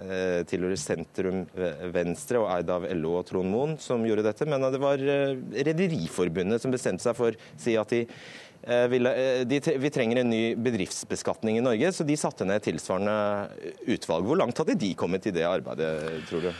tilhører 0.50 0.78
sentrum 0.80 1.46
venstre 1.94 2.42
og 2.42 2.50
eid 2.54 2.70
av 2.74 2.86
LO 2.98 3.16
og 3.20 3.26
Trond 3.30 3.50
Moen, 3.50 3.76
som 3.82 4.06
gjorde 4.06 4.26
dette, 4.28 4.46
men 4.50 4.66
at 4.68 4.76
det 4.76 4.82
var 4.84 5.02
Rederiforbundet 5.02 6.62
som 6.62 6.74
bestemte 6.74 7.06
seg 7.06 7.18
for 7.18 7.34
å 7.34 7.62
si 7.62 7.76
at 7.80 7.92
de, 7.94 8.04
vi 8.68 9.92
trenger 9.94 10.22
en 10.22 10.32
ny 10.32 10.42
bedriftsbeskatning 10.60 11.60
i 11.60 11.66
Norge, 11.66 11.92
så 11.96 12.06
de 12.08 12.18
satte 12.20 12.48
ned 12.48 12.66
tilsvarende 12.66 13.18
utvalg. 13.96 14.28
Hvor 14.28 14.42
langt 14.42 14.60
hadde 14.62 14.78
de 14.80 14.94
kommet 15.00 15.30
i 15.30 15.36
det 15.36 15.48
arbeidet, 15.48 15.94
tror 16.30 16.50
du? 16.50 16.52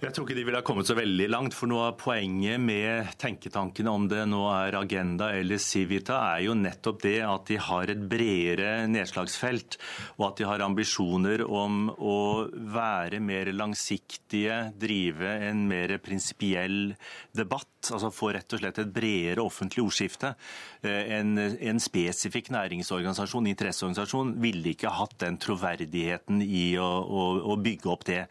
Jeg 0.00 0.14
tror 0.16 0.24
ikke 0.24 0.36
de 0.38 0.42
ville 0.48 0.56
ha 0.56 0.64
kommet 0.64 0.88
så 0.88 0.94
veldig 0.96 1.26
langt. 1.28 1.52
For 1.52 1.68
noe 1.68 1.90
av 1.90 1.98
poenget 2.00 2.56
med 2.56 3.10
tenketankene, 3.20 3.92
om 3.92 4.06
det 4.08 4.22
nå 4.32 4.46
er 4.48 4.78
Agenda 4.78 5.28
eller 5.36 5.60
Civita, 5.60 6.16
er 6.38 6.46
jo 6.46 6.54
nettopp 6.56 7.02
det 7.04 7.18
at 7.20 7.44
de 7.50 7.58
har 7.60 7.92
et 7.92 8.06
bredere 8.08 8.86
nedslagsfelt. 8.88 9.76
Og 10.16 10.30
at 10.30 10.40
de 10.40 10.46
har 10.48 10.64
ambisjoner 10.64 11.44
om 11.44 11.90
å 11.92 12.16
være 12.48 13.20
mer 13.20 13.52
langsiktige, 13.52 14.70
drive 14.80 15.34
en 15.50 15.66
mer 15.68 15.92
prinsipiell 16.00 16.94
debatt. 17.36 17.68
Altså 17.92 18.10
få 18.12 18.32
rett 18.36 18.56
og 18.56 18.60
slett 18.60 18.80
et 18.80 18.92
bredere 18.92 19.44
offentlig 19.44 19.84
ordskifte. 19.84 20.32
Eh, 20.80 21.12
en, 21.18 21.36
en 21.36 21.80
spesifikk 21.80 22.48
næringsorganisasjon, 22.56 23.48
interesseorganisasjon, 23.52 24.32
ville 24.40 24.72
ikke 24.72 24.92
hatt 24.96 25.18
den 25.20 25.36
troverdigheten 25.40 26.40
i 26.44 26.64
å, 26.80 26.88
å, 27.04 27.28
å 27.52 27.60
bygge 27.60 27.92
opp 27.92 28.08
det. 28.08 28.22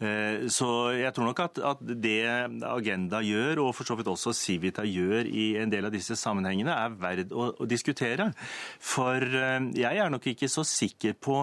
Eh, 0.00 0.46
så 0.52 0.70
jeg 0.96 1.05
tror 1.14 1.28
nok 1.28 1.42
at, 1.44 1.60
at, 1.72 1.82
det 1.86 2.18
Agenda 2.66 3.20
gjør, 3.24 3.62
og 3.66 3.74
for 3.76 3.88
så 3.88 3.96
vidt 3.98 4.10
også 4.10 4.34
Civita 4.36 4.84
gjør 4.86 5.28
i 5.28 5.46
en 5.60 5.72
del 5.72 5.86
av 5.88 5.94
disse 5.94 6.16
sammenhengene, 6.18 6.74
er 6.74 6.96
verdt 7.00 7.34
å, 7.34 7.50
å 7.62 7.68
diskutere. 7.68 8.30
For 8.82 9.22
eh, 9.22 9.70
jeg 9.76 10.02
er 10.02 10.12
nok 10.12 10.26
ikke 10.32 10.50
så 10.50 10.64
sikker 10.66 11.16
på 11.20 11.42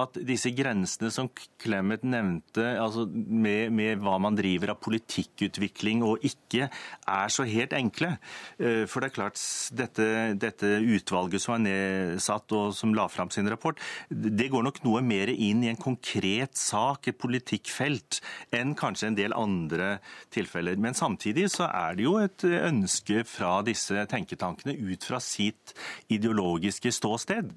at 0.00 0.18
disse 0.26 0.50
grensene 0.56 1.12
som 1.14 1.30
Clemet 1.60 2.02
nevnte, 2.06 2.64
altså 2.80 3.06
med, 3.08 3.72
med 3.74 4.02
hva 4.02 4.16
man 4.22 4.36
driver 4.38 4.74
av 4.74 4.80
politikkutvikling 4.84 6.02
og 6.06 6.24
ikke, 6.26 6.68
er 6.68 7.32
så 7.32 7.46
helt 7.48 7.76
enkle. 7.76 8.14
Eh, 8.58 8.84
for 8.90 9.00
det 9.00 9.12
er 9.12 9.16
klart, 9.18 9.40
dette, 9.76 10.08
dette 10.40 10.74
utvalget 10.82 11.42
som 11.42 11.56
er 11.58 11.64
nedsatt 11.68 12.54
og 12.56 12.74
som 12.76 12.94
la 12.96 13.06
fram 13.12 13.30
sin 13.34 13.48
rapport, 13.50 13.78
det 14.10 14.50
går 14.52 14.66
nok 14.66 14.82
noe 14.86 15.02
mer 15.04 15.32
inn 15.32 15.62
i 15.64 15.70
en 15.72 15.80
konkret 15.80 16.58
sak, 16.58 17.08
et 17.08 17.20
politikkfelt, 17.20 18.20
enn 18.54 18.74
kanskje 18.78 19.03
en 19.06 19.18
del 19.18 19.34
andre 19.36 19.98
tilfeller. 20.34 20.78
Men 20.80 20.96
samtidig 20.96 21.48
så 21.54 21.68
er 21.68 21.96
det 21.98 22.06
jo 22.06 22.18
et 22.22 22.44
ønske 22.44 23.24
fra 23.28 23.58
disse 23.66 24.06
tenketankene 24.10 24.76
ut 24.76 25.08
fra 25.08 25.20
sitt 25.22 25.74
ideologiske 26.12 26.92
ståsted. 26.94 27.52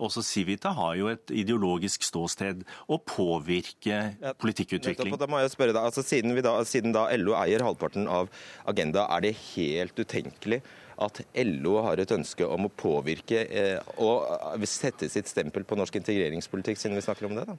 Også 0.00 0.22
Civita 0.24 0.72
har 0.76 0.94
jo 0.96 1.10
et 1.12 1.32
ideologisk 1.34 2.04
ståsted 2.06 2.62
å 2.88 2.98
påvirke 3.04 3.98
ja, 4.16 4.32
politikkutvikling. 4.40 5.16
Da 5.20 5.28
må 5.28 5.42
jeg 5.42 5.52
spørre 5.52 5.74
deg, 5.76 5.82
altså 5.90 6.04
siden, 6.06 6.32
da, 6.40 6.54
siden 6.64 6.96
da 6.96 7.06
LO 7.20 7.36
eier 7.36 7.64
halvparten 7.66 8.08
av 8.08 8.30
Agenda, 8.70 9.04
er 9.12 9.26
det 9.26 9.36
helt 9.52 10.00
utenkelig 10.00 10.62
at 11.00 11.22
LO 11.46 11.78
har 11.86 12.00
et 12.02 12.12
ønske 12.12 12.46
om 12.46 12.66
å 12.68 12.72
påvirke 12.72 13.44
eh, 13.48 13.92
og 14.02 14.66
sette 14.68 15.08
sitt 15.10 15.30
stempel 15.30 15.64
på 15.66 15.78
norsk 15.78 15.96
integreringspolitikk, 16.00 16.78
siden 16.80 16.98
vi 16.98 17.04
snakker 17.04 17.28
om 17.28 17.36
det? 17.38 17.46
da? 17.48 17.56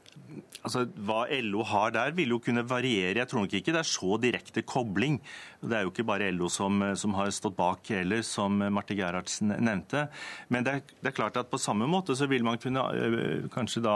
Altså, 0.62 0.86
Hva 1.08 1.24
LO 1.42 1.66
har 1.66 1.96
der, 1.96 2.14
vil 2.18 2.36
jo 2.36 2.42
kunne 2.44 2.64
variere. 2.68 3.18
Jeg 3.20 3.32
tror 3.32 3.46
nok 3.46 3.56
ikke 3.58 3.74
det 3.74 3.82
er 3.82 3.90
så 3.90 4.18
direkte 4.22 4.64
kobling. 4.68 5.18
Det 5.62 5.78
er 5.78 5.86
jo 5.86 5.94
ikke 5.94 6.06
bare 6.08 6.30
LO 6.34 6.50
som, 6.54 6.84
som 6.98 7.16
har 7.18 7.34
stått 7.34 7.58
bak 7.58 7.90
heller, 7.94 8.22
som 8.26 8.62
Marte 8.74 8.98
Gerhardsen 8.98 9.56
nevnte. 9.58 10.06
Men 10.54 10.68
det 10.68 10.76
er, 10.76 10.86
det 11.02 11.12
er, 11.12 11.18
klart 11.18 11.40
at 11.42 11.50
på 11.52 11.60
samme 11.62 11.90
måte 11.90 12.16
så 12.18 12.30
vil 12.30 12.46
man 12.46 12.62
kunne 12.62 12.84
øh, 12.94 13.50
kanskje 13.54 13.84
da 13.86 13.96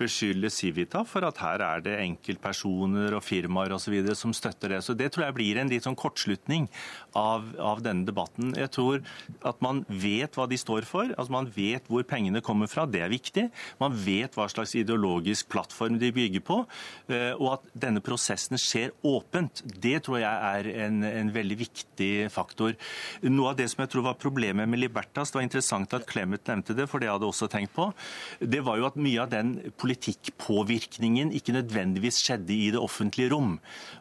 beskylde 0.00 0.50
Civita 0.52 1.04
for 1.08 1.26
at 1.28 1.40
her 1.42 1.64
er 1.64 1.84
det 1.84 1.98
enkeltpersoner 2.00 3.16
og 3.16 3.24
firmaer 3.24 3.76
osv. 3.76 3.98
som 4.16 4.34
støtter 4.36 4.76
det. 4.76 4.82
Så 4.84 4.96
det 4.96 5.12
tror 5.12 5.28
jeg 5.28 5.36
blir 5.36 5.60
en 5.60 5.72
litt 5.72 5.84
sånn 5.86 5.98
kortslutning 5.98 6.68
av, 7.16 7.52
av 7.60 7.84
denne 7.84 8.08
debatten. 8.08 8.54
Jeg 8.56 8.72
tror 8.72 8.85
tror 8.86 9.02
at 9.46 9.62
man 9.64 9.82
vet 9.88 10.36
hva 10.36 10.46
de 10.48 10.58
står 10.58 10.86
for, 10.88 11.10
altså 11.14 11.34
man 11.34 11.48
vet 11.54 11.86
hvor 11.90 12.04
pengene 12.06 12.42
kommer 12.44 12.70
fra. 12.70 12.86
Det 12.86 13.02
er 13.02 13.12
viktig. 13.12 13.48
Man 13.80 13.94
vet 14.06 14.36
hva 14.36 14.48
slags 14.50 14.74
ideologisk 14.78 15.50
plattform 15.52 15.98
de 16.00 16.12
bygger 16.14 16.44
på. 16.46 16.62
Eh, 17.10 17.32
og 17.36 17.56
at 17.56 17.68
denne 17.86 18.02
prosessen 18.04 18.58
skjer 18.60 18.94
åpent, 19.06 19.62
det 19.82 20.04
tror 20.06 20.20
jeg 20.22 20.50
er 20.52 20.70
en, 20.86 21.02
en 21.06 21.32
veldig 21.34 21.58
viktig 21.64 22.10
faktor. 22.32 22.76
Noe 23.26 23.52
av 23.52 23.58
det 23.58 23.68
som 23.72 23.84
jeg 23.84 23.92
tror 23.92 24.06
var 24.08 24.20
problemet 24.20 24.68
med 24.70 24.82
Libertas, 24.82 25.32
det 25.32 25.40
var 25.40 25.46
interessant 25.46 25.96
at 25.96 26.06
Clemet 26.08 26.46
nevnte 26.50 26.76
det, 26.76 26.88
for 26.90 27.02
det 27.02 27.10
hadde 27.10 27.26
jeg 27.26 27.34
også 27.34 27.50
tenkt 27.52 27.74
på, 27.76 27.88
det 28.40 28.62
var 28.66 28.80
jo 28.80 28.88
at 28.88 28.98
mye 29.00 29.22
av 29.24 29.32
den 29.32 29.56
politikkpåvirkningen 29.80 31.32
ikke 31.36 31.56
nødvendigvis 31.56 32.20
skjedde 32.22 32.54
i 32.54 32.70
det 32.74 32.80
offentlige 32.80 33.32
rom, 33.32 33.56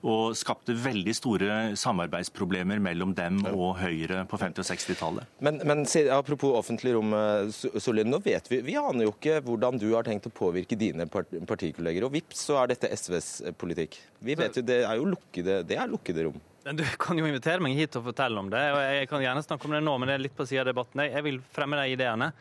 og 0.06 0.36
skapte 0.38 0.76
veldig 0.78 1.15
store 1.17 1.60
samarbeidsproblemer 1.80 2.82
mellom 2.84 3.15
dem 3.17 3.41
og 3.52 3.78
Høyre 3.82 4.24
på 4.30 4.39
50- 4.41 4.62
og 4.62 4.67
60-tallet. 4.75 5.35
Men, 5.39 5.61
men, 5.63 5.85
apropos 6.11 6.55
offentlig 6.59 6.93
rom, 6.95 7.13
eh, 7.15 7.79
Solin, 7.79 8.09
nå 8.11 8.19
vet 8.23 8.49
vi 8.51 8.61
Vi 8.65 8.75
aner 8.79 9.07
jo 9.07 9.13
ikke 9.15 9.39
hvordan 9.45 9.79
du 9.81 9.88
har 9.93 10.05
tenkt 10.07 10.27
å 10.29 10.33
påvirke 10.33 10.77
dine 10.79 11.07
partikolleger. 11.07 12.05
Og 12.07 12.13
vips, 12.15 12.43
så 12.49 12.59
er 12.61 12.73
dette 12.73 12.91
SVs 12.91 13.29
eh, 13.45 13.55
politikk. 13.55 13.97
Vi 14.19 14.38
vet 14.38 14.59
jo, 14.59 14.65
Det 14.65 14.83
er 14.83 14.99
jo 14.99 15.07
lukkede, 15.15 15.61
det 15.67 15.79
er 15.79 15.89
lukkede 15.91 16.27
rom. 16.27 16.43
Du 16.65 16.85
kan 16.97 17.17
jo 17.19 17.27
invitere 17.27 17.61
meg 17.61 17.77
hit 17.77 17.95
og 17.99 18.07
fortelle 18.07 18.41
om 18.41 18.47
det. 18.49 18.63
og 18.73 18.79
Jeg 18.81 19.09
kan 19.11 19.21
gjerne 19.21 19.43
snakke 19.45 19.67
om 19.67 19.75
det 19.75 19.83
nå, 19.85 19.97
men 20.01 20.09
det 20.09 20.15
er 20.15 20.23
litt 20.23 20.38
på 20.38 20.47
siden 20.49 20.65
av 20.65 20.71
debatten. 20.71 21.03
Jeg 21.05 21.25
vil 21.27 21.41
fremme 21.53 21.77
de 21.77 21.93
ideene. 21.93 22.31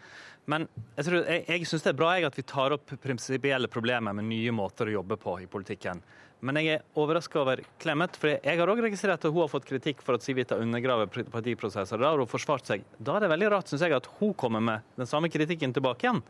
Men 0.48 0.66
jeg, 0.96 1.06
tror, 1.06 1.18
jeg, 1.24 1.44
jeg 1.48 1.68
syns 1.68 1.84
det 1.84 1.92
er 1.94 1.98
bra 1.98 2.10
jeg, 2.16 2.28
at 2.28 2.38
vi 2.38 2.44
tar 2.48 2.74
opp 2.76 2.94
prinsipielle 3.00 3.68
problemer 3.72 4.16
med 4.16 4.28
nye 4.28 4.52
måter 4.52 4.90
å 4.90 4.98
jobbe 4.98 5.18
på 5.20 5.38
i 5.44 5.48
politikken. 5.48 6.02
Men 6.44 6.58
jeg 6.60 6.74
er 6.74 6.82
overraska 7.00 7.38
over 7.40 7.62
Clemet, 7.80 8.18
for 8.20 8.34
jeg 8.34 8.58
har 8.58 8.68
òg 8.68 8.82
registrert 8.84 9.22
at 9.24 9.32
hun 9.32 9.40
har 9.40 9.48
fått 9.48 9.64
kritikk 9.68 10.02
for 10.04 10.18
at 10.18 10.24
Civita 10.26 10.58
undergraver 10.60 11.08
partiprosesser. 11.32 12.00
Da 12.00 12.10
har 12.10 12.20
hun 12.20 12.28
forsvart 12.28 12.68
seg. 12.68 12.84
Da 12.98 13.16
er 13.16 13.24
det 13.24 13.30
veldig 13.32 13.48
rart, 13.54 13.70
syns 13.72 13.86
jeg, 13.86 13.94
at 13.96 14.10
hun 14.18 14.34
kommer 14.36 14.60
med 14.64 14.84
den 14.98 15.08
samme 15.08 15.30
kritikken 15.32 15.72
tilbake 15.72 16.04
igjen. 16.04 16.20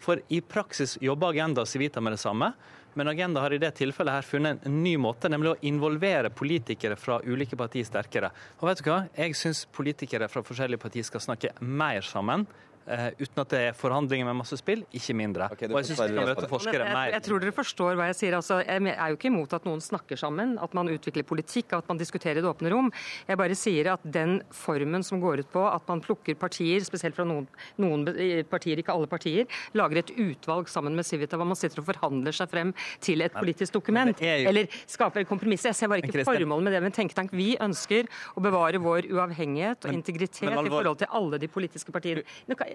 For 0.00 0.22
i 0.32 0.40
praksis 0.40 0.96
jobber 1.04 1.34
Agenda 1.34 1.66
og 1.66 1.68
Civita 1.68 2.00
med 2.00 2.16
det 2.16 2.22
samme. 2.22 2.54
Men 2.96 3.12
Agenda 3.12 3.42
har 3.44 3.52
i 3.52 3.60
det 3.60 3.74
tilfellet 3.78 4.16
her 4.16 4.24
funnet 4.26 4.64
en 4.66 4.78
ny 4.82 4.94
måte, 4.98 5.28
nemlig 5.30 5.52
å 5.52 5.58
involvere 5.68 6.32
politikere 6.34 6.96
fra 6.98 7.20
ulike 7.28 7.58
partier 7.60 7.86
sterkere. 7.86 8.32
Og 8.58 8.70
vet 8.70 8.80
du 8.80 8.88
hva? 8.88 9.02
Jeg 9.18 9.36
syns 9.38 9.66
politikere 9.76 10.30
fra 10.32 10.42
forskjellige 10.46 10.82
partier 10.82 11.06
skal 11.06 11.22
snakke 11.28 11.52
mer 11.60 12.00
sammen 12.08 12.48
Uh, 12.88 13.08
uten 13.20 13.42
at 13.42 13.52
det 13.52 13.60
er 13.68 13.76
forhandlinger 13.76 14.28
med 14.28 14.38
masse 14.40 14.56
spill, 14.60 14.84
ikke 14.96 15.16
mindre. 15.18 15.48
Okay, 15.52 15.68
og 15.68 15.80
jeg 15.82 15.90
synes 15.90 16.00
vi 16.08 16.18
kan 16.18 16.30
møte 16.30 16.50
forskere 16.50 16.86
mer. 16.88 17.12
Jeg, 17.12 17.24
tror 17.26 17.42
dere 17.42 17.54
forstår 17.56 17.98
hva 17.98 18.06
jeg 18.10 18.18
sier. 18.20 18.36
Altså, 18.38 18.60
jeg 18.64 18.94
er 18.94 19.12
jo 19.12 19.18
ikke 19.18 19.30
imot 19.32 19.56
at 19.58 19.66
noen 19.68 19.82
snakker 19.84 20.20
sammen, 20.20 20.54
at 20.62 20.76
man 20.76 20.90
utvikler 20.92 21.26
politikk, 21.28 21.74
at 21.76 21.90
man 21.90 22.00
diskuterer 22.00 22.40
det 22.40 22.48
åpne 22.48 22.72
rom. 22.72 22.92
Jeg 23.28 23.40
bare 23.40 23.58
sier 23.58 23.92
at 23.94 24.06
den 24.18 24.38
formen 24.54 25.04
som 25.06 25.20
går 25.22 25.44
ut 25.44 25.52
på 25.52 25.64
at 25.68 25.84
man 25.90 26.02
plukker 26.04 26.38
partier, 26.38 26.80
spesielt 26.86 27.18
fra 27.18 27.26
noen, 27.28 27.48
noen 27.82 28.06
partier, 28.48 28.80
ikke 28.80 28.94
alle 28.94 29.10
partier, 29.10 29.48
lager 29.76 30.02
et 30.02 30.14
utvalg 30.16 30.70
sammen 30.70 30.96
med 30.96 31.06
Civita 31.08 31.38
hvor 31.38 31.48
man 31.48 31.58
sitter 31.58 31.82
og 31.82 31.88
forhandler 31.90 32.36
seg 32.36 32.50
frem 32.52 32.72
til 33.04 33.26
et 33.26 33.34
politisk 33.36 33.76
dokument, 33.76 34.16
jo... 34.22 34.48
eller 34.48 34.70
skaper 34.86 35.26
kompromisser. 35.28 35.38
kompromiss. 35.38 35.64
Jeg 35.68 35.76
ser 35.76 35.90
bare 35.92 36.02
ikke 36.04 36.24
formålet 36.26 36.64
med 36.64 36.74
det 36.74 36.82
med 36.82 36.94
tenk 36.94 37.08
tenketank. 37.08 37.34
Vi 37.36 37.56
ønsker 37.60 38.08
å 38.36 38.42
bevare 38.44 38.80
vår 38.82 39.08
uavhengighet 39.12 39.86
og 39.88 39.94
integritet 39.94 40.48
men, 40.48 40.56
men, 40.56 40.70
i 40.70 40.72
forhold 40.72 41.00
til 41.02 41.12
alle 41.18 41.40
de 41.40 41.48
politiske 41.50 41.92
partiene 41.94 42.24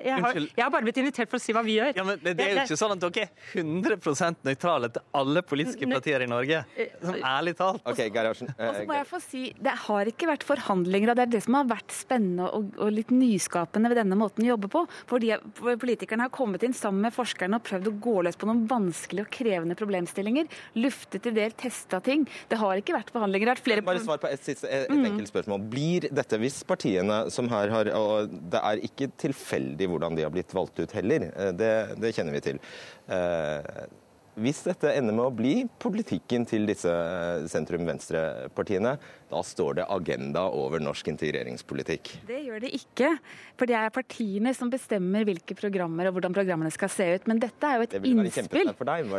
jeg 0.03 0.23
har, 0.25 0.39
jeg 0.39 0.63
har, 0.63 0.71
bare 0.73 0.85
blitt 0.87 0.99
invitert 1.01 1.31
for 1.31 1.39
å 1.39 1.43
si 1.43 1.55
hva 1.55 1.63
vi 1.65 1.77
gjør. 1.77 1.93
Ja, 1.97 2.05
men 2.07 2.19
Det 2.23 2.33
er 2.35 2.53
jo 2.53 2.63
ikke 2.63 2.79
sånn 2.79 2.95
at 2.95 3.03
dere 3.03 3.27
er 3.27 3.61
100 3.61 4.43
nøytrale 4.45 4.89
til 4.93 5.05
alle 5.19 5.43
politiske 5.45 5.89
partier 5.89 6.25
i 6.25 6.29
Norge. 6.29 6.63
Som 7.01 7.19
ærlig 7.19 7.55
talt. 7.59 7.83
Ok, 7.89 8.01
Gerhardsen. 8.13 8.51
Og 8.53 8.77
så 8.77 8.85
må 8.89 8.97
jeg 8.97 9.07
få 9.09 9.21
si, 9.23 9.43
Det 9.63 9.75
har 9.85 10.11
ikke 10.11 10.29
vært 10.29 10.45
forhandlinger, 10.47 11.13
og 11.13 11.19
det 11.19 11.25
er 11.27 11.33
det 11.37 11.43
som 11.45 11.57
har 11.59 11.69
vært 11.71 11.95
spennende 11.95 12.49
og, 12.49 12.73
og 12.77 12.93
litt 12.93 13.13
nyskapende 13.13 13.91
ved 13.91 14.01
denne 14.01 14.17
måten 14.19 14.45
å 14.45 14.51
jobbe 14.53 14.71
på. 14.73 14.83
Fordi 15.09 15.33
politikerne 15.81 16.27
har 16.27 16.33
kommet 16.33 16.65
inn 16.67 16.75
sammen 16.77 17.07
med 17.07 17.15
forskerne 17.15 17.59
og 17.59 17.67
prøvd 17.67 17.91
å 17.91 17.95
gå 18.03 18.15
løs 18.27 18.39
på 18.39 18.49
noen 18.49 18.65
vanskelige 18.69 19.27
og 19.27 19.33
krevende 19.33 19.77
problemstillinger. 19.79 20.49
Luftet 20.79 21.25
til 21.25 21.35
del, 21.37 21.55
testa 21.59 22.01
ting. 22.03 22.27
Det 22.51 22.59
har 22.61 22.79
ikke 22.81 22.97
vært 22.97 23.13
forhandlinger. 23.13 23.47
Det 23.47 23.53
har 23.53 23.61
vært 23.61 23.67
flere... 23.69 23.87
Bare 23.93 24.03
svar 24.03 24.21
på 24.21 24.31
et, 24.31 24.43
siste, 24.43 24.69
et, 24.69 24.89
et 24.89 25.09
enkelt 25.11 25.31
spørsmål. 25.31 25.65
Blir 25.73 26.09
dette, 26.11 26.39
hvis 26.41 26.61
partiene 26.67 27.23
som 27.33 27.49
her 27.51 27.71
har 27.73 27.91
og 27.93 28.31
Det 28.53 28.59
er 28.59 28.81
ikke 28.87 29.09
tilfeldig 29.21 29.89
hvordan 29.93 30.17
de 30.17 30.25
har 30.25 30.33
blitt 30.33 30.53
valgt 30.55 30.79
ut 30.81 30.95
heller. 30.97 31.29
Eh, 31.31 31.51
det, 31.57 31.73
det 32.01 32.15
kjenner 32.15 32.35
vi 32.35 32.45
til. 32.51 32.63
Eh, 33.07 33.85
hvis 34.33 34.63
dette 34.65 34.89
ender 34.97 35.13
med 35.13 35.27
å 35.27 35.33
bli 35.33 35.51
politikken 35.81 36.45
til 36.49 36.65
disse 36.65 36.89
eh, 36.89 37.43
sentrum-venstre-partiene, 37.51 38.93
da 39.29 39.41
står 39.45 39.77
det 39.77 39.85
agenda 39.93 40.47
over 40.57 40.81
norsk 40.81 41.11
integreringspolitikk. 41.13 42.15
Det 42.25 42.39
gjør 42.41 42.63
det 42.65 42.71
ikke. 42.79 43.11
For 43.59 43.69
det 43.69 43.77
er 43.77 43.93
partiene 43.93 44.55
som 44.57 44.73
bestemmer 44.73 45.27
hvilke 45.29 45.57
programmer 45.57 46.09
og 46.09 46.17
hvordan 46.17 46.33
programmene 46.33 46.73
skal 46.73 46.89
se 46.93 47.11
ut. 47.13 47.29
Men 47.29 47.41
dette 47.43 47.69
er 47.69 47.77
jo 47.77 47.85
et 47.85 47.97
innspill. 48.01 48.73
Deg. 48.73 49.11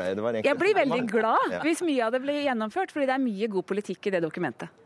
Jeg 0.43 0.59
blir 0.59 0.75
veldig 0.83 1.05
glad 1.11 1.61
hvis 1.63 1.85
mye 1.87 2.09
av 2.09 2.15
det 2.15 2.25
blir 2.25 2.43
gjennomført, 2.49 2.95
fordi 2.95 3.07
det 3.11 3.15
er 3.15 3.23
mye 3.23 3.53
god 3.55 3.71
politikk 3.71 4.11
i 4.11 4.17
det 4.17 4.25
dokumentet. 4.27 4.84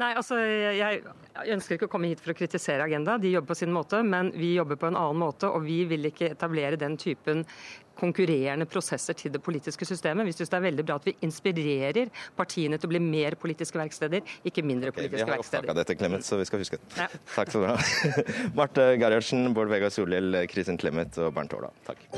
Nei, 0.00 0.14
altså, 0.16 0.38
jeg, 0.40 1.02
ønsker 1.52 1.76
ikke 1.76 1.86
å 1.90 1.92
komme 1.92 2.08
hit 2.08 2.22
for 2.22 2.32
å 2.32 2.36
kritisere 2.36 2.86
Agenda. 2.86 3.18
De 3.20 3.32
jobber 3.34 3.52
på 3.52 3.58
sin 3.60 3.72
måte, 3.74 4.00
men 4.06 4.30
vi 4.32 4.54
jobber 4.54 4.80
på 4.80 4.88
en 4.88 4.96
annen 4.96 5.20
måte. 5.20 5.50
Og 5.52 5.66
vi 5.66 5.82
vil 5.90 6.08
ikke 6.08 6.30
etablere 6.32 6.80
den 6.80 6.96
typen 7.00 7.44
konkurrerende 7.98 8.64
prosesser 8.64 9.16
til 9.18 9.34
det 9.34 9.42
politiske 9.44 9.84
systemet. 9.84 10.24
Vi 10.30 10.32
syns 10.32 10.48
det 10.48 10.58
er 10.58 10.64
veldig 10.64 10.86
bra 10.88 10.96
at 10.96 11.08
vi 11.10 11.12
inspirerer 11.26 12.08
partiene 12.38 12.80
til 12.80 12.88
å 12.88 12.92
bli 12.94 13.02
mer 13.04 13.36
politiske 13.40 13.78
verksteder, 13.78 14.24
ikke 14.48 14.64
mindre 14.64 14.94
okay, 14.94 15.02
politiske 15.04 15.28
verksteder. 15.28 15.68
Vi 15.68 15.74
har 15.74 15.80
dette, 15.82 15.98
Clemet, 16.00 16.24
så 16.24 16.40
vi 16.40 16.48
skal 16.48 16.64
huske 16.64 16.80
det. 16.80 16.92
Ja. 16.96 17.10
Takk 17.36 17.52
skal 17.52 17.66
du 17.66 17.70
ha. 17.74 17.76
Marte 18.58 18.94
Gerhardsen, 18.96 19.50
Bård 19.52 19.72
Vegar 19.72 19.92
Solhjell, 19.92 20.46
Kristin 20.52 20.80
Clemet 20.80 21.20
og 21.20 21.34
Bernt 21.36 21.52
Aala, 21.58 21.74
Takk. 21.84 22.08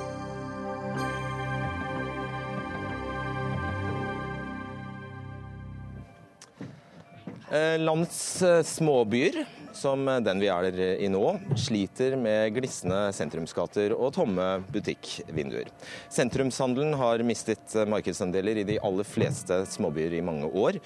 Landets 7.79 8.43
eh, 8.43 8.63
småbyer, 8.63 9.45
som 9.73 10.07
den 10.07 10.43
vi 10.43 10.49
er 10.51 10.79
i 11.03 11.09
nå, 11.11 11.23
sliter 11.59 12.17
med 12.19 12.55
glissende 12.57 13.09
sentrumsgater 13.15 13.95
og 13.95 14.13
tomme 14.17 14.47
butikkvinduer. 14.75 15.71
Sentrumshandelen 16.13 16.95
har 16.99 17.23
mistet 17.27 17.75
markedsandeler 17.91 18.63
i 18.63 18.69
de 18.69 18.79
aller 18.83 19.07
fleste 19.07 19.65
småbyer 19.71 20.19
i 20.19 20.25
mange 20.25 20.51
år. 20.51 20.79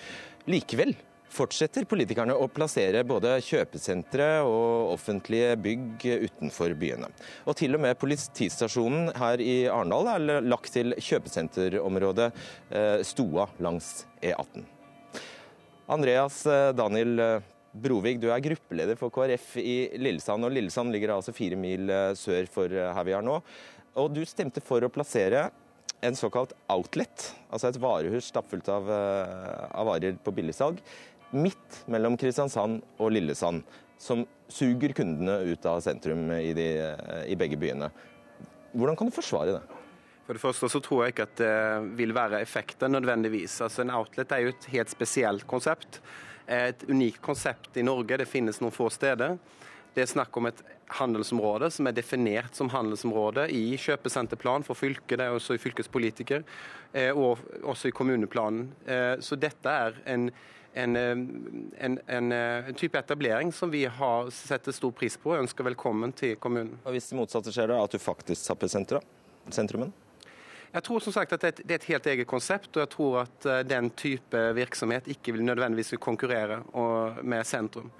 Likevel 0.49 0.95
fortsetter 1.33 1.85
politikerne 1.89 2.37
å 2.37 2.49
plassere 2.53 3.05
både 3.07 3.37
kjøpesentre 3.45 4.29
og 4.47 4.95
offentlige 4.95 5.57
bygg 5.61 6.07
utenfor 6.25 6.75
byene. 6.79 7.11
Og 7.45 7.59
til 7.61 7.77
og 7.77 7.85
med 7.85 8.01
politistasjonen 8.01 9.13
her 9.19 9.45
i 9.45 9.61
Arendal 9.69 10.13
er 10.15 10.49
lagt 10.49 10.73
til 10.77 10.97
kjøpesenterområdet 10.97 12.33
eh, 12.33 12.99
Stoa 13.07 13.49
langs 13.65 14.03
E18. 14.21 14.78
Andreas 15.89 16.43
eh, 16.47 16.71
Daniel 16.77 17.19
eh, 17.19 17.47
Brovig, 17.73 18.19
du 18.21 18.29
er 18.33 18.43
gruppeleder 18.45 18.99
for 19.01 19.13
KrF 19.13 19.55
i 19.63 19.77
Lillesand. 19.97 20.45
og 20.45 20.53
Lillesand 20.53 20.93
ligger 20.93 21.15
altså 21.15 21.33
fire 21.37 21.57
mil 21.57 21.89
sør 22.17 22.49
for 22.51 22.73
her 22.73 23.07
vi 23.07 23.15
er 23.17 23.25
nå. 23.25 23.39
Og 24.01 24.09
du 24.13 24.21
stemte 24.29 24.61
for 24.65 24.85
å 24.85 24.91
plassere 24.93 25.47
en 26.05 26.17
såkalt 26.17 26.53
outlet, 26.71 27.31
altså 27.51 27.71
et 27.71 27.81
varehus 27.83 28.29
stappfullt 28.31 28.69
av, 28.73 28.89
av 28.89 29.89
varer 29.89 30.19
på 30.23 30.35
billigsalg, 30.35 30.81
midt 31.35 31.81
mellom 31.91 32.17
Kristiansand 32.21 32.81
og 32.99 33.13
Lillesand, 33.15 33.65
som 34.01 34.25
suger 34.49 34.95
kundene 34.97 35.41
ut 35.51 35.67
av 35.69 35.83
sentrum 35.85 36.29
i, 36.37 36.53
de, 36.57 36.69
i 37.29 37.39
begge 37.39 37.59
byene. 37.61 37.91
Hvordan 38.75 38.99
kan 38.99 39.11
du 39.11 39.17
forsvare 39.17 39.59
det? 39.59 39.78
For 40.29 40.37
det 40.37 40.43
første 40.43 40.69
så 40.69 40.81
tror 40.85 41.07
jeg 41.07 41.15
ikke 41.15 41.25
at 41.25 41.39
det 41.41 41.93
vil 41.97 42.11
være 42.13 42.43
effekter 42.45 42.91
nødvendigvis. 42.93 43.63
Altså 43.65 43.81
En 43.81 43.95
outlet 43.97 44.33
er 44.37 44.43
jo 44.45 44.51
et 44.53 44.67
helt 44.75 44.91
spesielt 44.93 45.47
konsept. 45.49 46.03
Et 46.45 46.85
unikt 46.85 47.23
konsept 47.25 47.79
i 47.81 47.85
Norge. 47.87 48.19
Det 48.21 48.29
finnes 48.29 48.61
noen 48.61 48.75
få 48.75 48.91
steder. 48.93 49.39
Det 49.97 50.05
er 50.05 50.11
snakk 50.11 50.37
om 50.37 50.51
et 50.51 50.61
handelsområde 51.01 51.71
som 51.73 51.89
er 51.89 51.97
definert 51.97 52.57
som 52.57 52.69
handelsområde 52.73 53.49
i 53.57 53.73
kjøpesenterplan 53.81 54.65
for 54.67 54.79
fylket, 54.79 55.17
det 55.17 55.27
er 55.27 55.37
også 55.37 55.57
i 55.57 55.63
fylkespolitiker, 55.63 56.45
eh, 56.93 57.11
og 57.11 57.41
også 57.65 57.89
i 57.89 57.97
kommuneplanen. 57.97 58.69
Eh, 58.87 59.17
så 59.25 59.41
dette 59.41 59.81
er 59.89 60.01
en 60.07 60.31
en, 60.79 60.97
eh, 60.97 61.17
en, 61.85 61.99
en, 62.07 62.75
type 62.77 62.99
etablering 62.99 63.53
som 63.53 63.71
vi 63.71 63.87
har 63.87 64.29
setter 64.31 64.73
stor 64.73 64.93
pris 64.93 65.17
på 65.17 65.33
og 65.33 65.41
ønsker 65.41 65.65
velkommen 65.65 66.13
til 66.13 66.37
kommunen. 66.37 66.77
Og 66.85 66.93
Hvis 66.93 67.09
det 67.09 67.19
motsatte 67.19 67.51
skjer, 67.51 67.73
da, 67.73 67.81
at 67.83 67.97
du 67.97 67.99
faktisk 67.99 68.47
tapper 68.47 68.69
sentrumen? 68.69 69.97
Jeg 70.75 70.85
tror 70.85 71.03
som 71.03 71.15
sagt 71.15 71.33
at 71.37 71.45
det 71.59 71.69
er 71.71 71.79
et 71.79 71.91
helt 71.91 72.09
eget 72.13 72.29
konsept, 72.29 72.71
og 72.77 72.83
jeg 72.85 72.91
tror 72.93 73.21
at 73.25 73.49
eh, 73.49 73.65
den 73.67 73.91
type 73.97 74.43
virksomhet 74.59 75.09
ikke 75.09 75.37
vil 75.37 75.47
nødvendigvis 75.49 75.97
konkurrere 76.01 76.63
med 77.23 77.47
sentrum. 77.47 77.93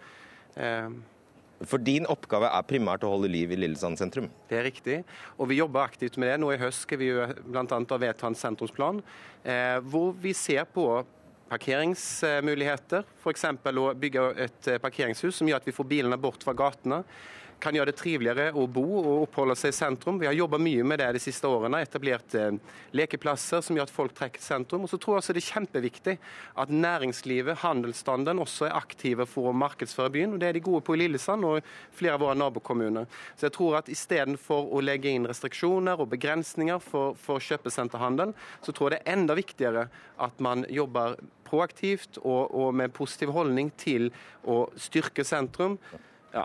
For 1.69 1.79
din 1.83 2.07
oppgave 2.11 2.49
er 2.51 2.67
primært 2.67 3.05
å 3.07 3.13
holde 3.13 3.31
liv 3.31 3.53
i 3.55 3.59
Lillesand 3.59 3.99
sentrum? 3.99 4.27
Det 4.51 4.59
er 4.59 4.67
riktig, 4.67 4.97
og 5.39 5.51
vi 5.51 5.59
jobber 5.59 5.85
aktivt 5.85 6.19
med 6.19 6.33
det. 6.33 6.41
Nå 6.43 6.51
i 6.55 6.59
høst 6.59 6.85
skal 6.87 6.99
vi 6.99 7.13
bl.a. 7.15 7.79
vedta 8.03 8.27
en 8.27 8.39
sentrumsplan, 8.39 9.01
hvor 9.87 10.13
vi 10.19 10.35
ser 10.35 10.67
på 10.71 10.87
parkeringsmuligheter. 11.49 13.05
F.eks. 13.23 13.47
å 13.49 13.89
bygge 13.97 14.29
et 14.45 14.71
eh, 14.71 14.81
parkeringshus 14.83 15.41
som 15.41 15.49
gjør 15.49 15.63
at 15.63 15.69
vi 15.69 15.75
får 15.75 15.89
bilene 15.89 16.21
bort 16.21 16.45
fra 16.45 16.55
gatene. 16.57 17.03
Kan 17.59 17.75
gjøre 17.75 17.91
det 17.91 17.99
triveligere 17.99 18.53
å 18.55 18.67
bo 18.71 18.85
og 19.01 19.25
oppholde 19.25 19.57
seg 19.59 19.73
i 19.73 19.77
sentrum. 19.77 20.19
Vi 20.21 20.29
har 20.29 20.37
jobba 20.37 20.61
mye 20.63 20.85
med 20.87 21.01
det 21.03 21.09
de 21.17 21.23
siste 21.23 21.49
årene. 21.51 21.81
Etablert 21.83 22.35
eh, 22.39 22.59
lekeplasser 22.95 23.65
som 23.65 23.79
gjør 23.79 23.89
at 23.89 23.95
folk 23.95 24.15
trekker 24.15 24.39
til 24.39 24.47
sentrum. 24.47 24.85
Og 24.87 24.93
så 24.93 24.99
tror 25.03 25.17
jeg 25.17 25.25
også 25.25 25.37
det 25.37 25.43
er 25.43 25.49
kjempeviktig 25.49 26.15
at 26.63 26.73
næringslivet, 26.73 27.61
handelsstanden, 27.65 28.43
også 28.45 28.69
er 28.69 28.77
aktive 28.79 29.27
for 29.27 29.51
å 29.51 29.57
markedsføre 29.57 30.13
byen. 30.15 30.37
og 30.37 30.43
Det 30.43 30.51
er 30.51 30.59
de 30.59 30.65
gode 30.69 30.85
på 30.87 30.95
i 30.95 31.03
Lillesand 31.03 31.49
og 31.49 31.73
flere 31.99 32.19
av 32.19 32.25
våre 32.27 32.39
nabokommuner. 32.39 33.09
Så 33.35 33.49
jeg 33.49 33.57
tror 33.59 33.81
at 33.81 33.91
istedenfor 33.93 34.71
å 34.75 34.85
legge 34.85 35.11
inn 35.11 35.27
restriksjoner 35.29 35.99
og 35.99 36.13
begrensninger 36.15 36.79
for, 36.85 37.19
for 37.19 37.43
kjøpesenterhandel, 37.43 38.37
så 38.63 38.75
tror 38.75 38.93
jeg 38.93 38.99
det 38.99 39.03
er 39.03 39.19
enda 39.19 39.39
viktigere 39.39 39.89
at 40.23 40.39
man 40.45 40.63
jobber 40.71 41.19
proaktivt 41.49 42.21
og, 42.23 42.53
og 42.55 42.75
med 42.77 42.95
positiv 42.97 43.33
holdning 43.37 43.73
til 43.81 44.11
å 44.47 44.67
styrke 44.79 45.25
sentrum. 45.27 45.79
Ja. 46.35 46.45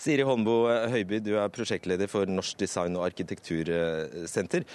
Siri 0.00 0.24
Holmbo 0.26 0.64
Høiby, 0.92 1.20
du 1.24 1.34
er 1.36 1.52
prosjektleder 1.52 2.10
for 2.10 2.28
Norsk 2.30 2.58
design- 2.62 2.98
og 2.98 3.06
arkitektursenter. 3.10 4.66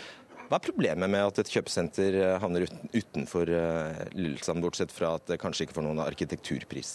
Hva 0.48 0.56
er 0.62 0.64
problemet 0.64 1.12
med 1.12 1.26
at 1.26 1.42
et 1.42 1.50
kjøpesenter 1.52 2.16
havner 2.40 2.64
utenfor 2.96 3.50
eh, 3.52 4.04
Lillesand, 4.16 4.64
bortsett 4.64 4.94
fra 4.96 5.18
at 5.18 5.26
det 5.28 5.42
kanskje 5.42 5.68
ikke 5.68 5.76
får 5.76 5.88
noen 5.90 6.00
arkitekturpris? 6.06 6.94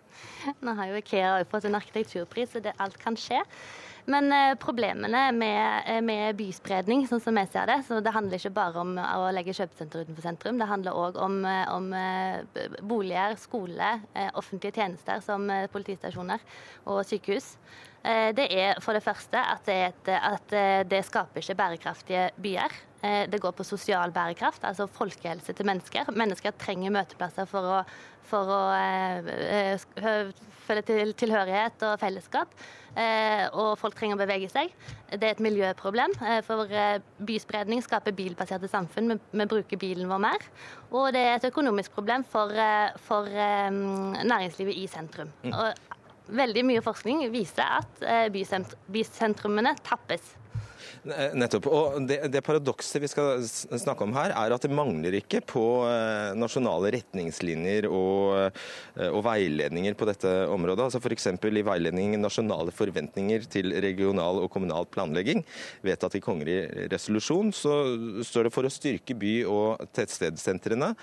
Nå 0.64 0.74
har 0.76 0.90
jo 0.90 1.00
Ikea 1.00 1.38
fått 1.48 1.64
en 1.70 1.78
arkitekturpris, 1.78 2.52
så 2.52 2.60
det, 2.64 2.74
alt 2.84 2.98
kan 3.00 3.16
skje. 3.16 3.40
Men 4.04 4.32
eh, 4.32 4.54
problemene 4.60 5.32
med, 5.32 5.82
eh, 5.86 6.00
med, 6.04 6.36
byspredning, 6.36 7.06
sånn 7.08 7.22
som 7.24 7.38
jeg 7.40 7.48
ser 7.54 7.70
det, 7.70 7.78
så 7.86 8.02
det 8.04 8.12
handler 8.12 8.40
ikke 8.40 8.52
bare 8.56 8.82
om 8.82 8.92
å 9.00 9.30
legge 9.32 9.54
kjøpesenter 9.56 10.04
utenfor 10.04 10.26
sentrum. 10.26 10.60
Det 10.60 10.68
handler 10.68 10.98
òg 11.00 11.16
om, 11.24 11.38
eh, 11.48 11.64
om, 11.72 11.88
boliger, 12.84 13.38
skole, 13.40 13.94
offentlige 14.36 14.76
tjenester 14.76 15.24
som 15.24 15.48
politistasjoner 15.72 16.42
og 16.90 17.04
sykehus. 17.08 17.54
Det 18.04 18.44
er 18.52 18.80
for 18.84 18.92
det 18.92 19.00
første 19.00 19.40
at 19.40 19.64
det, 19.64 19.76
et, 19.88 20.08
at 20.12 20.52
det 20.90 21.00
skaper 21.06 21.40
ikke 21.40 21.56
bærekraftige 21.56 22.26
byer. 22.36 22.74
Det 23.04 23.36
går 23.42 23.52
på 23.52 23.66
sosial 23.68 24.12
bærekraft, 24.14 24.62
altså 24.64 24.86
folkehelse 24.88 25.52
til 25.52 25.66
mennesker. 25.68 26.08
Mennesker 26.16 26.54
trenger 26.56 26.94
møteplasser 26.94 27.44
for 27.50 27.68
å, 27.68 27.80
for 28.30 28.48
å 28.54 28.60
føle 30.64 30.84
til 30.86 31.12
tilhørighet 31.18 31.84
og 31.88 32.00
fellesskap. 32.00 32.54
Eh, 32.94 33.48
og 33.58 33.74
folk 33.80 33.96
trenger 33.98 34.16
å 34.16 34.22
bevege 34.22 34.48
seg. 34.52 34.70
Det 35.10 35.26
er 35.26 35.34
et 35.34 35.42
miljøproblem, 35.42 36.14
eh, 36.22 36.40
for 36.46 36.70
eh, 36.70 37.00
byspredning 37.18 37.82
skaper 37.82 38.14
bilbaserte 38.14 38.70
samfunn. 38.70 39.16
Vi 39.32 39.48
bruker 39.50 39.80
bilen 39.80 40.10
vår 40.10 40.22
mer. 40.22 40.46
Og 40.92 41.10
det 41.16 41.24
er 41.24 41.34
et 41.38 41.48
økonomisk 41.50 41.96
problem 41.96 42.24
for, 42.28 42.54
for 43.08 43.26
næringslivet 43.26 44.78
i 44.78 44.86
sentrum. 44.90 45.32
Mm. 45.42 45.56
Og 45.58 46.38
veldig 46.38 46.64
mye 46.70 46.84
forskning 46.84 47.26
viser 47.34 47.82
at 47.82 48.30
bysentrumene 48.30 49.74
tappes. 49.84 50.36
Eh, 51.04 51.34
nettopp. 51.36 51.66
Og 51.68 51.96
det, 52.08 52.16
det 52.32 52.40
paradokset 52.44 53.02
vi 53.02 53.10
skal 53.12 53.42
snakke 53.44 54.06
om 54.06 54.14
her, 54.16 54.32
er 54.32 54.54
at 54.54 54.64
det 54.64 54.72
mangler 54.72 55.18
ikke 55.18 55.42
på 55.44 55.64
eh, 55.84 56.32
nasjonale 56.38 56.94
retningslinjer 56.96 57.88
og, 57.90 58.54
eh, 58.96 59.10
og 59.10 59.20
veiledninger 59.26 59.98
på 60.00 60.08
dette 60.08 60.32
området. 60.48 60.86
Altså 60.86 61.02
F.eks. 61.02 61.28
i 61.28 61.66
veiledningen 61.68 62.24
nasjonale 62.24 62.72
forventninger 62.74 63.44
til 63.52 63.76
regional 63.84 64.40
og 64.46 64.48
kommunal 64.54 64.88
planlegging, 64.88 65.44
vedtatt 65.84 66.16
i 66.16 66.24
kongelig 66.24 66.88
resolusjon, 66.92 67.52
så 67.52 67.76
står 68.24 68.48
det 68.48 68.56
for 68.56 68.64
å 68.64 68.72
styrke 68.72 69.18
by- 69.18 69.44
og 69.44 69.84
tettstedssentrene 69.92 70.94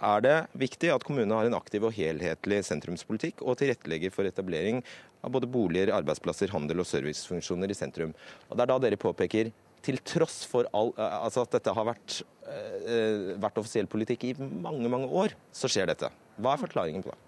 er 0.00 0.22
det 0.24 0.36
viktig 0.56 0.88
at 0.94 1.04
kommunene 1.04 1.36
har 1.36 1.48
en 1.48 1.56
aktiv 1.58 1.84
og 1.84 1.92
helhetlig 1.92 2.62
sentrumspolitikk 2.64 3.42
og 3.44 3.58
tilrettelegger 3.60 4.12
for 4.14 4.28
etablering 4.28 4.80
av 5.20 5.32
både 5.34 5.48
boliger, 5.50 5.92
arbeidsplasser, 5.96 6.52
handel 6.54 6.82
og 6.82 6.88
servicefunksjoner 6.88 7.70
i 7.70 7.76
sentrum. 7.76 8.14
Og 8.48 8.56
Det 8.56 8.64
er 8.64 8.72
da 8.72 8.78
dere 8.82 9.00
påpeker 9.00 9.52
til 9.82 9.98
tross 10.04 10.44
for 10.48 10.68
all, 10.76 10.92
eh, 10.98 11.16
altså 11.24 11.46
at 11.46 11.56
dette 11.56 11.72
har 11.72 11.86
vært, 11.88 12.20
uh, 12.44 13.36
vært 13.40 13.56
offisiell 13.56 13.86
politikk 13.88 14.24
i 14.28 14.34
mange 14.36 14.88
mange 14.92 15.08
år, 15.08 15.32
så 15.52 15.70
skjer 15.70 15.86
dette. 15.88 16.10
Hva 16.36 16.52
er 16.52 16.60
forklaringen 16.60 17.04
på 17.04 17.14
det? 17.14 17.18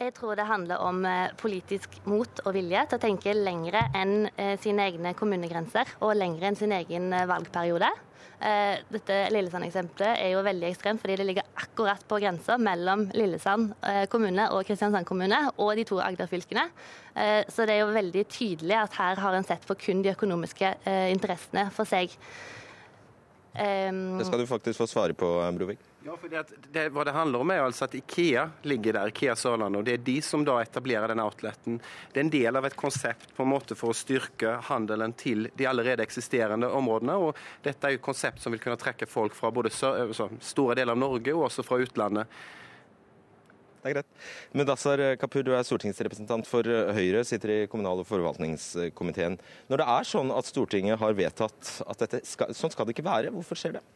Jeg 0.00 0.14
tror 0.16 0.34
det 0.34 0.48
handler 0.48 0.82
om 0.82 1.04
politisk 1.38 2.00
mot 2.04 2.40
og 2.44 2.56
vilje 2.56 2.80
til 2.90 2.98
å 2.98 3.02
tenke 3.02 3.32
lengre 3.32 3.78
enn 3.94 4.26
sine 4.58 4.88
egne 4.90 5.14
kommunegrenser 5.14 5.86
og 6.02 6.16
lengre 6.18 6.50
enn 6.50 6.58
sin 6.58 6.74
egen 6.74 7.14
valgperiode. 7.30 7.92
Eh, 8.44 8.80
dette 8.92 9.14
Lillesand-eksempelet 9.32 10.18
er 10.20 10.34
jo 10.34 10.42
veldig 10.44 10.66
ekstremt, 10.68 11.00
fordi 11.00 11.16
det 11.16 11.24
ligger 11.24 11.46
akkurat 11.62 12.02
på 12.08 12.18
grensa 12.20 12.58
mellom 12.60 13.06
Lillesand 13.16 13.70
eh, 13.88 14.02
kommune 14.12 14.50
og 14.52 14.66
Kristiansand 14.68 15.08
kommune 15.08 15.38
og 15.54 15.70
de 15.78 15.86
to 15.88 16.00
Agder-fylkene. 16.04 16.66
Eh, 17.16 17.40
så 17.48 17.64
det 17.64 17.78
er 17.78 17.86
jo 17.86 17.94
veldig 17.94 18.26
tydelig 18.28 18.76
at 18.82 18.98
her 19.00 19.22
har 19.24 19.38
en 19.38 19.48
sett 19.48 19.64
på 19.64 19.78
kun 19.86 20.04
de 20.04 20.12
økonomiske 20.12 20.74
interessene 21.14 21.70
for 21.72 21.88
seg. 21.88 22.12
Det 23.54 24.26
skal 24.26 24.40
du 24.42 24.48
faktisk 24.50 24.80
få 24.82 24.88
svare 24.90 25.14
på, 25.16 25.28
Brovik. 25.56 25.93
Ja, 26.06 26.16
for 26.20 26.28
det, 26.28 26.42
det, 26.72 26.88
Hva 26.92 27.00
det 27.08 27.14
handler 27.16 27.40
om 27.40 27.50
er 27.54 27.62
altså 27.64 27.86
at 27.86 27.94
Ikea 27.96 28.42
ligger 28.68 28.92
der, 28.92 29.08
Ikea 29.08 29.32
Sørlandet. 29.40 29.78
og 29.78 29.86
Det 29.86 29.94
er 29.96 30.02
de 30.04 30.16
som 30.20 30.42
da 30.44 30.58
etablerer 30.60 31.08
denne 31.08 31.24
outleten. 31.24 31.78
Det 32.12 32.20
er 32.20 32.26
en 32.26 32.32
del 32.34 32.58
av 32.60 32.68
et 32.68 32.76
konsept 32.76 33.32
på 33.32 33.46
en 33.46 33.48
måte 33.54 33.76
for 33.78 33.94
å 33.94 33.96
styrke 33.96 34.58
handelen 34.68 35.14
til 35.16 35.48
de 35.56 35.68
allerede 35.70 36.04
eksisterende 36.04 36.68
områdene. 36.68 37.16
og 37.16 37.40
Dette 37.64 37.88
er 37.88 37.96
jo 37.96 38.02
et 38.02 38.04
konsept 38.04 38.44
som 38.44 38.52
vil 38.52 38.60
kunne 38.60 38.76
trekke 38.76 39.08
folk 39.08 39.32
fra 39.38 39.48
både 39.48 39.72
altså, 39.72 40.28
store 40.44 40.76
deler 40.76 40.92
av 40.92 41.00
Norge 41.06 41.32
og 41.32 41.46
også 41.48 41.64
fra 41.64 41.80
utlandet. 41.80 42.28
Det 43.80 43.88
er 43.88 43.96
greit. 43.96 44.12
Mudassar 44.52 45.06
Kapur, 45.20 45.40
du 45.44 45.54
er 45.56 45.64
stortingsrepresentant 45.64 46.44
for 46.48 46.68
Høyre, 46.68 47.24
sitter 47.24 47.56
i 47.56 47.60
kommunal- 47.66 48.04
og 48.04 48.10
forvaltningskomiteen. 48.12 49.40
Når 49.72 49.80
det 49.80 49.90
er 49.96 50.12
sånn 50.12 50.36
at 50.36 50.52
Stortinget 50.52 51.00
har 51.00 51.16
vedtatt 51.16 51.76
at 51.88 52.04
dette 52.04 52.26
skal, 52.28 52.52
sånn 52.52 52.76
skal 52.76 52.84
det 52.84 52.98
ikke 52.98 53.08
være, 53.08 53.32
hvorfor 53.32 53.56
skjer 53.56 53.80
det? 53.80 53.86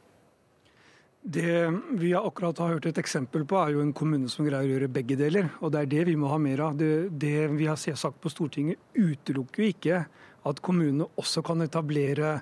Det 1.23 1.81
vi 1.99 2.13
akkurat 2.15 2.59
har 2.63 2.77
hørt 2.77 2.87
et 2.87 2.99
eksempel 3.01 3.43
på, 3.49 3.59
er 3.59 3.75
jo 3.75 3.83
en 3.83 3.93
kommune 3.97 4.31
som 4.31 4.47
greier 4.47 4.69
å 4.69 4.75
gjøre 4.77 4.91
begge 4.93 5.17
deler. 5.19 5.51
Og 5.61 5.73
det 5.75 5.83
er 5.83 5.91
det 5.91 6.05
vi 6.09 6.17
må 6.17 6.31
ha 6.31 6.39
mer 6.41 6.63
av. 6.69 6.79
Det, 6.79 7.11
det 7.11 7.49
vi 7.57 7.67
har 7.67 7.77
sagt 7.77 8.21
på 8.23 8.31
Stortinget, 8.33 8.79
utelukker 8.95 9.65
jo 9.65 9.73
ikke 9.75 10.01
at 10.49 10.63
kommunene 10.65 11.09
også 11.19 11.43
kan 11.45 11.65
etablere 11.65 12.39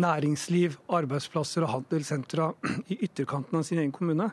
næringsliv, 0.00 0.78
arbeidsplasser 0.88 1.66
og 1.66 1.74
handelssentra 1.74 2.52
i 2.92 3.00
ytterkanten 3.02 3.58
av 3.58 3.66
sin 3.66 3.82
egen 3.82 3.92
kommune. 3.92 4.30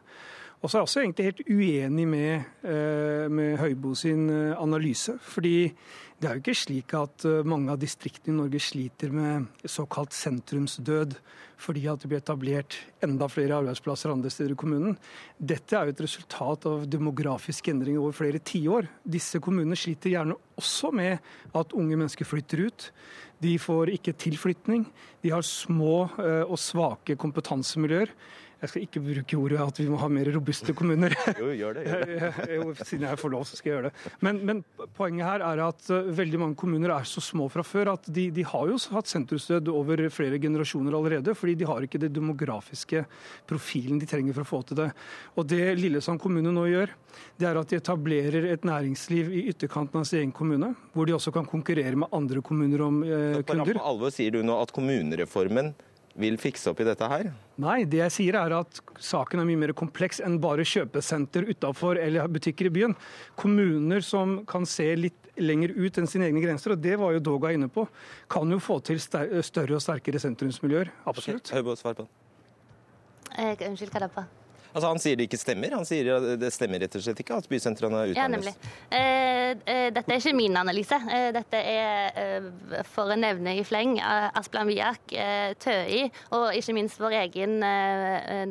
Og 0.57 0.71
så 0.71 0.77
er 0.77 0.81
jeg 0.81 0.87
også 0.87 1.01
egentlig 1.03 1.25
helt 1.27 1.41
uenig 1.53 2.05
med, 2.09 2.45
eh, 2.65 3.29
med 3.29 3.57
Høibo 3.61 3.93
sin 3.93 4.29
eh, 4.29 4.57
analyse. 4.57 5.19
fordi 5.21 5.71
det 6.19 6.25
er 6.25 6.33
jo 6.33 6.41
ikke 6.41 6.55
slik 6.57 6.93
at 6.97 7.25
eh, 7.25 7.45
mange 7.45 7.69
av 7.69 7.77
distriktene 7.77 8.33
i 8.33 8.37
Norge 8.39 8.59
sliter 8.59 9.11
med 9.13 9.45
såkalt 9.63 10.13
sentrumsdød 10.17 11.13
fordi 11.57 11.87
at 11.89 12.01
det 12.01 12.09
blir 12.09 12.21
etablert 12.21 12.77
enda 13.01 13.27
flere 13.29 13.57
arbeidsplasser 13.57 14.11
andre 14.11 14.29
steder 14.29 14.51
i 14.53 14.57
kommunen. 14.57 14.97
Dette 15.37 15.77
er 15.77 15.85
jo 15.85 15.93
et 15.93 16.01
resultat 16.05 16.65
av 16.69 16.85
demografiske 16.89 17.71
endringer 17.73 18.01
over 18.01 18.13
flere 18.13 18.41
tiår. 18.41 18.85
Disse 19.01 19.41
kommunene 19.41 19.77
sliter 19.77 20.13
gjerne 20.13 20.37
også 20.57 20.91
med 20.93 21.17
at 21.57 21.73
unge 21.73 21.97
mennesker 21.97 22.29
flytter 22.29 22.61
ut. 22.65 22.91
De 23.41 23.57
får 23.57 23.89
ikke 23.93 24.13
tilflytning. 24.13 24.85
De 25.25 25.33
har 25.33 25.41
små 25.41 26.11
og 26.45 26.57
svake 26.61 27.17
kompetansemiljøer. 27.17 28.13
Jeg 28.57 28.71
skal 28.71 28.85
ikke 28.87 29.01
bruke 29.05 29.37
ordet 29.37 29.59
at 29.61 29.79
vi 29.79 29.85
må 29.91 29.99
ha 30.01 30.07
mer 30.09 30.29
robuste 30.33 30.73
kommuner. 30.77 31.13
Jo, 31.37 31.51
gjør 31.53 31.77
det. 31.77 31.83
Gjør 31.85 32.05
det. 32.07 32.85
siden 32.89 33.05
jeg 33.05 33.19
får 33.21 33.31
lov, 33.33 33.43
så 33.45 33.57
skal 33.59 33.69
jeg 33.69 33.75
gjøre 33.75 33.89
det. 33.91 34.13
Men, 34.25 34.39
men, 34.49 34.61
poenget 34.97 35.27
her 35.27 35.43
er 35.45 35.61
at 35.67 35.89
uh, 35.93 36.09
veldig 36.17 36.39
mange 36.41 36.57
kommuner 36.57 36.95
er 36.95 37.05
så 37.05 37.21
små 37.21 37.45
fra 37.53 37.61
før 37.65 37.91
at 37.93 38.07
de, 38.09 38.27
de 38.33 38.45
har 38.47 38.71
jo 38.71 38.79
hatt 38.95 39.11
sentrumsdød 39.11 39.69
over 39.69 40.01
flere 40.13 40.39
generasjoner 40.41 40.97
allerede. 40.97 41.35
Fordi 41.37 41.57
de 41.59 41.67
har 41.69 41.85
ikke 41.85 42.01
det 42.01 42.09
demografiske 42.15 43.03
profilen 43.49 44.01
de 44.01 44.09
trenger 44.09 44.37
for 44.37 44.47
å 44.47 44.49
få 44.49 44.63
til 44.71 44.81
det. 44.81 44.89
Og 45.37 45.45
det 45.49 45.75
Lillesand 45.77 46.21
kommune 46.23 46.53
nå 46.53 46.65
gjør, 46.71 46.95
det 47.37 47.49
er 47.49 47.59
at 47.61 47.69
de 47.69 47.77
etablerer 47.77 48.49
et 48.55 48.65
næringsliv 48.65 49.29
i 49.29 49.45
ytterkanten 49.51 50.01
av 50.01 50.07
sin 50.09 50.23
egen 50.23 50.33
kommune, 50.35 50.73
hvor 50.97 51.05
de 51.05 51.13
også 51.17 51.33
kan 51.35 51.45
konkurrere 51.49 51.97
med 51.99 52.09
andre 52.15 52.41
kommuner 52.45 52.83
om 52.87 53.03
eh, 53.05 53.43
kunder. 53.45 53.77
På 53.77 53.91
alvor 53.93 54.13
sier 54.13 54.33
du 54.33 54.41
nå 54.45 54.57
at 54.63 54.73
kommunereformen 54.73 55.75
vil 56.17 56.37
fikse 56.41 56.71
opp 56.71 56.81
i 56.81 56.87
dette 56.87 57.07
her? 57.11 57.29
Nei, 57.61 57.83
det 57.89 58.01
jeg 58.01 58.13
sier 58.15 58.37
er 58.39 58.55
at 58.57 58.81
saken 59.01 59.41
er 59.41 59.47
mye 59.49 59.61
mer 59.61 59.73
kompleks 59.77 60.19
enn 60.23 60.39
bare 60.41 60.65
kjøpesenter 60.67 61.47
utafor 61.51 61.99
eller 62.01 62.29
butikker 62.31 62.69
i 62.69 62.73
byen. 62.73 62.95
Kommuner 63.39 64.03
som 64.05 64.39
kan 64.49 64.65
se 64.69 64.89
litt 64.97 65.31
lenger 65.37 65.75
ut 65.77 65.99
enn 66.01 66.09
sine 66.09 66.29
egne 66.29 66.41
grenser, 66.41 66.73
og 66.73 66.81
det 66.81 66.95
var 66.97 67.13
jo 67.13 67.23
Doga 67.27 67.53
inne 67.53 67.69
på, 67.69 67.85
kan 68.31 68.49
jo 68.49 68.57
få 68.63 68.79
til 68.85 69.01
større 69.01 69.77
og 69.77 69.83
sterkere 69.83 70.21
sentrumsmiljøer. 70.23 70.93
Absolutt. 71.05 71.45
Okay. 71.45 71.59
Høybo, 71.59 71.77
svar 71.77 71.97
på 71.97 72.07
den. 72.07 72.13
Eh, 73.37 73.53
unnskyld, 73.69 73.93
hva 73.93 74.01
er 74.01 74.07
det 74.07 74.13
på? 74.15 74.25
Altså, 74.77 74.91
Han 74.93 75.01
sier 75.01 75.17
det 75.17 75.25
ikke 75.25 75.39
stemmer. 75.41 75.73
Han 75.73 75.87
sier 75.89 76.11
at 76.13 76.27
det 76.41 76.51
stemmer 76.53 76.83
rett 76.83 76.95
og 76.99 77.01
slett 77.01 77.21
ikke 77.23 77.39
at 77.41 77.49
bysentrene 77.49 78.03
utvannes. 78.11 78.19
Ja, 78.19 78.27
nemlig. 78.29 78.53
Eh, 78.93 79.55
eh, 79.65 79.87
dette 79.95 80.13
er 80.13 80.21
ikke 80.21 80.35
min 80.37 80.57
analyse. 80.59 80.99
Eh, 81.09 81.29
dette 81.33 81.61
er, 81.71 82.19
eh, 82.21 82.83
for 82.85 83.09
å 83.09 83.17
nevne 83.17 83.55
i 83.57 83.63
fleng, 83.65 83.97
Asplan 83.97 84.69
Viak, 84.69 85.15
Tøi 85.63 86.03
og 86.35 86.53
ikke 86.53 86.75
minst 86.77 86.99
vår 87.01 87.15
egen 87.23 87.57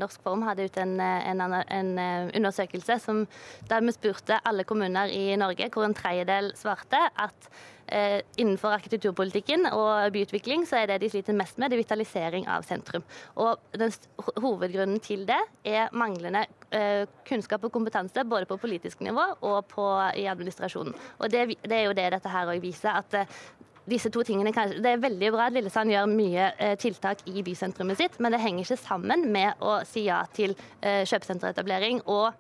Norsk 0.01 0.23
Form 0.25 0.43
hadde 0.47 0.67
ut 0.67 0.79
en, 0.83 0.99
en, 1.01 1.41
en 1.47 1.93
undersøkelse 2.35 2.99
som, 3.03 3.23
der 3.71 3.87
vi 3.87 3.95
spurte 3.95 4.41
alle 4.45 4.65
kommuner 4.65 5.12
i 5.12 5.37
Norge, 5.39 5.71
hvor 5.71 5.87
en 5.87 5.95
tredjedel 5.95 6.53
svarte 6.59 7.01
at 7.15 7.51
Eh, 7.87 8.21
innenfor 8.37 8.75
arkitekturpolitikken 8.75 9.69
og 9.71 10.11
byutvikling 10.15 10.65
så 10.67 10.81
er 10.81 10.89
det 10.91 11.05
de 11.05 11.11
sliter 11.12 11.37
mest 11.39 11.59
med, 11.59 11.71
det 11.71 11.77
er 11.77 11.85
vitalisering 11.85 12.49
av 12.51 12.65
sentrum. 12.67 13.05
Og 13.39 13.61
den 13.79 13.95
Hovedgrunnen 14.43 14.99
til 15.03 15.23
det 15.29 15.39
er 15.62 15.93
manglende 16.16 16.46
eh, 16.70 17.05
kunnskap 17.29 17.64
og 17.64 17.72
kompetanse 17.74 18.24
både 18.24 18.48
på 18.48 18.59
politisk 18.62 19.05
nivå 19.05 19.29
og 19.42 19.61
på, 19.68 19.87
i 20.16 20.26
administrasjonen. 20.31 20.96
Og 21.18 21.31
det, 21.31 21.46
det, 21.62 21.76
er 21.76 21.87
jo 21.88 21.96
det 21.96 22.11
dette 22.16 22.33
her 22.33 22.52
òg 22.52 22.61
viser. 22.64 22.96
at 22.96 23.14
eh, 23.14 23.38
disse 23.87 24.11
to 24.11 24.24
tingene, 24.26 24.50
Det 24.50 24.90
er 24.90 24.98
veldig 24.98 25.29
bra 25.31 25.46
at 25.46 25.52
Lillesand 25.55 25.92
gjør 25.92 26.09
mye 26.11 26.74
tiltak 26.83 27.20
i 27.31 27.42
bysentrumet 27.46 27.96
sitt, 27.96 28.16
men 28.18 28.33
det 28.35 28.40
henger 28.42 28.64
ikke 28.64 28.76
sammen 28.83 29.29
med 29.31 29.62
å 29.62 29.76
si 29.87 30.09
ja 30.09 30.24
til 30.35 30.57
kjøpesenteretablering 30.83 32.00
og 32.11 32.35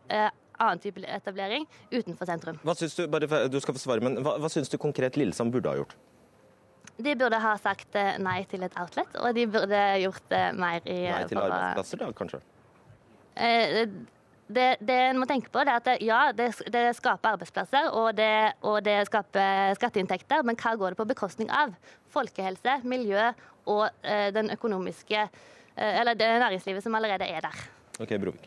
annen 0.58 0.82
type 0.82 1.04
etablering 1.06 1.68
utenfor 1.92 2.26
sentrum. 2.26 2.58
Hva 2.66 2.74
synes 2.74 2.98
Du 2.98 3.06
bare, 3.06 3.46
du 3.46 3.60
skal 3.60 3.76
få 3.76 3.84
svare, 3.84 4.02
men 4.02 4.18
hva, 4.24 4.36
hva 4.42 4.50
syns 4.50 4.72
du 4.72 4.78
konkret 4.80 5.16
Lillesand 5.16 5.54
burde 5.54 5.70
ha 5.70 5.78
gjort? 5.78 5.94
De 6.96 7.12
burde 7.18 7.38
ha 7.40 7.54
sagt 7.60 7.96
eh, 7.98 8.16
nei 8.22 8.40
til 8.48 8.64
et 8.64 8.76
outlet, 8.80 9.16
og 9.20 9.34
de 9.36 9.46
burde 9.52 9.80
gjort 10.00 10.32
eh, 10.32 10.52
mer 10.56 10.80
i 10.88 11.00
Nei 11.04 11.24
til 11.28 11.40
arbeidsplasser, 11.42 12.00
da, 12.00 12.12
kanskje? 12.16 12.40
Eh, 13.36 13.88
det, 14.46 14.66
det 14.86 14.96
en 15.08 15.18
må 15.18 15.26
tenke 15.26 15.50
på, 15.50 15.64
det 15.66 15.72
er 15.74 15.80
at 15.82 16.02
ja, 16.06 16.20
det, 16.36 16.48
det 16.70 16.84
skaper 16.94 17.34
arbeidsplasser 17.34 17.88
og 17.98 18.12
det, 18.16 18.54
og 18.62 18.78
det, 18.86 19.00
skaper 19.08 19.74
skatteinntekter, 19.74 20.44
men 20.46 20.58
hva 20.60 20.76
går 20.78 20.94
det 20.94 21.00
på 21.00 21.08
bekostning 21.10 21.50
av? 21.50 21.74
Folkehelse, 22.14 22.78
miljø 22.86 23.32
og 23.66 23.88
den 24.32 24.52
økonomiske 24.54 25.26
Eller 25.76 26.14
det 26.14 26.28
næringslivet 26.40 26.84
som 26.84 26.94
allerede 26.94 27.26
er 27.26 27.42
der. 27.44 27.64
Ok, 28.00 28.14
Brovik. 28.22 28.46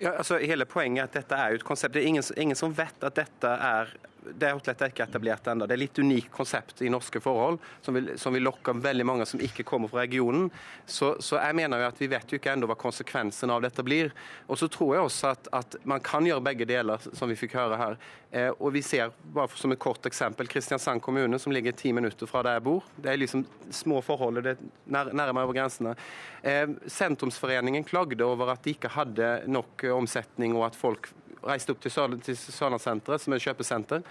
Ja, 0.00 0.16
altså 0.16 0.38
hele 0.38 0.64
Poenget 0.68 1.02
er 1.02 1.08
at 1.08 1.14
dette 1.20 1.36
er 1.40 1.52
jo 1.52 1.60
et 1.60 1.64
konsept. 1.64 1.94
Det 1.94 2.02
er 2.02 2.08
ingen, 2.08 2.24
ingen 2.36 2.58
som 2.58 2.72
vet 2.76 3.04
at 3.04 3.16
dette 3.16 3.48
er 3.48 3.92
det 4.34 4.48
er 4.48 4.90
ikke 4.90 5.04
etablert 5.06 5.46
ennå. 5.46 5.66
Det 5.66 5.74
er 5.74 5.78
et 5.78 5.84
litt 5.84 5.98
unikt 6.02 6.30
konsept 6.34 6.82
i 6.82 6.90
norske 6.92 7.20
forhold, 7.22 7.58
som 7.82 7.96
vil, 7.96 8.12
som 8.20 8.34
vil, 8.34 8.44
lokke 8.46 8.74
veldig 8.82 9.06
mange 9.06 9.26
som 9.28 9.40
ikke 9.42 9.64
kommer 9.66 9.90
fra 9.90 10.02
regionen. 10.04 10.48
Så, 10.86 11.14
så 11.22 11.38
jeg 11.40 11.56
mener 11.58 11.82
jo 11.82 11.88
at 11.88 12.00
vi 12.00 12.10
vet 12.10 12.30
jo 12.30 12.40
ikke 12.40 12.52
ennå 12.54 12.68
hva 12.70 12.76
konsekvensen 12.78 13.52
av 13.52 13.64
dette 13.64 13.84
blir. 13.86 14.12
Og 14.46 14.60
så 14.60 14.68
tror 14.72 14.94
jeg 14.94 15.08
også 15.08 15.32
at, 15.32 15.50
at, 15.56 15.76
man 15.88 16.02
kan 16.04 16.26
gjøre 16.26 16.44
begge 16.46 16.68
deler, 16.68 17.02
som 17.16 17.30
vi 17.30 17.38
fikk 17.38 17.56
høre 17.58 17.80
her. 17.80 17.98
Eh, 18.30 18.50
og 18.54 18.72
vi 18.76 18.82
ser, 18.86 19.12
bare 19.34 19.50
som 19.58 19.74
et 19.74 19.82
kort 19.82 20.06
eksempel, 20.08 20.50
Kristiansand 20.50 21.02
kommune, 21.04 21.38
som 21.42 21.54
ligger 21.54 21.76
ti 21.76 21.92
minutter 21.96 22.30
fra 22.30 22.44
der 22.46 22.58
jeg 22.58 22.66
bor. 22.66 22.86
Det 22.96 23.12
er 23.12 23.20
liksom 23.22 23.46
små 23.74 24.02
forhold, 24.04 24.42
det 24.44 24.56
er 24.56 25.12
nærmere 25.12 25.46
over 25.46 25.56
grensene. 25.56 25.96
Eh, 26.42 26.66
sentrumsforeningen 26.86 27.86
klagde 27.86 28.26
over 28.26 28.54
at 28.54 28.66
de 28.66 28.76
ikke 28.76 28.94
hadde 28.94 29.30
nok 29.50 29.86
omsetning, 29.96 30.56
og 30.56 30.70
at 30.70 30.78
folk 30.78 31.10
reiste 31.48 31.74
opp 31.74 31.80
til, 31.82 31.92
Sør 31.92 32.16
til 32.22 32.36
Sørlandssenteret, 32.36 33.22
som 33.22 33.32
er 33.32 33.40
et 33.40 33.46
kjøpesenter. 33.46 34.04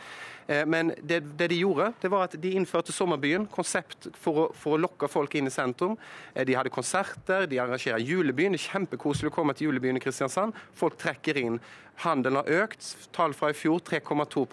Eh, 0.47 0.63
men 0.69 0.93
det, 1.01 1.21
det, 1.37 1.49
de 1.51 1.61
gjorde, 1.61 1.91
det 2.01 2.11
var 2.13 2.27
at 2.27 2.37
de 2.41 2.51
innførte 2.57 2.93
Sommerbyen, 2.95 3.47
konsept 3.51 4.09
for 4.19 4.45
å, 4.45 4.45
for 4.55 4.75
å 4.75 4.81
lokke 4.81 5.09
folk 5.11 5.35
inn 5.35 5.49
i 5.49 5.53
sentrum. 5.53 5.97
Eh, 6.33 6.45
de 6.47 6.57
hadde 6.57 6.73
konserter, 6.73 7.47
de 7.49 7.59
arrangerer 7.61 8.03
julebyen. 8.03 8.55
Det 8.55 8.61
er 8.61 8.75
kjempekoselig 8.75 9.31
å 9.31 9.35
komme 9.35 9.55
til 9.57 9.69
julebyen 9.69 9.99
i 9.99 10.03
Kristiansand. 10.03 10.55
Folk 10.77 10.99
trekker 11.01 11.41
inn. 11.41 11.59
Handelen 12.03 12.41
har 12.41 12.65
økt. 12.65 12.89
Tall 13.15 13.33
fra 13.33 13.51
i 13.53 13.55
fjor 13.55 13.79
3,2 13.87 14.45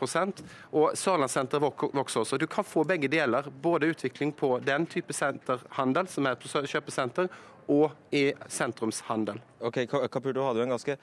Og 0.71 0.93
Sørlandssenteret 0.99 1.63
vokser 1.95 2.23
også. 2.23 2.39
Du 2.39 2.47
kan 2.47 2.65
få 2.65 2.85
begge 2.87 3.11
deler. 3.11 3.51
Både 3.63 3.91
utvikling 3.91 4.33
på 4.33 4.59
den 4.63 4.87
type 4.87 5.13
senterhandel, 5.13 6.09
som 6.09 6.27
er 6.27 6.39
på 6.39 6.49
kjøpesenter, 6.49 7.29
og 7.71 7.91
i 8.11 8.33
sentrumshandel. 8.51 9.41
Ok, 9.61 9.85
Kapur, 9.87 10.33
du 10.33 10.43
hadde 10.43 10.63
jo 10.63 10.67
en 10.67 10.75
ganske 10.75 10.97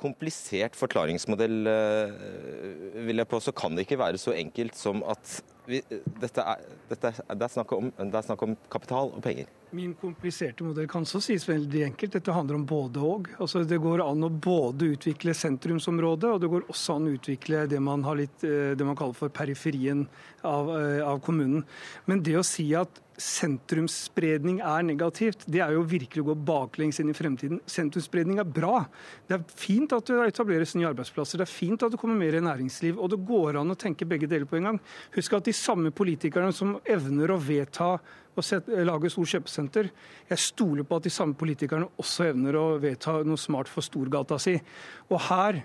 komplisert 0.00 0.76
forklaringsmodell, 0.78 1.66
eh, 1.70 3.02
vil 3.06 3.22
jeg 3.22 3.30
på, 3.30 3.40
så 3.40 3.54
kan 3.56 3.74
det 3.74 3.86
ikke 3.86 4.00
være 4.00 4.20
så 4.20 4.34
enkelt 4.36 4.76
som 4.78 5.02
at 5.08 5.40
vi, 5.66 5.80
dette 6.20 6.42
er, 6.44 6.64
dette 6.90 7.10
er, 7.10 7.36
det, 7.38 7.48
er 7.48 7.76
om, 7.76 7.90
det 7.98 8.18
er 8.18 8.26
snakk 8.26 8.42
om 8.46 8.56
kapital 8.72 9.12
og 9.14 9.22
penger. 9.24 9.50
Min 9.74 9.94
kompliserte 9.98 10.62
modell 10.62 10.86
kan 10.90 11.06
så 11.08 11.18
sies 11.24 11.46
veldig 11.48 11.82
enkelt. 11.88 12.14
Dette 12.14 12.34
handler 12.34 12.60
om 12.60 12.66
både 12.68 13.02
og. 13.02 13.30
Altså, 13.42 13.64
det 13.66 13.80
går 13.82 14.04
an 14.04 14.26
å 14.26 14.30
både 14.30 14.92
utvikle 14.94 15.34
sentrumsområdet, 15.34 16.30
og 16.30 16.42
det 16.42 16.50
går 16.52 16.68
også 16.70 16.98
an 16.98 17.08
å 17.08 17.14
utvikle 17.16 17.64
det 17.70 17.80
man, 17.82 18.04
litt, 18.18 18.44
eh, 18.46 18.76
det 18.78 18.86
man 18.86 18.98
kaller 18.98 19.18
for 19.18 19.34
periferien 19.34 20.04
av, 20.44 20.70
eh, 20.76 21.00
av 21.02 21.18
kommunen. 21.24 21.64
Men 22.06 22.22
det 22.22 22.36
å 22.38 22.46
si 22.46 22.68
at 22.78 23.00
sentrumsspredning 23.20 24.58
er 24.64 24.82
negativt, 24.86 25.44
det 25.50 25.60
er 25.62 25.74
jo 25.76 25.84
virkelig 25.86 26.24
å 26.24 26.28
gå 26.32 26.36
baklengs 26.48 26.98
inn 27.00 27.12
i 27.12 27.16
fremtiden. 27.16 27.60
Sentrumsspredning 27.70 28.40
er 28.42 28.48
bra. 28.48 28.84
Det 29.28 29.38
er 29.38 29.44
fint 29.54 29.92
at 29.94 30.10
det 30.10 30.18
etableres 30.32 30.74
nye 30.74 30.90
arbeidsplasser, 30.90 31.38
det 31.38 31.46
er 31.46 31.52
fint 31.52 31.82
at 31.82 31.94
det 31.94 32.00
kommer 32.00 32.18
mer 32.18 32.38
næringsliv. 32.42 32.98
Og 32.98 33.12
det 33.12 33.20
går 33.26 33.60
an 33.60 33.74
å 33.74 33.78
tenke 33.78 34.08
begge 34.08 34.28
deler 34.30 34.48
på 34.50 34.58
en 34.58 34.70
gang. 34.70 34.80
Husk 35.14 35.38
at 35.38 35.46
de 35.46 35.53
samme 35.56 35.92
politikerne 35.94 36.52
som 36.54 36.76
evner 36.84 37.34
å 37.34 37.40
vedta 37.40 37.94
å 38.34 38.44
lage 38.84 39.10
stort 39.12 39.30
kjøpesenter, 39.30 39.90
jeg 40.30 40.42
stoler 40.42 40.86
på 40.86 40.98
at 40.98 41.06
de 41.06 41.12
samme 41.14 41.38
politikerne 41.38 41.86
også 42.02 42.32
evner 42.32 42.58
å 42.58 42.64
vedta 42.82 43.20
noe 43.22 43.38
smart 43.38 43.70
for 43.70 43.86
Storgata 43.86 44.40
si. 44.42 44.56
Og 45.10 45.20
her 45.28 45.62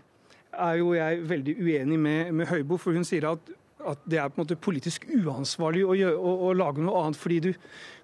er 0.49 0.77
jo 0.81 0.93
jeg 0.97 1.23
veldig 1.29 1.55
uenig 1.57 1.97
med, 2.01 2.35
med 2.35 2.51
Høibo, 2.51 2.77
for 2.81 2.97
hun 2.97 3.07
sier 3.07 3.31
at 3.31 3.55
at 3.79 4.01
det 4.11 4.17
er 4.19 4.27
på 4.27 4.39
en 4.39 4.43
måte 4.43 4.57
politisk 4.59 5.05
uansvarlig 5.07 5.85
å, 5.87 5.93
gjøre, 5.95 6.19
å, 6.19 6.31
å 6.49 6.51
lage 6.57 6.83
noe 6.83 7.03
annet 7.05 7.19
fordi 7.19 7.37
du, 7.45 7.49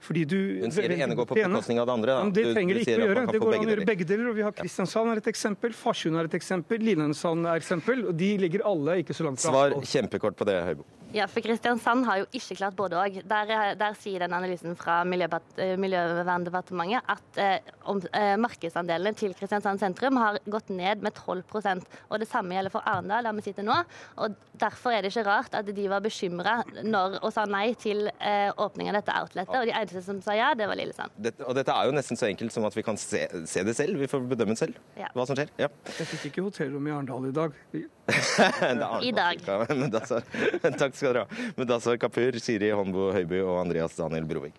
fordi 0.03 0.23
du 0.31 0.37
Hun 0.63 0.73
sier 0.73 0.91
det 0.91 0.99
ene 1.03 1.17
går 1.19 1.27
på 1.27 1.37
bekostning 1.37 1.81
av 1.81 1.89
det 1.89 1.95
andre. 1.97 2.15
Ja, 2.15 2.29
det 2.37 2.45
trenger 2.55 2.79
det 2.79 2.85
ikke 2.85 2.95
å 2.95 3.01
gjøre. 3.09 3.25
Det 3.27 3.41
går 3.43 3.57
an 3.57 3.65
å 3.65 3.73
gjøre 3.73 3.87
begge 3.89 4.07
deler. 4.07 4.29
og 4.31 4.37
vi 4.39 4.45
har 4.45 4.55
Kristiansand 4.55 5.11
er 5.11 5.21
et 5.21 5.27
eksempel, 5.33 5.75
Farsund 5.75 6.19
er 6.19 6.29
et 6.29 6.37
eksempel, 6.39 6.79
Lillesand 6.79 7.49
er 7.49 7.59
et 7.59 7.65
eksempel. 7.65 8.05
og 8.07 8.15
De 8.15 8.31
ligger 8.45 8.63
alle 8.71 9.01
ikke 9.03 9.17
så 9.17 9.27
langt 9.27 9.43
fra. 9.43 9.51
Svar 9.51 9.75
kjempekort 9.95 10.39
på 10.39 10.47
det, 10.47 10.55
Høibo. 10.69 10.87
Ja, 11.15 11.29
for 11.31 11.39
Kristiansand 11.45 12.03
har 12.09 12.19
jo 12.19 12.25
ikke 12.35 12.57
klart 12.59 12.75
både 12.75 12.97
òg. 12.99 13.21
Der, 13.23 13.51
der, 13.79 13.93
sier 13.95 14.25
den 14.25 14.33
analysen 14.35 14.75
fra 14.75 14.97
eh, 15.05 15.75
Miljøverndepartementet 15.79 17.07
at 17.13 17.39
eh, 17.39 17.69
om, 17.87 18.01
eh, 18.11 18.33
markedsandelene 18.41 19.15
til 19.15 19.35
Kristiansand 19.37 19.79
sentrum 19.79 20.19
har 20.19 20.41
gått 20.51 20.73
ned 20.75 21.05
med 21.05 21.15
12% 21.15 21.87
og 22.09 22.19
Det 22.19 22.27
samme 22.27 22.57
gjelder 22.57 22.73
for 22.73 22.83
Arendal, 22.89 23.29
der 23.29 23.37
vi 23.37 23.45
sitter 23.47 23.63
nå. 23.63 23.77
og 24.19 24.35
Derfor 24.59 24.91
er 24.91 25.03
det 25.03 25.13
ikke 25.13 25.25
rart 25.27 25.55
at 25.55 25.71
de 25.77 25.87
var 25.91 26.03
bekymra 26.03 26.57
og 27.21 27.31
sa 27.31 27.45
nei 27.47 27.69
til 27.79 28.09
eh, 28.19 28.51
åpning 28.51 28.91
av 28.91 28.99
dette 28.99 29.15
outletet. 29.15 29.55
Og 29.55 29.67
de 29.69 29.75
eneste 29.75 30.03
som 30.03 30.19
sa 30.25 30.35
ja, 30.35 30.51
det 30.57 30.67
var 30.67 30.79
Lillesand. 30.79 31.15
Dette, 31.15 31.47
og 31.47 31.55
dette 31.55 31.71
er 31.71 31.87
jo 31.87 31.95
nesten 31.95 32.19
så 32.19 32.27
enkelt 32.27 32.55
som 32.55 32.67
at 32.67 32.75
vi 32.75 32.83
kan 32.83 32.99
se, 32.99 33.23
se 33.47 33.63
det 33.63 33.75
selv. 33.77 34.03
Vi 34.03 34.11
får 34.11 34.27
bedømme 34.35 34.59
selv 34.59 34.75
ja. 34.99 35.11
hva 35.15 35.27
som 35.27 35.39
skjer. 35.39 35.51
Ja. 35.63 35.71
Jeg 35.95 36.11
fikk 36.11 36.31
ikke 36.33 36.49
hotellrom 36.49 36.91
i 36.91 36.95
Arendal 36.95 37.31
i 37.31 37.35
dag. 37.35 37.55
I 39.01 39.11
dag. 39.11 39.41
Takk 40.79 40.93
skal 40.93 41.09
dere 41.09 41.25
ha. 41.25 41.43
Mudassar 41.57 41.97
Kapur, 41.97 42.37
Siri 42.41 42.69
Håndbo 42.75 43.09
Høiby 43.15 43.41
og 43.41 43.63
Andreas 43.63 43.97
Daniel 43.97 44.27
Brovik. 44.29 44.57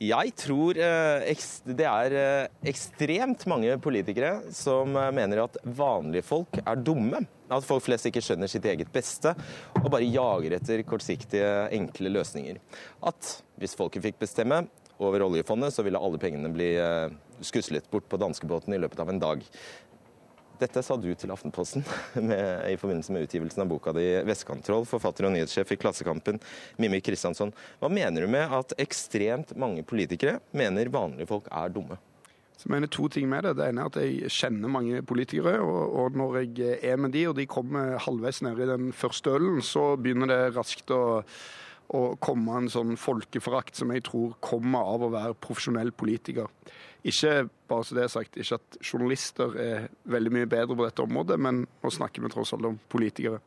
Jeg 0.00 0.32
tror 0.38 0.78
eh, 0.80 1.40
det 1.76 1.84
er 1.84 2.14
eh, 2.16 2.46
ekstremt 2.70 3.42
mange 3.50 3.74
politikere 3.84 4.38
som 4.56 4.94
eh, 4.96 5.10
mener 5.12 5.42
at 5.42 5.58
vanlige 5.66 6.24
folk 6.24 6.56
er 6.62 6.80
dumme. 6.80 7.20
At 7.50 7.66
folk 7.66 7.82
flest 7.84 8.06
ikke 8.06 8.22
skjønner 8.24 8.50
sitt 8.50 8.66
eget 8.70 8.92
beste 8.94 9.34
og 9.74 9.88
bare 9.90 10.06
jager 10.06 10.54
etter 10.60 10.84
kortsiktige, 10.86 11.68
enkle 11.74 12.12
løsninger. 12.14 12.60
At 13.02 13.40
hvis 13.60 13.74
folket 13.78 14.06
fikk 14.06 14.20
bestemme, 14.22 14.64
over 15.00 15.22
oljefondet, 15.24 15.74
så 15.74 15.82
ville 15.82 15.98
alle 15.98 16.20
pengene 16.20 16.50
bli 16.52 16.74
eh, 16.76 17.12
skuslet 17.40 17.86
bort 17.90 18.08
på 18.08 18.18
danskebåten 18.20 18.74
i 18.76 18.80
løpet 18.80 19.00
av 19.00 19.08
en 19.08 19.22
dag. 19.22 19.46
Dette 20.60 20.82
sa 20.84 20.96
du 21.00 21.08
til 21.16 21.32
Aftenposten 21.32 21.86
med, 22.28 22.66
i 22.68 22.76
forbindelse 22.80 23.14
med 23.16 23.24
utgivelsen 23.24 23.64
av 23.64 23.70
boka 23.70 23.94
di 23.96 24.04
'Vestkontroll', 24.28 24.84
forfatter 24.88 25.28
og 25.28 25.32
nyhetssjef 25.36 25.72
i 25.72 25.80
Klassekampen, 25.80 26.40
Mimmi 26.76 27.00
Kristiansson. 27.00 27.54
Hva 27.80 27.88
mener 27.88 28.26
du 28.26 28.28
med 28.28 28.52
at 28.60 28.76
ekstremt 28.84 29.56
mange 29.56 29.86
politikere 29.88 30.38
mener 30.52 30.92
vanlige 30.92 31.32
folk 31.32 31.48
er 31.48 31.72
dumme? 31.72 31.96
Så 32.60 32.68
jeg 32.68 32.74
mener 32.74 32.90
to 32.92 33.08
ting 33.08 33.24
med 33.28 33.46
Det 33.46 33.56
Det 33.56 33.70
ene 33.70 33.80
er 33.80 33.88
at 33.88 33.96
jeg 33.96 34.28
kjenner 34.28 34.68
mange 34.68 35.00
politikere. 35.02 35.56
Og, 35.64 35.94
og 35.96 36.18
når 36.20 36.36
jeg 36.42 36.76
er 36.84 37.00
med 37.00 37.14
de, 37.16 37.24
og 37.30 37.38
de 37.38 37.46
kommer 37.48 37.96
halvveis 37.98 38.42
ned 38.44 38.60
i 38.60 38.68
den 38.68 38.92
første 38.92 39.32
ølen, 39.32 39.62
så 39.64 39.96
begynner 39.96 40.28
det 40.28 40.56
raskt 40.58 40.92
å 40.92 41.24
å 41.90 42.14
komme 42.22 42.54
en 42.54 42.70
sånn 42.70 42.94
folkeforakt 43.00 43.78
som 43.80 43.90
jeg 43.90 44.04
tror 44.06 44.36
kommer 44.44 44.92
av 44.92 45.02
å 45.02 45.10
være 45.10 45.38
profesjonell 45.42 45.90
politiker. 45.90 46.46
Ikke 47.02 47.48
bare 47.70 47.86
så 47.86 47.96
det 47.96 48.04
er 48.04 48.12
sagt, 48.12 48.38
ikke 48.38 48.58
at 48.60 48.78
journalister 48.84 49.56
er 49.58 49.88
veldig 50.12 50.32
mye 50.36 50.50
bedre 50.50 50.76
på 50.76 50.86
dette 50.86 51.02
området, 51.02 51.38
men 51.40 51.64
nå 51.64 51.92
snakker 51.94 52.22
vi 52.22 52.30
tross 52.30 52.52
alt 52.54 52.68
om 52.68 52.78
politikere. 52.92 53.40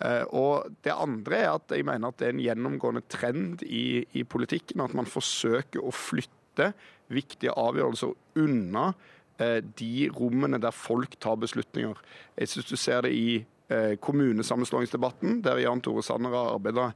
Eh, 0.00 0.22
og 0.32 0.70
Det 0.84 0.94
andre 0.94 1.42
er 1.42 1.50
at 1.52 1.76
jeg 1.76 1.86
mener 1.86 2.08
at 2.08 2.20
det 2.20 2.30
er 2.30 2.36
en 2.36 2.44
gjennomgående 2.46 3.04
trend 3.10 3.66
i, 3.66 4.04
i 4.16 4.24
politikken 4.24 4.82
at 4.84 4.96
man 4.96 5.10
forsøker 5.10 5.84
å 5.84 5.92
flytte 5.94 6.72
viktige 7.14 7.54
avgjørelser 7.58 8.14
unna 8.42 8.92
eh, 9.40 9.60
de 9.62 10.08
rommene 10.14 10.60
der 10.62 10.74
folk 10.74 11.16
tar 11.22 11.38
beslutninger. 11.42 11.98
Jeg 12.38 12.52
syns 12.52 12.70
du 12.70 12.76
ser 12.80 13.06
det 13.06 13.14
i 13.16 13.28
eh, 13.72 13.94
kommunesammenslåingsdebatten, 14.02 15.42
der 15.46 15.62
Jan 15.62 15.82
Tore 15.84 16.04
Sanner 16.06 16.34
har 16.34 16.54
arbeida 16.56 16.92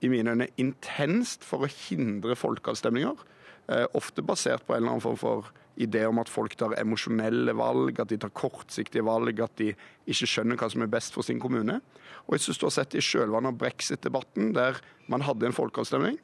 i 0.00 0.08
mine 0.08 0.34
øyne 0.34 0.48
intenst 0.60 1.44
for 1.44 1.66
å 1.66 1.72
hindre 1.88 2.38
folkeavstemninger. 2.38 3.26
Eh, 3.70 3.86
ofte 3.94 4.24
basert 4.26 4.64
på 4.66 4.74
en 4.74 4.82
eller 4.82 4.96
annen 4.96 5.04
form 5.04 5.18
for 5.20 5.50
idé 5.80 6.02
om 6.08 6.18
at 6.20 6.28
folk 6.28 6.56
tar 6.58 6.74
emosjonelle 6.80 7.54
valg, 7.56 8.00
at 8.00 8.10
de 8.10 8.18
tar 8.20 8.32
kortsiktige 8.36 9.04
valg, 9.06 9.40
at 9.40 9.54
de 9.60 9.70
ikke 10.10 10.28
skjønner 10.28 10.58
hva 10.60 10.68
som 10.72 10.84
er 10.84 10.92
best 10.92 11.16
for 11.16 11.26
sin 11.26 11.40
kommune. 11.40 11.78
Og 12.26 12.36
jeg 12.36 12.46
synes 12.46 12.60
du 12.60 12.66
har 12.66 12.74
sett 12.74 12.96
i 12.98 13.04
kjølvannet 13.04 13.54
av 13.54 13.60
brexit-debatten, 13.60 14.52
der 14.56 14.80
man 15.10 15.24
hadde 15.24 15.48
en 15.48 15.56
folkeavstemning. 15.56 16.18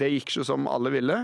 Det 0.00 0.10
gikk 0.10 0.32
ikke 0.32 0.46
som 0.48 0.66
alle 0.70 0.90
ville. 0.94 1.18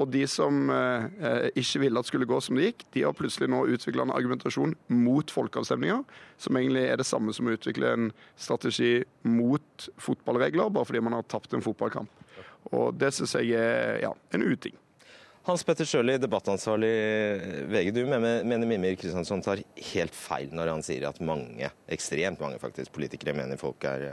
Og 0.00 0.08
de 0.08 0.22
som 0.30 0.70
eh, 0.72 1.06
eh, 1.20 1.46
ikke 1.60 1.82
ville 1.82 2.00
at 2.00 2.08
skulle 2.08 2.28
gå 2.28 2.38
som 2.40 2.56
det 2.56 2.70
gikk, 2.70 2.84
de 2.96 3.04
har 3.04 3.16
plutselig 3.16 3.50
nå 3.52 3.66
utvikla 3.68 4.06
en 4.06 4.14
argumentasjon 4.16 4.72
mot 4.96 5.32
folkeavstemninger, 5.34 6.00
som 6.40 6.56
egentlig 6.56 6.86
er 6.88 7.00
det 7.00 7.08
samme 7.08 7.34
som 7.36 7.50
å 7.50 7.56
utvikle 7.56 7.92
en 7.92 8.06
strategi 8.40 9.02
mot 9.28 9.88
fotballregler, 10.00 10.72
bare 10.72 10.88
fordi 10.88 11.04
man 11.04 11.18
har 11.18 11.28
tapt 11.28 11.52
en 11.56 11.64
fotballkamp. 11.64 12.24
Og 12.72 12.94
det 12.96 13.12
syns 13.16 13.36
jeg 13.36 13.52
er 13.60 14.00
ja, 14.06 14.14
en 14.32 14.46
uting. 14.46 14.76
Hans 15.50 15.64
Petter 15.66 15.86
Sjøli, 15.88 16.14
debattansvarlig 16.22 16.90
VG. 17.72 17.88
Du 17.96 18.04
mener 18.06 18.68
Mimir 18.68 18.94
Kristiansson 18.98 19.42
tar 19.42 19.58
helt 19.90 20.14
feil 20.14 20.52
når 20.54 20.70
han 20.70 20.84
sier 20.86 21.08
at 21.08 21.18
mange, 21.26 21.70
ekstremt 21.90 22.38
mange 22.42 22.60
faktisk, 22.62 22.92
politikere 22.94 23.34
mener 23.34 23.58
folk 23.58 23.82
er, 23.88 24.04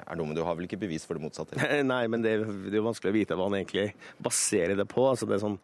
er 0.00 0.18
dumme. 0.18 0.36
Du 0.36 0.40
har 0.46 0.56
vel 0.56 0.64
ikke 0.64 0.80
bevis 0.80 1.04
for 1.04 1.18
det 1.18 1.26
motsatte? 1.26 1.60
Nei, 1.92 2.00
men 2.08 2.24
det, 2.24 2.38
det 2.40 2.72
er 2.72 2.80
jo 2.80 2.86
vanskelig 2.88 3.12
å 3.12 3.18
vite 3.18 3.36
hva 3.36 3.50
han 3.50 3.58
egentlig 3.60 3.88
baserer 4.24 4.78
det 4.78 4.88
på. 4.88 5.04
Altså, 5.10 5.28
det, 5.28 5.42
sånn, 5.44 5.58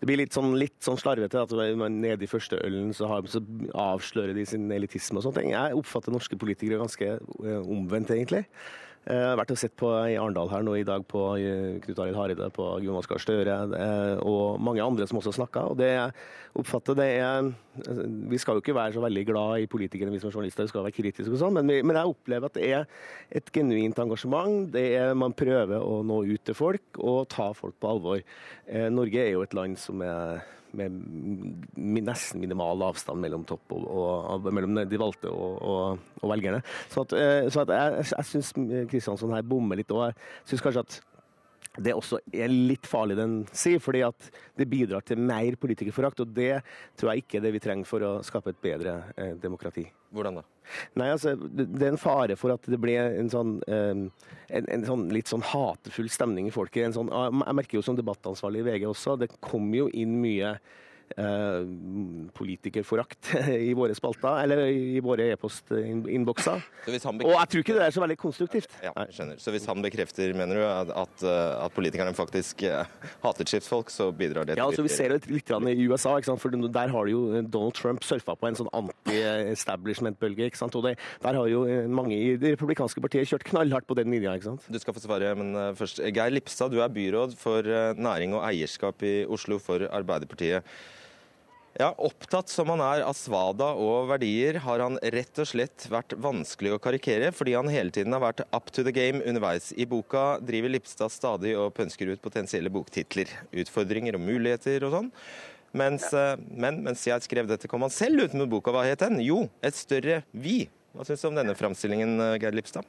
det, 0.00 0.08
blir 0.10 0.24
litt 0.24 0.34
sånn, 0.34 0.56
litt 0.58 0.78
sånn 0.82 0.98
slarvete 0.98 1.44
at 1.44 1.54
nede 1.94 2.26
i 2.26 2.30
første 2.30 2.58
ølen 2.66 2.90
så, 2.96 3.12
har, 3.12 3.30
så 3.30 3.44
avslører 3.84 4.34
de 4.34 4.48
sin 4.48 4.66
elitisme 4.74 5.20
og 5.20 5.28
sånne 5.28 5.38
ting. 5.44 5.54
Jeg 5.54 5.78
oppfatter 5.78 6.14
norske 6.14 6.40
politikere 6.40 6.82
ganske 6.82 7.12
eh, 7.14 7.60
omvendt, 7.62 8.10
egentlig. 8.16 8.42
Jeg 9.04 9.20
har 9.20 9.36
vært 9.36 9.50
og 9.52 9.58
sett 9.60 9.74
på 9.76 9.88
i 10.08 10.14
Arendal 10.16 10.48
her 10.48 10.62
nå 10.64 10.78
i 10.80 10.84
dag 10.86 11.02
på 11.04 11.22
eh, 11.36 11.76
Knut 11.84 11.98
Arild 12.00 12.16
Hareide, 12.16 12.46
på 12.56 12.68
Jonas 12.80 13.08
Gahr 13.10 13.20
Støre 13.20 13.56
eh, 13.76 14.22
og 14.24 14.62
mange 14.64 14.80
andre 14.80 15.04
som 15.08 15.18
også 15.20 15.34
snakka. 15.36 15.66
Og 15.74 15.76
det 15.76 15.90
jeg 15.90 16.14
oppfatter 16.56 16.96
det 16.96 17.08
er 17.18 17.50
Vi 18.30 18.38
skal 18.40 18.56
jo 18.56 18.62
ikke 18.62 18.76
være 18.76 18.94
så 18.96 19.02
veldig 19.04 19.26
glad 19.28 19.60
i 19.60 19.68
politikere 19.68 20.12
vi 20.12 20.22
som 20.22 20.32
journalister, 20.32 20.64
vi 20.64 20.72
skal 20.72 20.86
være 20.86 20.96
kritiske 20.96 21.36
og 21.36 21.42
sånn, 21.42 21.58
men, 21.58 21.68
men, 21.84 21.98
jeg 21.98 22.14
opplever 22.14 22.48
at 22.48 22.56
det 22.56 22.70
er 22.70 22.88
et 23.34 23.52
genuint 23.52 24.00
engasjement. 24.00 24.70
Det 24.72 24.86
er, 24.96 25.12
man 25.18 25.36
prøver 25.36 25.84
å 25.84 26.00
nå 26.06 26.22
ut 26.30 26.46
til 26.48 26.56
folk 26.56 27.02
og 27.02 27.28
ta 27.34 27.50
folk 27.52 27.76
på 27.76 27.92
alvor. 27.92 28.24
Eh, 28.64 28.88
Norge 28.88 29.20
er 29.20 29.34
jo 29.34 29.44
et 29.44 29.58
land 29.58 29.76
som 29.80 30.00
er 30.06 30.40
med 30.76 32.04
nesten 32.08 32.42
minimal 32.42 32.82
avstand 32.90 33.22
mellom 33.22 33.46
topp 33.48 33.74
og, 33.76 33.86
og, 33.88 34.48
mellom 34.50 34.82
de 34.90 35.00
valgte 35.00 35.32
og, 35.32 35.56
og, 35.62 36.04
og 36.20 36.32
velgerne. 36.34 36.62
Så, 36.92 37.06
at, 37.06 37.16
eh, 37.18 37.48
så 37.52 37.64
at 37.64 37.74
jeg, 37.74 38.06
jeg 38.12 38.30
syns 38.30 38.52
Kristiansson 38.90 39.34
her 39.34 39.46
bommer 39.46 39.80
litt. 39.80 39.92
Og 39.94 40.08
jeg 40.08 40.16
syns 40.50 40.64
kanskje 40.64 40.86
at 40.86 41.00
det 41.76 41.94
også 41.94 42.20
er 42.30 42.52
litt 42.52 42.86
farlig, 42.86 43.16
den 43.18 43.36
sier, 43.50 43.80
fordi 43.82 44.04
at 44.06 44.28
det 44.58 44.68
bidrar 44.70 45.02
til 45.06 45.18
mer 45.18 45.56
politikerforakt. 45.58 46.22
Og 46.22 46.34
det 46.36 46.60
tror 46.98 47.12
jeg 47.12 47.24
ikke 47.24 47.40
er 47.40 47.46
det 47.46 47.54
vi 47.56 47.62
trenger 47.64 47.88
for 47.88 48.04
å 48.06 48.12
skape 48.26 48.52
et 48.54 48.60
bedre 48.62 49.00
eh, 49.16 49.32
demokrati. 49.42 49.88
Hvordan 50.14 50.38
da? 50.38 50.44
Nei, 51.00 51.08
altså, 51.10 51.34
Det 51.34 51.82
er 51.82 51.90
en 51.90 52.00
fare 52.00 52.36
for 52.38 52.54
at 52.54 52.70
det 52.70 52.78
blir 52.80 53.18
en 53.18 53.30
sånn, 53.32 53.56
um, 53.66 54.06
en, 54.46 54.70
en 54.76 54.86
sånn 54.86 55.08
litt 55.12 55.30
sånn 55.30 55.42
hatefull 55.50 56.08
stemning 56.12 56.46
i 56.48 56.54
folket. 56.54 56.94
Sånn, 56.94 57.10
jeg 57.10 57.58
merker 57.58 57.80
jo 57.80 57.84
som 57.84 57.98
debattansvarlig 57.98 58.62
i 58.62 58.68
VG 58.70 58.88
også, 58.92 59.18
det 59.20 59.32
kommer 59.40 59.82
jo 59.82 59.90
inn 59.90 60.14
mye 60.22 60.54
eh, 61.16 61.64
politikerforakt 62.34 63.34
i 63.68 63.72
våre 63.76 63.94
spalter, 63.96 64.38
eller 64.44 64.64
i 64.68 65.00
våre 65.04 65.30
e-postinnbokser. 65.34 66.64
Og 66.86 66.94
jeg 66.94 67.50
tror 67.50 67.62
ikke 67.62 67.76
det 67.76 67.86
er 67.86 67.94
så 67.94 68.02
veldig 68.04 68.18
konstruktivt. 68.20 68.76
Ja, 68.84 68.92
skjønner. 69.14 69.40
Så 69.42 69.54
hvis 69.54 69.66
han 69.70 69.82
bekrefter, 69.84 70.34
mener 70.36 70.60
du, 70.60 70.64
at, 70.66 70.92
at 71.04 71.26
eh, 71.28 71.66
politikerne 71.74 72.14
faktisk 72.16 72.64
eh, 72.68 72.88
hater 73.24 73.50
skiftfolk, 73.50 73.92
så 73.92 74.10
bidrar 74.14 74.48
det 74.48 74.56
til 74.56 74.62
Ja, 74.62 74.68
altså 74.70 74.86
Vi 74.86 74.92
ser 74.92 75.14
det 75.14 75.30
litt 75.30 75.52
i 75.54 75.88
USA, 75.88 76.16
for 76.40 76.54
der 76.54 76.94
har 76.94 77.10
jo 77.10 77.42
Donald 77.42 77.76
Trump 77.78 78.04
surfa 78.06 78.36
på 78.38 78.50
en 78.50 78.58
sånn 78.58 78.70
anti-establishment-bølge. 78.74 80.50
Og 80.64 80.82
det, 80.86 80.96
Der 81.22 81.38
har 81.38 81.48
jo 81.50 81.64
mange 81.88 82.16
i 82.16 82.34
det 82.40 82.54
republikanske 82.56 83.02
partiet 83.04 83.30
kjørt 83.30 83.46
knallhardt 83.48 83.86
på 83.88 83.96
den 83.98 84.10
linja. 84.12 84.34
ikke 84.34 84.52
sant? 84.52 84.66
Du 84.68 84.78
skal 84.80 84.96
få 84.96 85.04
svare, 85.04 85.34
men 85.38 85.54
først. 85.78 86.02
Geir 86.14 86.32
Lipstad, 86.34 86.72
du 86.74 86.80
er 86.82 86.92
byråd 86.92 87.36
for 87.38 87.66
næring 87.94 88.34
og 88.36 88.44
eierskap 88.48 89.02
i 89.06 89.14
Oslo 89.30 89.58
for 89.62 89.86
Arbeiderpartiet. 89.94 90.64
Ja, 91.74 91.88
Opptatt 91.98 92.48
som 92.48 92.68
han 92.70 92.78
er 92.78 93.00
av 93.02 93.16
svada 93.18 93.72
og 93.74 94.06
verdier, 94.06 94.60
har 94.62 94.78
han 94.78 94.94
rett 95.10 95.40
og 95.42 95.48
slett 95.50 95.88
vært 95.90 96.12
vanskelig 96.22 96.70
å 96.70 96.78
karikere, 96.78 97.32
fordi 97.34 97.56
han 97.56 97.66
hele 97.66 97.90
tiden 97.90 98.14
har 98.14 98.22
vært 98.22 98.44
up 98.54 98.70
to 98.70 98.84
the 98.86 98.92
game 98.94 99.18
underveis. 99.26 99.72
I 99.74 99.82
boka 99.90 100.38
driver 100.38 100.70
Lipstad 100.70 101.10
stadig 101.10 101.56
og 101.58 101.72
pønsker 101.74 102.12
ut 102.12 102.22
potensielle 102.22 102.70
boktitler, 102.70 103.32
utfordringer 103.50 104.14
og 104.14 104.22
muligheter 104.22 104.86
og 104.86 104.94
sånn. 104.94 105.10
Mens, 105.74 106.06
eh, 106.14 106.36
men 106.54 106.78
mens 106.84 107.02
jeg 107.08 107.26
skrev 107.26 107.50
dette, 107.50 107.66
kom 107.66 107.82
han 107.82 107.90
selv 107.90 108.22
ut 108.22 108.38
med 108.38 108.52
boka. 108.52 108.70
Hva 108.70 108.84
het 108.86 109.02
den? 109.02 109.18
Jo, 109.26 109.48
Et 109.58 109.74
større 109.74 110.22
vi. 110.30 110.68
Hva 110.94 111.02
syns 111.02 111.26
du 111.26 111.28
om 111.32 111.34
denne 111.34 111.56
framstillingen, 111.58 112.20
eh, 112.20 112.38
Geir 112.38 112.54
Lipstad? 112.54 112.86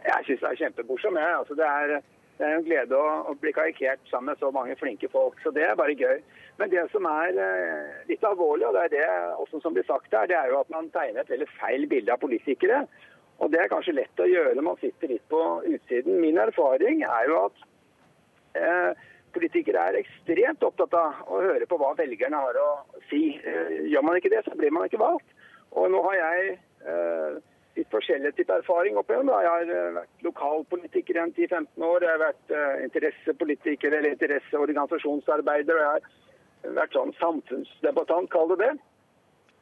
Jeg 0.00 0.24
syns 0.24 0.40
det 0.40 0.48
er 0.48 0.62
kjempemorsom. 0.64 1.20
Altså, 1.20 1.52
det, 1.60 1.68
er, 1.68 2.00
det 2.40 2.48
er 2.48 2.56
en 2.56 2.64
glede 2.64 2.96
å, 2.96 3.28
å 3.28 3.36
bli 3.36 3.52
karikert 3.52 4.00
sammen 4.08 4.32
med 4.32 4.40
så 4.40 4.48
mange 4.50 4.80
flinke 4.80 5.12
folk. 5.12 5.36
Så 5.44 5.52
det 5.52 5.68
er 5.68 5.76
bare 5.76 5.92
gøy. 5.92 6.24
Men 6.60 6.70
det 6.70 6.84
som 6.92 7.06
er 7.10 7.40
eh, 7.44 8.04
litt 8.10 8.24
alvorlig, 8.24 8.68
og 8.68 8.76
det 8.76 8.84
er 8.84 8.92
det 8.94 9.08
også 9.42 9.60
som 9.62 9.74
blir 9.74 9.86
sagt 9.88 10.12
her, 10.14 10.28
det 10.30 10.36
er 10.38 10.52
jo 10.52 10.60
at 10.60 10.70
man 10.70 10.90
tegner 10.94 11.24
et 11.24 11.32
veldig 11.34 11.50
feil 11.56 11.88
bilde 11.90 12.14
av 12.14 12.22
politikere. 12.22 12.84
Og 13.42 13.50
det 13.50 13.60
er 13.60 13.72
kanskje 13.72 13.96
lett 13.96 14.22
å 14.22 14.30
gjøre 14.30 14.54
når 14.54 14.68
man 14.68 14.78
sitter 14.78 15.10
litt 15.10 15.24
på 15.32 15.40
utsiden. 15.66 16.20
Min 16.22 16.38
erfaring 16.38 17.02
er 17.02 17.26
jo 17.30 17.40
at 17.48 17.64
eh, 18.60 19.08
Politikere 19.34 19.82
er 19.88 19.98
ekstremt 19.98 20.62
opptatt 20.62 20.94
av 20.94 21.24
å 21.26 21.40
høre 21.42 21.66
på 21.66 21.78
hva 21.80 21.90
velgerne 21.98 22.38
har 22.38 22.58
å 22.60 22.68
si. 23.08 23.34
Eh, 23.34 23.80
gjør 23.90 24.06
man 24.06 24.18
ikke 24.20 24.30
det, 24.30 24.44
så 24.46 24.54
blir 24.58 24.70
man 24.74 24.86
ikke 24.86 25.02
valgt. 25.02 25.26
Og 25.74 25.90
nå 25.90 26.02
har 26.06 26.16
jeg 26.20 26.52
eh, 26.86 27.40
litt 27.80 27.90
forskjellig 27.90 28.30
type 28.36 28.54
erfaring 28.54 29.00
opp 29.00 29.10
igjen. 29.10 29.32
Jeg 29.32 29.50
har 29.50 29.72
eh, 29.74 29.88
vært 29.96 30.26
lokalpolitiker 30.28 31.18
i 31.18 31.24
10-15 31.32 31.86
år. 31.88 32.06
Jeg 32.06 32.12
har 32.12 32.22
vært 32.22 32.54
interessepolitiker 32.86 33.98
eller 33.98 34.14
interesseorganisasjonsarbeider. 34.14 35.74
og 35.74 35.82
jeg 35.82 35.90
har 35.96 36.06
vært 36.76 36.96
sånn 36.96 37.12
samfunnsdebattant, 37.20 38.30
kall 38.32 38.50
det 38.54 38.60
det. 38.62 38.72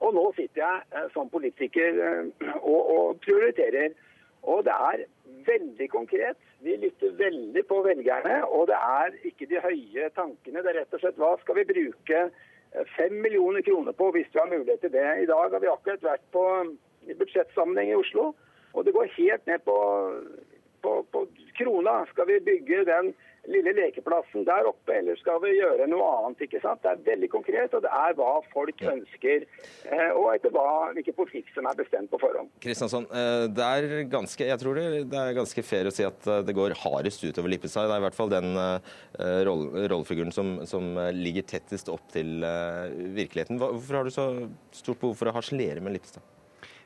Og 0.02 0.14
nå 0.16 0.24
sitter 0.36 0.62
jeg 0.62 0.86
eh, 0.98 1.10
som 1.14 1.30
politiker 1.30 1.98
eh, 2.06 2.54
og, 2.60 2.80
og 2.94 3.20
prioriterer. 3.24 3.94
Og 4.42 4.64
det 4.66 4.74
er 4.74 5.04
veldig 5.46 5.88
konkret. 5.90 6.38
Vi 6.66 6.74
lytter 6.82 7.14
veldig 7.18 7.62
på 7.68 7.82
velgerne. 7.86 8.40
Og 8.50 8.66
det 8.70 8.78
er 8.78 9.14
ikke 9.28 9.46
de 9.50 9.62
høye 9.62 10.08
tankene. 10.16 10.62
Det 10.62 10.72
er 10.72 10.80
rett 10.82 10.96
og 10.96 11.04
slett 11.04 11.20
hva 11.22 11.36
skal 11.42 11.60
vi 11.60 11.68
bruke 11.70 12.24
fem 12.96 13.18
millioner 13.20 13.60
kroner 13.60 13.92
på 13.92 14.08
hvis 14.14 14.30
vi 14.32 14.40
har 14.40 14.50
mulighet 14.50 14.80
til 14.80 14.94
det. 14.94 15.06
I 15.22 15.28
dag 15.28 15.52
har 15.52 15.60
vi 15.62 15.70
akkurat 15.70 16.06
vært 16.06 16.24
på 16.34 16.44
i 17.06 17.14
budsjettsammenheng 17.18 17.92
i 17.92 17.98
Oslo. 17.98 18.32
Og 18.72 18.86
det 18.86 18.94
går 18.96 19.10
helt 19.18 19.46
ned 19.46 19.62
på, 19.66 19.76
på, 20.82 20.92
på 21.12 21.26
krona. 21.58 22.02
Skal 22.10 22.30
vi 22.30 22.40
bygge 22.46 22.84
den 22.88 23.12
lille 23.50 23.72
lekeplassen 23.74 24.44
der 24.46 24.68
oppe, 24.70 24.94
eller 24.94 25.16
skal 25.18 25.40
vi 25.42 25.56
gjøre 25.56 25.88
noe 25.90 26.06
annet? 26.18 26.44
ikke 26.46 26.60
sant? 26.62 26.82
Det 26.84 26.92
er 26.92 27.00
veldig 27.08 27.28
konkret, 27.32 27.74
og 27.74 27.82
det 27.82 27.90
er 27.90 28.14
hva 28.18 28.32
folk 28.52 28.82
ønsker. 28.92 29.46
eh, 29.90 30.10
Og 30.12 30.28
etter 30.34 30.52
hva, 30.54 30.92
hvilken 30.94 31.16
politikk 31.16 31.50
som 31.54 31.66
er 31.66 31.78
bestemt 31.78 32.10
på 32.12 32.20
forhånd. 32.22 32.52
Kristiansson, 32.62 33.08
eh, 33.10 33.46
det 33.50 33.66
er 33.66 34.04
ganske, 34.12 34.46
jeg 34.46 34.58
tror 34.62 34.78
det, 34.78 34.86
det 35.10 35.18
er 35.18 35.38
ganske 35.40 35.64
fair 35.66 35.90
å 35.90 35.94
si 35.94 36.06
at 36.06 36.26
eh, 36.30 36.42
det 36.46 36.54
går 36.54 36.76
hardest 36.84 37.24
utover 37.24 37.50
Lippestad. 37.50 37.88
Det 37.90 37.96
er 37.96 38.02
i 38.04 38.06
hvert 38.06 38.18
fall 38.20 38.30
den 38.32 38.52
rollefiguren 39.42 40.32
som, 40.34 40.54
som 40.68 40.94
ligger 41.16 41.42
tettest 41.42 41.90
opp 41.92 42.06
til 42.12 42.42
virkeligheten. 43.16 43.58
Hvorfor 43.60 43.98
har 43.98 44.06
du 44.06 44.14
så 44.14 44.28
stort 44.74 45.00
behov 45.02 45.18
for 45.18 45.30
å 45.30 45.36
harselere 45.36 45.82
med 45.82 45.96
Lippestad? 45.96 46.22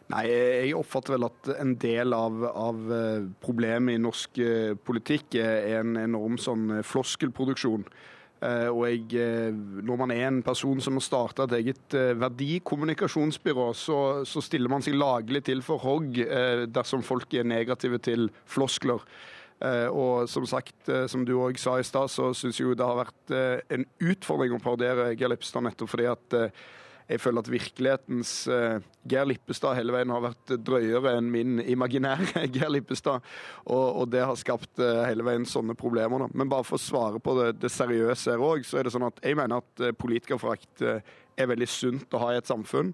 Nei, 0.07 0.27
jeg 0.31 0.75
oppfatter 0.79 1.17
vel 1.17 1.27
at 1.27 1.49
en 1.57 1.73
del 1.83 2.15
av, 2.15 2.43
av 2.47 2.93
eh, 2.95 3.25
problemet 3.43 3.97
i 3.97 4.03
norsk 4.03 4.39
eh, 4.39 4.75
politikk 4.79 5.35
er 5.43 5.81
en 5.81 5.97
enorm 5.99 6.37
sånn 6.39 6.77
eh, 6.79 6.85
floskelproduksjon. 6.87 7.89
Og 8.47 8.83
jeg, 8.85 9.23
når 9.89 9.97
man 9.97 10.11
er 10.13 10.27
en 10.27 10.43
person 10.45 10.77
som 10.85 10.99
har 10.99 11.03
starta 11.03 11.47
et 11.47 11.55
eget 11.57 11.95
verdikommunikasjonsbyrå, 12.21 13.65
så, 13.75 13.97
så 14.29 14.43
stiller 14.45 14.69
man 14.71 14.85
seg 14.85 14.99
laglig 15.01 15.41
til 15.49 15.65
for 15.65 15.81
hogg 15.81 16.21
dersom 16.69 17.01
folk 17.03 17.33
er 17.33 17.49
negative 17.49 17.97
til 18.05 18.29
floskler. 18.45 19.01
Og 19.89 20.29
som 20.29 20.45
sagt, 20.47 20.77
som 21.09 21.25
du 21.27 21.33
òg 21.41 21.57
sa 21.59 21.79
i 21.81 21.89
stad, 21.89 22.13
så 22.13 22.29
syns 22.37 22.61
jeg 22.61 22.69
jo 22.69 22.77
det 22.77 22.87
har 22.87 23.01
vært 23.01 23.37
en 23.73 23.89
utfordring 24.05 24.53
å 24.53 24.63
parodiere 24.63 25.15
Geir 25.17 25.33
Lippstad 25.33 25.65
nettopp 25.65 25.97
fordi 25.97 26.11
at 26.13 26.41
jeg 27.07 27.21
føler 27.23 27.45
at 27.45 27.51
virkelighetens 27.51 28.31
eh, 28.51 28.81
Geir 29.07 29.29
Lippestad 29.31 29.77
hele 29.79 29.95
veien 29.95 30.11
har 30.11 30.25
vært 30.25 30.55
drøyere 30.67 31.13
enn 31.15 31.29
min 31.31 31.61
imaginære 31.63 32.47
Geir 32.55 32.73
Lippestad. 32.75 33.23
Og, 33.65 33.85
og 34.03 34.09
det 34.11 34.25
har 34.27 34.39
skapt 34.41 34.83
eh, 34.83 35.05
hele 35.07 35.27
veien 35.27 35.47
sånne 35.47 35.77
problemer. 35.79 36.25
Da. 36.25 36.31
Men 36.35 36.51
bare 36.51 36.67
for 36.67 36.81
å 36.81 36.83
svare 36.83 37.23
på 37.23 37.37
det, 37.39 37.53
det 37.63 37.71
seriøse 37.71 38.35
her 38.35 38.43
òg, 38.43 38.67
så 38.67 38.81
er 38.81 38.89
det 38.89 38.95
sånn 38.97 39.07
at 39.07 39.23
jeg 39.23 39.39
mener 39.39 39.63
at 39.63 39.87
eh, 39.87 39.95
politikerforakt 39.95 40.83
er 40.87 41.49
veldig 41.53 41.69
sunt 41.71 42.17
å 42.17 42.25
ha 42.25 42.33
i 42.35 42.41
et 42.41 42.51
samfunn. 42.51 42.91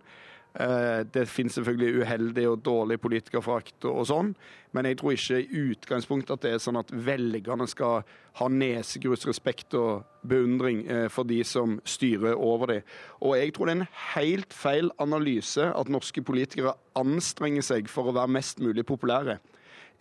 Eh, 0.55 1.05
Det 1.13 1.29
finnes 1.29 1.55
selvfølgelig 1.57 2.03
uheldig 2.03 2.49
og 2.49 2.63
dårlig 2.65 3.01
politikerforakt 3.01 3.87
og 3.89 4.03
og 4.03 4.07
sånn, 4.07 4.35
men 4.73 4.85
jeg 4.85 4.99
tror 4.99 5.13
ikke 5.13 5.39
i 5.41 5.61
utgangspunktet 5.73 6.33
at 6.35 6.43
det 6.43 6.53
er 6.53 6.59
sånn 6.61 6.81
at 6.81 6.91
velgerne 6.93 7.69
skal 7.69 8.03
ha 8.41 8.49
nesegrus 8.49 9.27
respekt 9.29 9.75
og 9.75 10.05
beundring 10.27 10.85
eh, 10.91 11.09
for 11.09 11.25
de 11.25 11.43
som 11.45 11.81
styrer 11.85 12.35
over 12.35 12.67
dem. 12.67 12.83
Og 13.21 13.37
jeg 13.37 13.55
tror 13.55 13.67
det 13.67 13.77
er 13.77 13.81
en 13.81 13.95
helt 14.15 14.53
feil 14.53 14.91
analyse 14.99 15.63
at 15.63 15.89
norske 15.89 16.23
politikere 16.23 16.75
anstrenger 16.97 17.63
seg 17.63 17.89
for 17.89 18.09
å 18.11 18.17
være 18.17 18.33
mest 18.33 18.61
mulig 18.61 18.85
populære. 18.89 19.39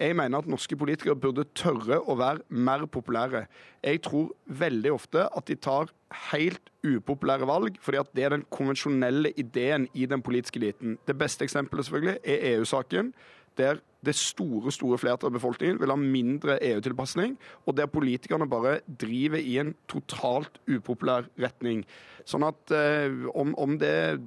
Jeg 0.02 0.16
mener 0.18 0.42
at 0.42 0.48
norske 0.50 0.74
politikere 0.78 1.14
burde 1.20 1.44
tørre 1.54 2.00
å 2.10 2.16
være 2.18 2.42
mer 2.50 2.88
populære. 2.90 3.44
Jeg 3.86 4.02
tror 4.08 4.32
veldig 4.50 4.94
ofte 4.96 5.28
at 5.30 5.46
de 5.46 5.58
tar 5.62 5.92
helt 6.32 6.72
upopulære 6.82 7.46
valg, 7.46 7.78
fordi 7.82 8.00
at 8.02 8.10
det 8.18 8.26
er 8.26 8.34
den 8.34 8.48
konvensjonelle 8.50 9.30
ideen 9.38 9.86
i 9.94 10.08
den 10.10 10.24
politiske 10.26 10.58
eliten. 10.58 10.98
Det 11.06 11.18
beste 11.20 11.46
eksempelet 11.46 11.86
selvfølgelig 11.86 12.18
er 12.24 12.48
EU-saken, 12.56 13.14
der 13.58 13.82
det 14.02 14.16
store 14.18 14.72
store 14.74 14.98
flertallet 14.98 15.30
av 15.30 15.38
befolkningen 15.38 15.78
vil 15.78 15.94
ha 15.94 16.00
mindre 16.00 16.58
EU-tilpasning, 16.72 17.36
og 17.70 17.78
der 17.78 17.92
politikerne 17.92 18.50
bare 18.50 18.80
driver 18.88 19.38
i 19.38 19.60
en 19.62 19.76
totalt 19.92 20.58
upopulær 20.66 21.30
retning. 21.38 21.84
Sånn 22.26 22.48
at 22.48 22.74
eh, 22.74 23.14
om, 23.38 23.54
om 23.62 23.78
det 23.78 24.18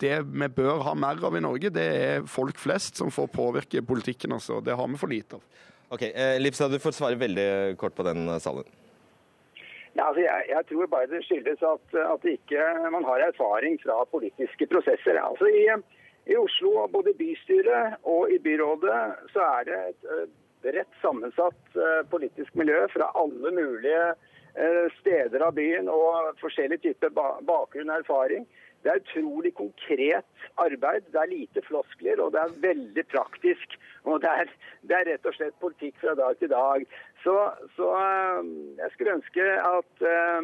det 0.00 0.14
vi 0.22 0.48
bør 0.48 0.82
ha 0.86 0.94
mer 0.94 1.20
av 1.24 1.36
i 1.36 1.42
Norge, 1.42 1.70
det 1.74 1.84
er 1.84 2.26
folk 2.30 2.58
flest 2.60 3.00
som 3.00 3.10
får 3.14 3.30
påvirke 3.34 3.82
politikken. 3.82 4.32
altså. 4.32 4.60
Det 4.60 4.76
har 4.76 4.88
vi 4.88 5.00
for 5.00 5.10
lite 5.10 5.36
av. 5.36 5.42
Ok, 5.94 6.02
eh, 6.02 6.40
Lipstad, 6.40 6.72
du 6.72 6.78
får 6.78 6.92
svare 6.96 7.18
veldig 7.18 7.76
kort 7.78 7.94
på 7.94 8.06
den 8.06 8.28
eh, 8.28 8.38
salen. 8.38 8.64
Ja, 9.94 10.08
altså 10.08 10.24
jeg, 10.24 10.46
jeg 10.50 10.66
tror 10.66 10.86
bare 10.90 11.06
det 11.06 11.20
skyldes 11.22 11.60
at, 11.62 11.98
at 12.00 12.24
ikke 12.26 12.62
man 12.90 13.04
har 13.06 13.28
erfaring 13.28 13.76
fra 13.82 14.00
politiske 14.10 14.66
prosesser. 14.66 15.20
Altså 15.22 15.46
i, 15.46 15.68
I 16.32 16.38
Oslo, 16.40 16.88
både 16.90 17.12
i 17.12 17.18
bystyret 17.20 18.00
og 18.02 18.32
i 18.34 18.40
byrådet, 18.42 19.02
så 19.34 19.44
er 19.60 19.68
det 19.68 19.80
et 19.92 20.10
eh, 20.16 20.26
bredt 20.64 21.00
sammensatt 21.02 21.76
politisk 22.08 22.54
miljø 22.56 22.86
fra 22.88 23.10
alle 23.20 23.50
mulige 23.52 24.14
steder 24.96 25.42
av 25.44 25.52
byen 25.58 25.90
og 25.92 26.38
forskjellig 26.40 26.78
type 26.80 27.10
ba 27.12 27.34
bakgrunn 27.44 27.90
og 27.90 27.98
erfaring. 27.98 28.46
Det 28.84 28.92
er 28.92 29.00
utrolig 29.00 29.54
konkret 29.56 30.26
arbeid. 30.60 31.08
Det 31.12 31.20
er 31.20 31.32
lite 31.32 31.62
floskler, 31.64 32.20
og 32.20 32.32
det 32.32 32.40
er 32.40 32.58
veldig 32.68 33.04
praktisk. 33.14 33.78
Og 34.04 34.20
det 34.22 34.30
er, 34.30 34.52
det 34.88 34.96
er 34.98 35.08
rett 35.08 35.28
og 35.30 35.36
slett 35.36 35.56
politikk 35.64 35.96
fra 36.02 36.14
dag 36.18 36.36
til 36.38 36.52
dag. 36.52 36.84
Så, 37.24 37.36
så 37.76 37.88
øh, 37.96 38.50
jeg 38.78 38.90
skulle 38.92 39.16
ønske 39.18 39.46
at, 39.76 39.94
øh, 40.14 40.42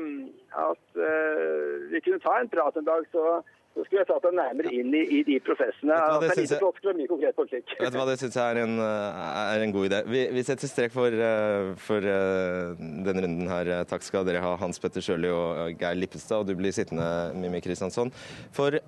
at 0.68 1.02
øh, 1.08 1.92
vi 1.92 2.00
kunne 2.00 2.24
ta 2.24 2.38
en 2.40 2.52
prat 2.54 2.80
en 2.80 2.88
dag, 2.88 3.04
så, 3.12 3.42
så 3.74 3.84
skulle 3.86 4.00
jeg 4.02 4.08
tatt 4.10 4.24
deg 4.26 4.34
nærmere 4.34 4.70
inn 4.74 4.94
i, 4.98 5.02
i 5.18 5.20
de 5.26 5.36
prosessene. 5.46 5.94
Hva, 5.94 6.16
det 6.18 6.28
det 6.28 6.34
er 6.34 6.40
lite 6.42 6.54
jeg- 6.56 6.62
floskler 6.64 6.90
og 6.90 6.98
mye 6.98 7.10
konkret 7.12 7.36
politikk. 7.38 7.74
Vet 7.80 7.92
du 7.94 7.98
hva, 8.00 8.06
Det 8.10 8.16
syns 8.18 8.38
jeg 8.40 8.56
er 8.56 8.62
en, 8.64 8.74
eh, 8.82 9.20
er 9.54 9.64
en 9.66 9.74
god 9.76 9.88
idé. 9.90 10.00
Vi, 10.10 10.22
vi 10.34 10.42
setter 10.42 10.68
strek 10.70 10.92
for, 10.92 11.06
eh, 11.06 11.70
for 11.78 11.98
eh, 12.02 12.74
denne 13.06 13.22
runden 13.26 13.48
her. 13.48 13.72
Takk 13.90 14.02
skal 14.02 14.26
dere 14.26 14.42
ha, 14.42 14.56
Hans 14.60 14.82
Petter 14.82 15.00
Sjøli 15.04 15.30
og 15.30 15.78
Geir 15.78 15.94
Lippestad. 16.00 16.42
Og 16.42 16.50
du 16.50 16.56
blir 16.58 16.74
sittende, 16.74 17.06
Mimmi 17.38 17.62
Kristiansson. 17.62 18.10
For 18.52 18.80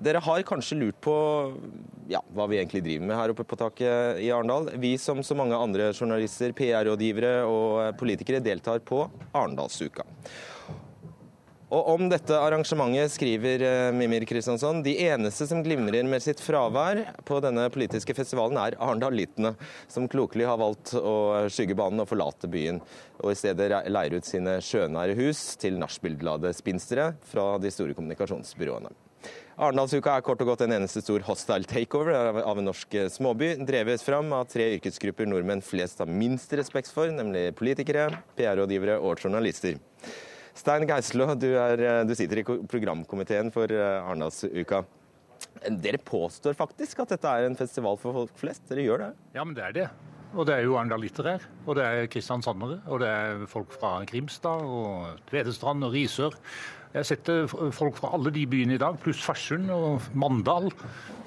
dere 0.00 0.20
har 0.24 0.42
kanskje 0.48 0.78
lurt 0.80 0.96
på 1.04 1.14
ja, 2.08 2.22
hva 2.34 2.46
vi 2.48 2.56
egentlig 2.56 2.80
driver 2.86 3.06
med 3.10 3.16
her 3.20 3.32
oppe 3.34 3.44
på 3.44 3.58
taket 3.60 4.22
i 4.24 4.30
Arendal. 4.32 4.70
Vi 4.80 4.94
som 4.98 5.20
så 5.22 5.36
mange 5.36 5.52
andre 5.58 5.90
journalister, 5.92 6.54
PR-rådgivere 6.56 7.44
og 7.44 7.98
politikere 8.00 8.40
deltar 8.42 8.80
på 8.80 9.04
Arendalsuka. 9.36 10.06
Og 11.70 11.86
om 11.92 12.08
dette 12.10 12.34
arrangementet 12.34 13.12
skriver 13.14 13.62
eh, 13.62 13.88
Mimir 13.94 14.24
Kristiansson 14.26 14.80
de 14.82 14.96
eneste 15.04 15.46
som 15.46 15.60
glimrer 15.62 16.02
med 16.02 16.22
sitt 16.22 16.40
fravær 16.42 17.04
på 17.28 17.38
denne 17.44 17.68
politiske 17.70 18.14
festivalen, 18.16 18.58
er 18.58 18.74
arendalittene, 18.82 19.52
som 19.86 20.08
klokelig 20.10 20.48
har 20.50 20.58
valgt 20.58 20.96
å 20.98 21.46
skygge 21.46 21.76
banen 21.78 22.02
og 22.02 22.08
forlate 22.10 22.50
byen, 22.50 22.80
og 23.22 23.30
i 23.30 23.38
stedet 23.38 23.68
leier 23.86 24.16
ut 24.18 24.26
sine 24.26 24.56
sjønære 24.66 25.14
hus 25.20 25.44
til 25.62 25.78
nachspielglade 25.78 26.50
spinstere 26.58 27.12
fra 27.30 27.52
de 27.62 27.70
store 27.70 27.94
kommunikasjonsbyråene. 27.94 28.90
Arendalsuka 29.60 30.16
er 30.16 30.24
kort 30.26 30.40
og 30.42 30.50
godt 30.50 30.64
en 30.64 30.74
eneste 30.74 31.02
stor 31.04 31.22
hostile 31.26 31.68
takeover 31.70 32.40
av 32.40 32.58
en 32.58 32.66
norsk 32.66 32.96
eh, 32.98 33.12
småby, 33.14 33.52
drevet 33.68 34.02
fram 34.02 34.34
av 34.34 34.48
tre 34.50 34.72
yrkesgrupper 34.74 35.30
nordmenn 35.30 35.62
flest 35.62 36.02
har 36.02 36.10
minst 36.10 36.50
respekt 36.58 36.90
for, 36.90 37.14
nemlig 37.14 37.52
politikere, 37.60 38.08
PR-rådgivere 38.40 38.98
og 38.98 39.22
journalister. 39.22 39.78
Stein 40.56 40.86
Geislo, 40.88 41.28
du, 41.38 41.48
er, 41.54 41.80
eh, 41.80 42.00
du 42.06 42.14
sitter 42.18 42.42
i 42.42 42.44
programkomiteen 42.44 43.52
for 43.54 43.70
eh, 43.70 44.00
Arendalsuka. 44.00 44.82
Dere 45.82 46.00
påstår 46.02 46.56
faktisk 46.56 47.02
at 47.04 47.14
dette 47.14 47.30
er 47.30 47.48
en 47.48 47.58
festival 47.58 47.98
for 48.00 48.16
folk 48.22 48.40
flest. 48.40 48.64
Dere 48.70 48.84
gjør 48.86 49.04
det? 49.04 49.10
Ja, 49.36 49.44
men 49.44 49.56
det 49.56 49.66
er 49.66 49.76
det. 49.76 49.86
Og 50.30 50.46
det 50.46 50.56
er 50.56 50.66
jo 50.66 50.76
arendalitter 50.78 51.26
her. 51.32 51.46
Og 51.66 51.78
det 51.78 51.86
er 51.86 52.10
kristiansandere. 52.10 52.80
Og 52.86 53.02
det 53.02 53.08
er 53.10 53.46
folk 53.50 53.72
fra 53.74 53.96
Grimstad 54.06 54.62
og 54.62 55.22
Tvedestrand 55.30 55.86
og 55.86 55.96
Risør. 55.96 56.36
Jeg 56.90 56.98
har 56.98 57.06
sett 57.06 57.30
folk 57.74 57.98
fra 57.98 58.10
alle 58.16 58.32
de 58.34 58.42
byene 58.50 58.74
i 58.74 58.82
dag, 58.82 58.96
pluss 59.02 59.20
Farsund 59.22 59.70
og 59.70 60.06
Mandal. 60.18 60.70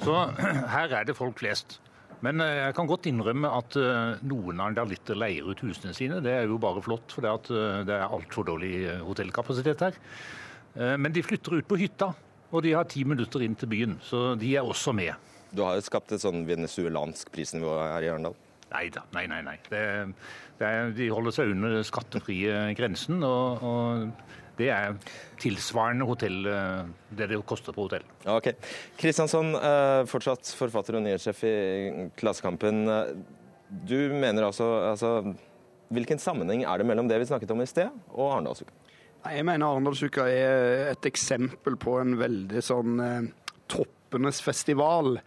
Så 0.04 0.16
her 0.76 0.96
er 1.00 1.08
det 1.08 1.16
folk 1.20 1.40
flest. 1.40 1.80
Men 2.24 2.40
eh, 2.44 2.60
jeg 2.62 2.76
kan 2.78 2.90
godt 2.90 3.10
innrømme 3.10 3.52
at 3.52 3.76
eh, 3.80 4.22
noen 4.30 4.62
andalitter 4.64 5.18
leier 5.20 5.48
ut 5.50 5.64
husene 5.66 5.94
sine. 5.96 6.22
Det 6.24 6.32
er 6.32 6.48
jo 6.48 6.60
bare 6.62 6.84
flott, 6.84 7.12
for 7.12 7.26
det, 7.26 7.34
eh, 7.52 7.82
det 7.88 7.98
er 7.98 8.08
altfor 8.08 8.48
dårlig 8.48 8.76
hotellkapasitet 9.04 9.88
her. 9.88 10.00
Men 10.74 11.14
de 11.14 11.22
flytter 11.22 11.60
ut 11.60 11.68
på 11.70 11.78
hytta, 11.78 12.08
og 12.50 12.64
de 12.66 12.72
har 12.74 12.88
ti 12.90 13.04
minutter 13.06 13.44
inn 13.46 13.54
til 13.54 13.70
byen. 13.70 13.92
Så 14.02 14.32
de 14.42 14.56
er 14.58 14.66
også 14.66 14.90
med. 14.98 15.14
Du 15.54 15.62
har 15.62 15.76
jo 15.78 15.84
skapt 15.86 16.16
et 16.16 16.24
sånn 16.24 16.48
venezuelansk 16.48 17.30
prisnivå 17.36 17.76
her 17.78 18.08
i 18.08 18.10
Arendal. 18.10 18.34
Nei 18.72 18.88
da, 18.90 19.04
nei, 19.14 19.28
nei. 19.30 19.44
nei. 19.46 19.54
Det, 19.68 19.84
det 20.58 20.66
er, 20.66 20.90
de 20.98 21.12
holder 21.14 21.36
seg 21.36 21.54
under 21.54 21.78
skattefrie 21.86 22.64
grensen. 22.80 23.22
og, 23.22 23.62
og 23.62 24.34
det 24.58 24.70
er 24.70 24.98
tilsvarende 25.42 26.06
hotell, 26.08 26.46
eh, 26.46 26.84
det 27.18 27.30
det 27.32 27.40
koster 27.50 27.76
på 27.76 27.88
hotell. 27.88 28.06
Ok. 28.30 28.52
Kristiansson, 29.00 29.56
eh, 29.56 30.04
fortsatt 30.10 30.54
forfatter 30.58 31.00
og 31.00 31.06
nyhetssjef 31.06 31.44
i 31.50 31.56
Klassekampen. 32.20 32.86
Du 33.88 33.98
mener 34.14 34.44
altså, 34.44 34.70
altså 34.92 35.36
Hvilken 35.94 36.18
sammenheng 36.18 36.64
er 36.66 36.80
det 36.80 36.88
mellom 36.90 37.06
det 37.06 37.20
vi 37.22 37.28
snakket 37.30 37.52
om 37.54 37.62
i 37.62 37.70
sted, 37.70 37.92
og 38.16 38.32
Arendalsuka? 38.32 38.72
Jeg 39.24 39.46
mener 39.46 39.68
Arendalsuka 39.68 40.26
er 40.26 40.90
et 40.92 41.06
eksempel 41.06 41.78
på 41.80 42.00
en 42.02 42.16
veldig 42.18 42.64
sånn 42.66 43.04
eh, 43.04 43.28
toppenes 43.72 44.42
festival. 44.44 45.20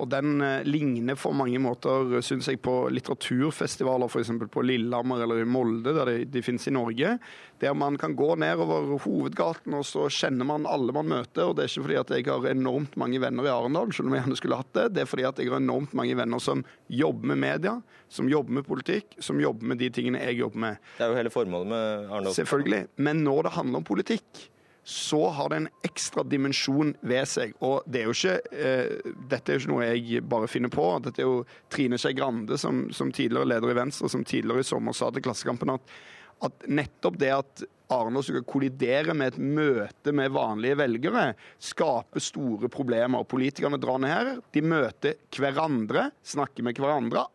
Og 0.00 0.08
den 0.10 0.40
eh, 0.42 0.64
ligner 0.64 1.18
for 1.20 1.36
mange 1.36 1.60
måter, 1.62 2.16
syns 2.24 2.48
jeg, 2.48 2.60
på 2.64 2.88
litteraturfestivaler 2.92 4.10
f.eks. 4.10 4.32
på 4.50 4.64
Lillehammer 4.64 5.24
eller 5.24 5.42
i 5.42 5.48
Molde, 5.48 5.92
der 5.94 6.08
de, 6.08 6.16
de 6.32 6.42
finnes 6.44 6.66
i 6.68 6.74
Norge. 6.74 7.16
Der 7.62 7.76
man 7.78 7.98
kan 8.00 8.16
gå 8.18 8.32
nedover 8.40 8.96
hovedgaten, 9.04 9.76
og 9.78 9.84
så 9.86 10.08
kjenner 10.10 10.48
man 10.48 10.66
alle 10.66 10.94
man 10.96 11.10
møter. 11.12 11.44
Og 11.46 11.56
det 11.56 11.66
er 11.66 11.72
ikke 11.72 11.86
fordi 11.86 12.00
at 12.00 12.14
jeg 12.16 12.28
har 12.30 12.48
enormt 12.50 12.96
mange 13.00 13.20
venner 13.22 13.46
i 13.46 13.52
Arendal, 13.52 13.92
selv 13.94 14.10
om 14.10 14.16
jeg 14.16 14.24
gjerne 14.24 14.40
skulle 14.40 14.60
hatt 14.62 14.72
det. 14.78 14.86
Det 14.96 15.04
er 15.04 15.10
fordi 15.10 15.28
at 15.28 15.42
jeg 15.42 15.52
har 15.52 15.62
enormt 15.62 15.94
mange 15.98 16.16
venner 16.18 16.42
som 16.42 16.64
jobber 16.90 17.34
med 17.34 17.42
media, 17.44 17.76
som 18.12 18.30
jobber 18.32 18.58
med 18.58 18.66
politikk, 18.68 19.18
som 19.22 19.40
jobber 19.40 19.70
med 19.72 19.82
de 19.82 19.92
tingene 19.94 20.24
jeg 20.24 20.40
jobber 20.40 20.66
med. 20.66 20.88
Det 20.98 21.06
er 21.06 21.12
jo 21.12 21.20
hele 21.20 21.34
formålet 21.34 21.72
med 21.74 22.08
Arendal. 22.08 22.34
Selvfølgelig. 22.40 22.82
Men 22.96 23.22
når 23.28 23.46
det 23.46 23.54
handler 23.60 23.82
om 23.82 23.86
politikk, 23.86 24.48
så 24.84 25.28
har 25.28 25.48
det 25.48 25.56
en 25.56 25.68
ekstra 25.86 26.24
dimensjon 26.26 26.94
ved 27.06 27.28
seg. 27.30 27.52
Og 27.62 27.84
det 27.86 28.00
er 28.00 28.08
jo 28.08 28.14
ikke, 28.16 28.38
eh, 28.50 29.12
dette 29.30 29.52
er 29.52 29.58
jo 29.58 29.62
ikke 29.62 29.72
noe 29.72 29.86
jeg 29.86 30.24
bare 30.26 30.48
finner 30.50 30.72
på. 30.74 30.86
Dette 31.04 31.22
er 31.22 31.28
jo 31.28 31.44
Trine 31.70 32.00
Skei 32.02 32.16
Grande, 32.18 32.58
som, 32.58 32.88
som, 32.90 33.12
tidligere 33.14 33.46
leder 33.54 33.70
i 33.70 33.78
Venstre, 33.78 34.10
som 34.10 34.24
tidligere 34.26 34.64
i 34.64 34.66
sommer 34.66 34.96
sa 34.96 35.12
til 35.14 35.22
Klassekampen 35.22 35.70
at, 35.76 35.94
at 36.42 36.66
nettopp 36.66 37.20
det 37.20 37.30
at 37.36 37.64
Arendal 37.92 38.24
skal 38.26 38.42
kollidere 38.48 39.14
med 39.14 39.34
et 39.34 39.38
møte 39.38 40.14
med 40.16 40.32
vanlige 40.34 40.80
velgere, 40.80 41.26
skaper 41.62 42.24
store 42.24 42.70
problemer. 42.72 43.28
Politikerne 43.28 43.78
drar 43.78 44.02
ned 44.02 44.10
her, 44.10 44.34
de 44.50 44.64
møter 44.66 45.18
hverandre, 45.36 46.08
snakker 46.26 46.66
med 46.66 46.80
hverandre. 46.80 47.28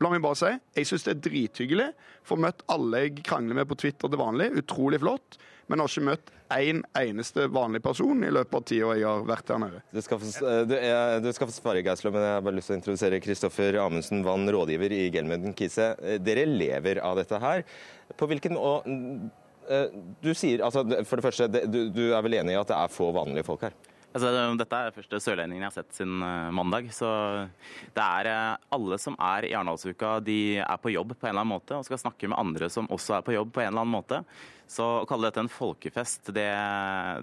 La 0.00 0.08
meg 0.10 0.22
bare 0.24 0.38
si, 0.38 0.50
jeg 0.78 0.88
syns 0.88 1.04
det 1.04 1.12
er 1.12 1.24
drithyggelig. 1.26 1.88
Får 2.26 2.40
møtt 2.46 2.62
alle 2.72 3.04
jeg 3.04 3.26
krangler 3.26 3.60
med 3.60 3.68
på 3.68 3.76
Twitter 3.82 4.08
til 4.08 4.22
vanlig. 4.22 4.54
Utrolig 4.62 5.02
flott 5.02 5.36
men 5.72 5.80
har 5.80 5.88
ikke 5.88 6.04
møtt 6.04 6.32
én 6.52 6.82
en 6.82 6.82
eneste 7.00 7.46
vanlig 7.48 7.80
person 7.82 8.24
i 8.24 8.30
løpet 8.32 8.56
av 8.58 8.64
tida 8.68 8.94
jeg 8.98 9.06
har 9.08 9.22
vært 9.28 9.52
her 9.54 9.60
nede. 9.62 9.82
Du 9.92 10.00
skal 10.04 10.20
få, 10.20 10.32
eh, 10.48 10.64
du 10.68 10.74
er, 10.76 11.20
du 11.24 11.30
skal 11.32 11.48
få 11.48 11.54
svare, 11.54 11.84
Geislo, 11.84 12.12
men 12.12 12.26
jeg 12.26 12.34
har 12.36 12.42
bare 12.44 12.58
lyst 12.58 12.68
til 12.68 12.76
å 12.76 12.80
introdusere 12.80 13.20
Kristoffer 13.24 13.78
Amundsen 13.80 14.24
Vann, 14.26 14.44
rådgiver 14.52 14.92
i 14.92 15.06
Gelmunden 15.14 15.56
Kise. 15.56 15.94
Eh, 16.02 16.18
dere 16.20 16.44
lever 16.44 17.00
av 17.00 17.16
dette 17.16 17.40
her. 17.40 17.64
På 18.18 18.28
hvilken 18.28 18.58
og, 18.58 18.84
eh, 19.68 19.88
Du 20.20 20.34
sier, 20.34 20.60
altså, 20.60 20.84
For 21.06 21.16
det 21.16 21.24
første, 21.24 21.48
du, 21.48 21.88
du 21.88 22.12
er 22.12 22.22
vel 22.22 22.34
enig 22.34 22.52
i 22.52 22.60
at 22.60 22.68
det 22.68 22.76
er 22.76 22.92
få 22.92 23.12
vanlige 23.14 23.46
folk 23.46 23.62
her? 23.62 23.72
Altså, 24.12 24.28
dette 24.58 24.76
er 24.76 24.92
første 24.92 25.20
sørlendingen 25.24 25.62
jeg 25.62 25.70
har 25.70 25.76
sett 25.78 25.94
siden 25.96 26.18
mandag. 26.52 26.90
Så 26.92 27.08
det 27.94 28.02
er 28.02 28.58
alle 28.68 28.98
som 28.98 29.16
er 29.16 29.46
i 29.48 29.54
Arendalsuka, 29.54 30.18
de 30.20 30.58
er 30.58 30.76
på 30.82 30.92
jobb 30.92 31.14
på 31.16 31.24
en 31.24 31.30
eller 31.30 31.46
annen 31.46 31.54
måte 31.54 31.78
og 31.78 31.86
skal 31.86 32.02
snakke 32.02 32.28
med 32.28 32.36
andre 32.36 32.68
som 32.68 32.90
også 32.92 33.16
er 33.16 33.24
på 33.24 33.32
jobb 33.32 33.54
på 33.54 33.62
en 33.62 33.70
eller 33.70 33.86
annen 33.86 33.96
måte. 33.96 34.20
Så 34.72 34.84
å 35.02 35.08
kalle 35.08 35.28
dette 35.28 35.42
en 35.42 35.50
folkefest, 35.52 36.30
det, 36.32 36.48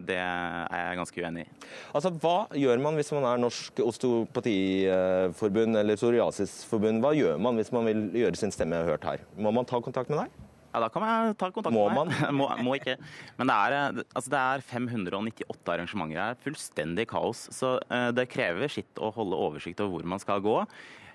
det, 0.05 0.17
er 0.19 0.83
jeg 0.83 0.99
ganske 0.99 1.23
uenig 1.23 1.45
i. 1.47 1.69
Altså, 1.97 2.11
Hva 2.21 2.35
gjør 2.57 2.83
man 2.83 2.99
hvis 2.99 3.09
man 3.15 3.25
er 3.31 3.41
Norsk 3.41 3.81
osteopatiforbund 3.81 5.79
eller 5.81 5.97
psoriasisforbund? 5.97 7.01
Hva 7.01 7.15
gjør 7.17 7.41
man 7.41 7.57
hvis 7.57 7.73
man 7.73 7.89
vil 7.89 8.05
gjøre 8.21 8.37
sin 8.37 8.53
stemme 8.53 8.83
hørt 8.85 9.07
her? 9.09 9.25
Må 9.41 9.53
man 9.55 9.67
ta 9.69 9.81
kontakt 9.81 10.13
med 10.13 10.21
deg? 10.21 10.45
Ja, 10.69 10.83
da 10.83 10.91
kan 10.93 11.01
jeg 11.01 11.33
ta 11.41 11.49
kontakt 11.49 11.73
må 11.73 11.87
med 11.89 12.11
deg. 12.11 12.29
må, 12.39 12.51
må 12.61 12.77
ikke. 12.77 12.99
Men 13.39 13.49
det 13.49 13.57
er, 13.57 14.03
altså 14.13 14.33
det 14.35 14.43
er 14.53 14.65
598 14.69 15.73
arrangementer 15.73 16.21
her. 16.21 16.39
Fullstendig 16.45 17.07
kaos. 17.09 17.47
Så 17.55 17.77
uh, 17.81 18.09
det 18.13 18.29
krever 18.29 18.69
sitt 18.69 19.01
å 19.01 19.09
holde 19.15 19.39
oversikt 19.49 19.81
over 19.81 19.97
hvor 19.97 20.13
man 20.13 20.21
skal 20.21 20.45
gå. 20.45 20.59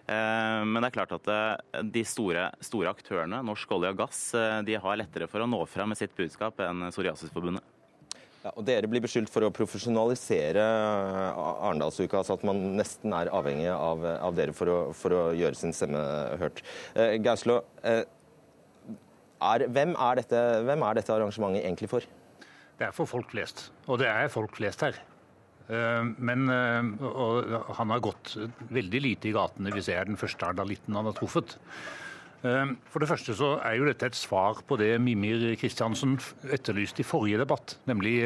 Eh, 0.05 0.62
men 0.68 0.82
det 0.82 0.90
er 0.90 0.96
klart 0.98 1.14
at 1.16 1.30
eh, 1.32 1.84
de 1.94 2.02
store, 2.05 2.48
store, 2.64 2.90
aktørene, 2.92 3.40
Norsk 3.46 3.70
olje 3.72 3.94
og 3.94 4.02
gass, 4.02 4.24
eh, 4.36 4.59
de 4.66 4.76
har 4.80 4.98
lettere 5.00 5.28
for 5.30 5.40
å 5.40 5.48
nå 5.48 5.62
fram 5.70 5.94
med 5.94 6.00
sitt 6.00 6.12
budskap 6.18 6.61
enn 6.64 6.90
Psoriasisforbundet. 6.90 7.64
Ja, 8.44 8.50
og 8.52 8.66
Dere 8.68 8.88
blir 8.92 9.00
beskyldt 9.00 9.32
for 9.32 9.46
å 9.46 9.52
profesjonalisere 9.57 10.61
Arendalsuka, 10.61 12.18
altså 12.20 12.34
at 12.36 12.42
man 12.44 12.59
nesten 12.76 13.14
er 13.16 13.30
avhengig 13.32 13.70
av, 13.72 14.05
av 14.05 14.36
dere 14.36 14.52
for 14.52 14.68
å, 14.68 14.76
for 14.92 15.16
å, 15.16 15.22
gjøre 15.32 15.57
sin 15.57 15.72
stemme 15.72 16.02
hørt. 16.42 16.61
Eh, 16.92 17.16
Gauslo, 17.24 17.62
eh, 17.80 18.02
er, 19.40 19.64
hvem, 19.72 19.96
er 19.96 20.20
dette, 20.20 20.44
hvem 20.68 20.84
er 20.84 21.00
dette 21.00 21.16
arrangementet 21.16 21.64
egentlig 21.64 21.88
for? 21.94 22.05
Det 22.76 22.90
er 22.90 22.92
for 22.92 23.09
folk 23.09 23.32
flest, 23.32 23.70
og 23.88 24.02
det 24.02 24.12
er 24.12 24.28
folk 24.32 24.61
flest 24.61 24.84
her. 24.84 25.00
Eh, 25.64 26.04
men 26.18 26.48
eh, 26.52 26.88
han 27.78 27.92
har 27.94 28.02
gått 28.04 28.34
veldig 28.68 29.00
lite 29.00 29.30
i 29.30 29.36
gatene 29.36 29.72
hvis 29.72 29.88
jeg 29.88 30.00
er 30.00 30.10
den 30.10 30.20
første 30.20 30.50
ardalitten 30.50 30.96
han 30.98 31.08
har 31.08 31.16
truffet. 31.16 31.56
Eh, 32.44 32.74
for 32.92 33.00
det 33.00 33.08
første 33.08 33.36
så 33.38 33.54
er 33.64 33.78
jo 33.78 33.86
dette 33.88 34.10
et 34.10 34.18
svar 34.18 34.60
på 34.68 34.76
det 34.80 34.90
Mimir 35.00 35.46
Kristiansen 35.60 36.18
etterlyste 36.52 37.00
i 37.00 37.08
forrige 37.08 37.40
debatt, 37.40 37.78
nemlig 37.88 38.18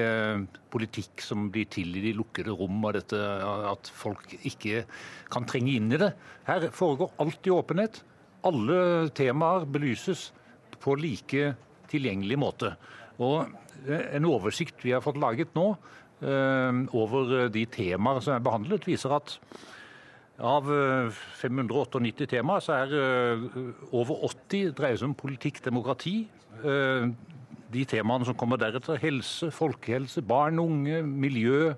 politikk 0.73 1.23
som 1.23 1.47
blir 1.55 1.71
til 1.71 1.95
i 2.01 2.03
de 2.09 2.17
lukkede 2.19 2.57
rom, 2.59 2.83
og 2.83 2.99
dette 2.99 3.23
at 3.71 3.93
folk 3.95 4.35
ikke 4.41 4.83
kan 5.31 5.47
trenge 5.49 5.77
inn 5.79 5.95
i 5.95 6.03
det. 6.03 6.11
Her 6.49 6.69
foregår 6.75 7.15
alt 7.23 7.47
i 7.47 7.55
åpenhet. 7.55 8.03
Alle 8.49 9.09
temaer 9.19 9.67
belyses 9.67 10.29
på 10.79 10.95
like 10.99 11.55
tilgjengelig 11.91 12.37
måte. 12.39 12.75
Og 13.19 13.49
en 13.89 14.27
oversikt 14.29 14.83
vi 14.85 14.93
har 14.95 15.03
fått 15.03 15.19
laget 15.19 15.55
nå, 15.59 15.73
over 16.23 17.35
eh, 17.45 17.51
de 17.55 17.65
temaer 17.71 18.23
som 18.25 18.35
er 18.35 18.43
behandlet, 18.45 18.87
viser 18.89 19.15
at 19.15 19.37
av 20.39 20.67
598 21.41 22.25
eh, 22.25 22.31
temaer, 22.31 22.65
så 22.65 22.77
er 22.79 22.97
over 23.93 24.25
80 24.31 24.75
dreier 24.79 24.99
seg 24.99 25.11
om 25.11 25.17
politikk, 25.19 25.63
demokrati. 25.65 26.21
De 27.69 27.85
temaene 27.87 28.27
som 28.27 28.37
kommer 28.39 28.59
deretter, 28.59 28.99
helse, 29.03 29.51
folkehelse, 29.55 30.23
barn 30.27 30.59
og 30.59 30.73
unge, 30.73 31.03
miljø, 31.07 31.75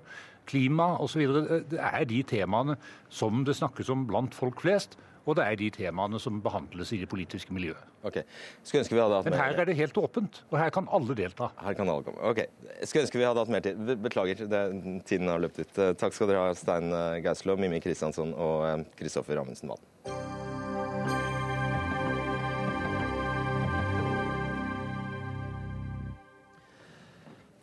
klima 0.49 0.95
osv., 1.03 1.25
det 1.69 1.79
er 1.81 2.05
de 2.09 2.21
temaene 2.27 2.77
som 3.13 3.43
det 3.45 3.57
snakkes 3.59 3.91
om 3.93 4.07
blant 4.09 4.33
folk 4.35 4.63
flest. 4.63 4.97
Og 5.25 5.37
det 5.37 5.45
er 5.45 5.57
de 5.59 5.69
temaene 5.73 6.19
som 6.21 6.39
behandles 6.41 6.93
i 6.95 7.01
det 7.03 7.09
politiske 7.11 7.53
miljøet. 7.53 7.81
Okay. 8.07 8.23
Skulle 8.63 8.81
ønske 8.83 8.97
vi 8.97 9.01
hadde 9.03 9.19
hatt 9.19 9.29
Men 9.29 9.37
her 9.37 9.61
er 9.61 9.69
det 9.69 9.77
helt 9.77 9.97
åpent, 10.01 10.41
og 10.49 10.57
her 10.57 10.73
kan 10.73 10.89
alle 10.91 11.17
delta. 11.17 11.51
Her 11.61 11.77
kan 11.77 11.91
alle 11.93 12.07
komme. 12.07 12.21
Ok. 12.31 12.43
Skulle 12.81 13.05
ønske 13.05 13.21
vi 13.21 13.27
hadde 13.27 13.45
hatt 13.45 13.53
mer 13.53 13.65
tid. 13.65 13.93
Beklager, 14.01 14.45
det, 14.49 14.63
tiden 15.09 15.29
har 15.29 15.43
løpt 15.43 15.61
ut. 15.61 15.83
Takk 16.01 16.17
skal 16.17 16.31
dere 16.31 16.47
ha, 16.47 16.57
Stein 16.57 16.89
Geislo, 17.25 17.57
Mimmi 17.61 17.83
Kristiansson 17.83 18.33
og 18.33 18.87
Kristoffer 18.99 19.37
eh, 19.37 19.45
Amundsen 19.45 19.73
Wall. 19.73 20.10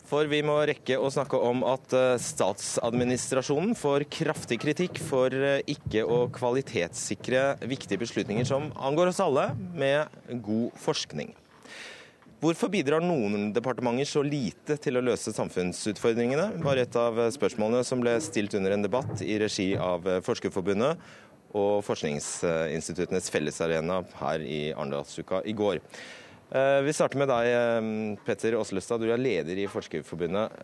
For 0.09 0.25
vi 0.25 0.39
må 0.41 0.55
rekke 0.65 0.97
å 0.97 1.11
snakke 1.13 1.37
om 1.45 1.61
at 1.69 1.93
eh, 1.93 2.15
statsadministrasjonen 2.23 3.75
får 3.77 4.07
kraftig 4.09 4.57
kritikk 4.63 5.03
for 5.05 5.35
eh, 5.37 5.61
ikke 5.69 6.07
å 6.09 6.23
kvalitetssikre 6.33 7.43
viktige 7.69 8.01
beslutninger 8.01 8.49
som 8.49 8.71
angår 8.73 9.11
oss 9.11 9.21
alle, 9.21 9.51
med 9.77 10.09
god 10.47 10.79
forskning. 10.81 11.35
Hvorfor 12.41 12.71
bidrar 12.73 13.05
noen 13.05 13.51
departementer 13.53 14.09
så 14.09 14.23
lite 14.25 14.79
til 14.81 14.97
å 14.97 15.03
løse 15.05 15.35
samfunnsutfordringene, 15.35 16.55
var 16.65 16.81
et 16.81 16.97
av 16.97 17.19
spørsmålene 17.35 17.85
som 17.85 18.01
ble 18.01 18.15
stilt 18.25 18.57
under 18.57 18.77
en 18.77 18.87
debatt 18.87 19.25
i 19.27 19.37
regi 19.43 19.73
av 19.77 20.07
Forskerforbundet 20.25 21.03
og 21.59 21.83
Forskningsinstituttenes 21.85 23.29
Fellesarena 23.35 24.01
her 24.23 24.47
i 24.47 24.61
Arendalsuka 24.71 25.43
i 25.45 25.57
går. 25.59 25.83
Eh, 26.49 26.81
vi 26.81 26.93
starter 26.97 27.21
med 27.21 27.29
deg, 27.29 27.47
eh, 27.53 27.89
Petter 28.25 28.57
Aaslestad. 28.57 29.03
Du 29.03 29.11
er 29.13 29.21
leder 29.21 29.59
i 29.61 29.67
Forskerforbundet. 29.69 30.55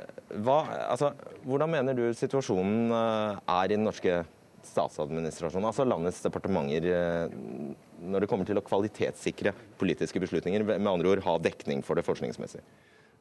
Hva, 0.41 0.63
altså, 0.89 1.13
hvordan 1.45 1.75
mener 1.75 1.99
du 1.99 2.07
situasjonen 2.17 2.89
eh, 2.89 3.43
er 3.53 3.69
i 3.69 3.77
den 3.77 3.85
norske 3.85 4.23
statsadministrasjonen, 4.65 5.69
altså 5.69 5.85
landets 5.85 6.23
departementer, 6.25 7.29
når 8.01 8.25
det 8.25 8.29
kommer 8.31 8.49
til 8.49 8.57
å 8.57 8.65
kvalitetssikre 8.65 9.53
politiske 9.77 10.23
beslutninger? 10.23 10.65
Med 10.65 10.89
andre 10.89 11.11
ord 11.13 11.25
ha 11.27 11.37
dekning 11.37 11.85
for 11.85 12.01
det 12.01 12.07
forskningsmessig? 12.07 12.63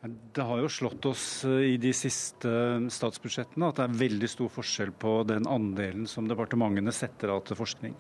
Det 0.08 0.44
har 0.48 0.62
jo 0.62 0.72
slått 0.72 1.04
oss 1.08 1.26
i 1.44 1.76
de 1.80 1.92
siste 1.96 2.48
statsbudsjettene 2.92 3.70
at 3.70 3.82
det 3.82 3.90
er 3.90 4.02
veldig 4.06 4.30
stor 4.32 4.52
forskjell 4.56 4.96
på 4.96 5.18
den 5.28 5.48
andelen 5.52 6.08
som 6.08 6.32
departementene 6.32 6.96
setter 6.96 7.36
av 7.36 7.44
til 7.44 7.60
forskning. 7.60 8.00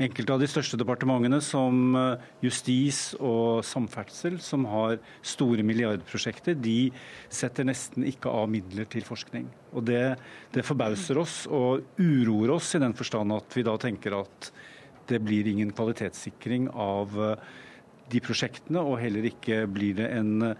Enkelte 0.00 0.32
av 0.32 0.40
de 0.40 0.46
største 0.48 0.78
departementene, 0.80 1.42
som 1.44 1.96
eh, 1.98 2.22
justis 2.46 3.12
og 3.20 3.60
samferdsel, 3.68 4.38
som 4.40 4.64
har 4.70 4.96
store 5.20 5.64
milliardprosjekter, 5.66 6.56
de 6.56 6.88
setter 7.28 7.66
nesten 7.68 8.06
ikke 8.08 8.32
av 8.32 8.48
midler 8.48 8.88
til 8.88 9.04
forskning. 9.04 9.50
Og 9.76 9.84
det, 9.90 10.16
det 10.54 10.64
forbauser 10.64 11.20
oss 11.20 11.42
og 11.52 11.84
uroer 12.00 12.54
oss 12.56 12.72
i 12.78 12.80
den 12.80 12.96
forstand 12.96 13.36
at 13.36 13.58
vi 13.58 13.66
da 13.66 13.76
tenker 13.80 14.16
at 14.22 14.48
det 15.10 15.20
blir 15.20 15.50
ingen 15.50 15.74
kvalitetssikring 15.74 16.70
av 16.70 17.12
de 18.10 18.22
prosjektene, 18.24 18.80
og 18.80 19.00
heller 19.02 19.26
ikke 19.28 19.64
blir 19.68 19.98
det 19.98 20.08
en 20.14 20.54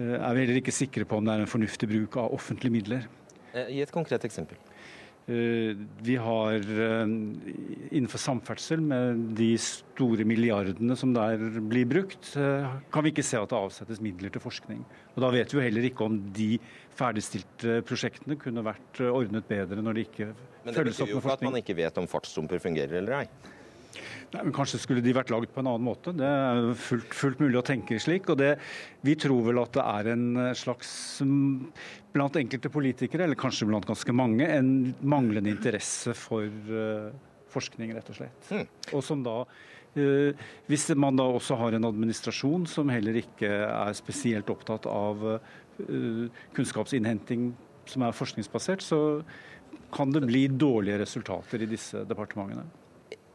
er 0.00 0.32
vi 0.32 0.42
heller 0.44 0.60
ikke 0.60 0.72
sikre 0.72 1.04
på 1.04 1.18
om 1.18 1.26
det 1.26 1.34
er 1.34 1.44
en 1.44 1.50
fornuftig 1.50 1.88
bruk 1.90 2.16
av 2.22 2.32
offentlige 2.34 2.72
midler. 2.72 3.06
Gi 3.52 3.82
et 3.82 3.92
konkret 3.92 4.24
eksempel. 4.24 4.56
Vi 5.30 6.14
har 6.18 6.64
innenfor 6.66 8.18
samferdsel, 8.18 8.80
med 8.82 9.20
de 9.38 9.52
store 9.62 10.24
milliardene 10.26 10.96
som 10.98 11.12
der 11.14 11.38
blir 11.70 11.86
brukt, 11.86 12.32
kan 12.34 13.06
vi 13.06 13.12
ikke 13.12 13.24
se 13.26 13.38
at 13.38 13.52
det 13.52 13.60
avsettes 13.60 14.02
midler 14.02 14.32
til 14.34 14.42
forskning. 14.42 14.80
Og 15.14 15.22
Da 15.22 15.30
vet 15.30 15.54
vi 15.54 15.60
jo 15.60 15.64
heller 15.68 15.86
ikke 15.86 16.08
om 16.08 16.18
de 16.34 16.50
ferdigstilte 16.98 17.78
prosjektene 17.86 18.38
kunne 18.40 18.64
vært 18.66 19.02
ordnet 19.06 19.46
bedre 19.46 19.78
når 19.84 20.00
de 20.00 20.06
ikke 20.08 20.32
følges 20.32 20.34
opp 20.66 20.66
med 20.66 20.66
forskning. 20.66 20.66
Men 20.66 20.74
det 20.74 20.86
betyr 20.90 21.06
jo 21.14 21.22
ikke 21.22 21.36
at 21.38 21.46
man 21.46 21.62
ikke 21.62 21.78
vet 21.78 22.02
om 22.02 22.10
fartssumper 22.10 22.62
fungerer 22.66 22.98
eller 23.04 23.22
ei. 23.22 23.26
Nei, 24.30 24.44
men 24.44 24.52
Kanskje 24.54 24.78
skulle 24.78 25.02
de 25.02 25.14
vært 25.14 25.32
lagd 25.32 25.50
på 25.54 25.62
en 25.62 25.70
annen 25.72 25.86
måte. 25.86 26.12
Det 26.16 26.26
er 26.26 26.68
fullt, 26.78 27.14
fullt 27.16 27.40
mulig 27.42 27.58
å 27.58 27.64
tenke 27.66 27.98
slik. 28.02 28.28
og 28.30 28.38
det, 28.38 28.52
Vi 29.06 29.16
tror 29.18 29.42
vel 29.48 29.58
at 29.62 29.74
det 29.74 29.86
er 29.86 30.12
en 30.12 30.28
slags 30.58 30.92
mm, 31.24 31.72
Blant 32.14 32.38
enkelte 32.38 32.70
politikere, 32.74 33.26
eller 33.26 33.38
kanskje 33.38 33.68
blant 33.70 33.86
ganske 33.86 34.14
mange, 34.14 34.42
en 34.42 34.94
manglende 34.98 35.52
interesse 35.52 36.10
for 36.18 36.42
uh, 36.42 37.12
forskning, 37.54 37.92
rett 37.94 38.10
og 38.10 38.18
slett. 38.18 38.48
Og 38.90 39.04
som 39.06 39.22
da 39.22 39.36
uh, 39.44 40.48
Hvis 40.66 40.88
man 40.98 41.20
da 41.20 41.28
også 41.30 41.58
har 41.60 41.78
en 41.78 41.86
administrasjon 41.86 42.66
som 42.70 42.90
heller 42.90 43.20
ikke 43.22 43.50
er 43.68 43.94
spesielt 43.98 44.50
opptatt 44.50 44.90
av 44.90 45.22
uh, 45.22 46.26
kunnskapsinnhenting 46.58 47.52
som 47.90 48.02
er 48.06 48.14
forskningsbasert, 48.14 48.82
så 48.82 49.00
kan 49.94 50.10
det 50.14 50.26
bli 50.26 50.48
dårlige 50.50 51.00
resultater 51.04 51.62
i 51.62 51.70
disse 51.70 52.04
departementene. 52.10 52.66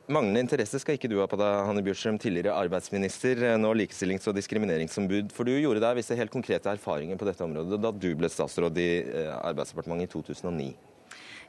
Manglende 0.05 0.43
interesse 0.43 0.77
skal 0.77 0.99
ikke 0.99 1.09
du 1.09 1.15
ha 1.17 1.25
på 1.25 1.37
deg, 1.39 1.51
Hanne 1.65 1.81
Bjurstrøm, 1.85 2.19
tidligere 2.21 2.53
arbeidsminister, 2.53 3.39
nå 3.57 3.71
likestillings- 3.73 4.27
og 4.29 4.35
diskrimineringsombud. 4.37 5.31
For 5.33 5.49
du 5.49 5.55
gjorde 5.55 5.81
deg 5.81 5.97
visse 5.97 6.17
helt 6.17 6.33
konkrete 6.33 6.69
erfaringer 6.69 7.17
på 7.17 7.25
dette 7.25 7.41
området 7.41 7.79
da 7.81 7.89
du 7.89 8.11
ble 8.13 8.29
statsråd 8.29 8.77
i 8.77 8.89
eh, 9.01 9.31
Arbeidsdepartementet 9.39 10.11
i 10.11 10.13
2009. 10.13 10.67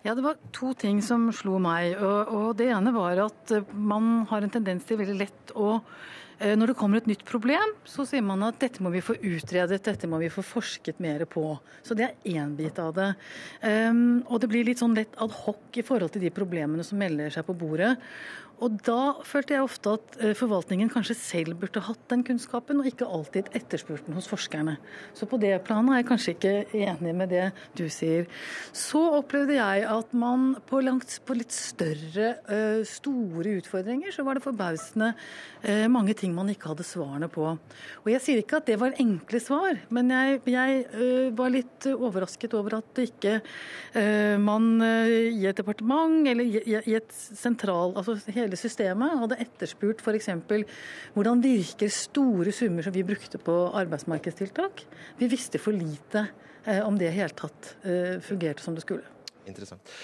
Ja, 0.06 0.14
Det 0.14 0.24
var 0.24 0.38
to 0.56 0.72
ting 0.72 1.02
som 1.04 1.28
slo 1.36 1.58
meg. 1.60 1.98
Og, 2.00 2.56
Det 2.56 2.70
ene 2.72 2.96
var 2.96 3.26
at 3.26 3.52
eh, 3.52 3.72
man 3.72 4.24
har 4.30 4.40
en 4.40 4.54
tendens 4.56 4.88
til 4.88 5.02
veldig 5.02 5.18
lett 5.20 5.52
å 5.52 5.82
eh, 6.40 6.56
når 6.56 6.72
det 6.72 6.78
kommer 6.80 7.02
et 7.02 7.10
nytt 7.12 7.26
problem, 7.28 7.76
så 7.84 8.08
sier 8.08 8.24
man 8.24 8.40
at 8.46 8.56
dette 8.62 8.80
må 8.80 8.88
vi 8.94 9.04
få 9.04 9.18
utredet, 9.20 9.82
dette 9.84 10.08
må 10.08 10.16
vi 10.22 10.32
få 10.32 10.40
forsket 10.40 10.96
mer 10.96 11.26
på. 11.28 11.58
Så 11.84 11.92
det 11.92 12.08
er 12.08 12.40
én 12.40 12.56
bit 12.56 12.80
av 12.80 12.96
det. 12.96 13.12
Um, 13.60 14.24
og 14.30 14.40
det 14.40 14.48
blir 14.48 14.64
litt 14.64 14.80
sånn 14.80 14.96
lett 14.96 15.12
ad 15.20 15.32
hoc 15.44 15.76
i 15.76 15.84
forhold 15.84 16.16
til 16.16 16.24
de 16.24 16.32
problemene 16.32 16.84
som 16.84 17.00
melder 17.00 17.32
seg 17.36 17.44
på 17.44 17.56
bordet. 17.56 17.96
Og 18.64 18.78
da 18.86 19.18
følte 19.26 19.52
jeg 19.52 19.64
ofte 19.66 19.92
at 19.98 20.14
eh, 20.22 20.32
forvaltningen 20.36 20.88
kanskje 20.92 21.16
selv 21.18 21.58
burde 21.60 21.82
hatt 21.84 22.04
den 22.08 22.22
kunnskapen, 22.24 22.80
og 22.80 22.88
ikke 22.88 23.08
alltid 23.08 23.50
etterspurt 23.56 24.06
den 24.06 24.16
hos 24.16 24.28
forskerne. 24.30 24.78
Så 25.16 25.28
på 25.28 25.36
det 25.42 25.52
planet 25.66 25.92
er 25.92 26.00
jeg 26.00 26.08
kanskje 26.08 26.34
ikke 26.36 26.54
enig 26.86 27.12
med 27.18 27.32
det 27.34 27.44
du 27.76 27.84
sier. 27.92 28.24
Så 28.72 29.02
opplevde 29.18 29.58
jeg 29.58 29.84
at 29.92 30.14
man 30.16 30.54
på, 30.68 30.80
langt, 30.84 31.18
på 31.28 31.36
litt 31.36 31.52
større, 31.52 32.30
eh, 32.48 32.80
store 32.88 33.58
utfordringer, 33.60 34.14
så 34.14 34.24
var 34.24 34.38
det 34.38 34.46
forbausende 34.46 35.12
eh, 35.60 35.84
mange 35.92 36.16
ting 36.16 36.32
man 36.36 36.48
ikke 36.52 36.72
hadde 36.72 36.88
svarene 36.88 37.28
på. 37.32 37.50
Og 37.52 38.08
jeg 38.08 38.24
sier 38.24 38.40
ikke 38.40 38.62
at 38.62 38.70
det 38.70 38.80
var 38.80 38.96
enkle 39.02 39.42
svar, 39.42 39.82
men 39.92 40.14
jeg, 40.14 40.40
jeg 40.48 41.32
var 41.36 41.52
litt 41.52 41.90
overrasket 41.92 42.56
over 42.56 42.78
at 42.78 42.88
det 42.96 43.10
ikke 43.10 43.34
man 44.40 44.78
i 44.80 45.44
et 45.48 45.58
departement 45.58 46.26
eller 46.28 46.44
i 46.46 46.94
et 46.96 47.12
sentral, 47.12 47.94
altså 47.98 48.16
hele 48.46 48.58
systemet 48.60 49.18
hadde 49.22 49.40
etterspurt 49.44 50.02
f.eks. 50.04 50.30
hvordan 51.16 51.42
virker 51.44 51.92
store 51.92 52.54
summer 52.54 52.86
som 52.86 52.94
vi 52.94 53.04
brukte 53.06 53.40
på 53.42 53.56
arbeidsmarkedstiltak. 53.82 54.86
Vi 55.18 55.30
visste 55.32 55.60
for 55.62 55.76
lite 55.76 56.28
eh, 56.64 56.80
om 56.86 56.98
det 56.98 57.10
i 57.10 57.18
hele 57.18 57.36
tatt 57.36 57.74
eh, 57.84 58.16
fungerte 58.24 58.64
som 58.64 58.78
det 58.78 58.86
skulle. 58.86 59.04
Interessant. 59.46 59.94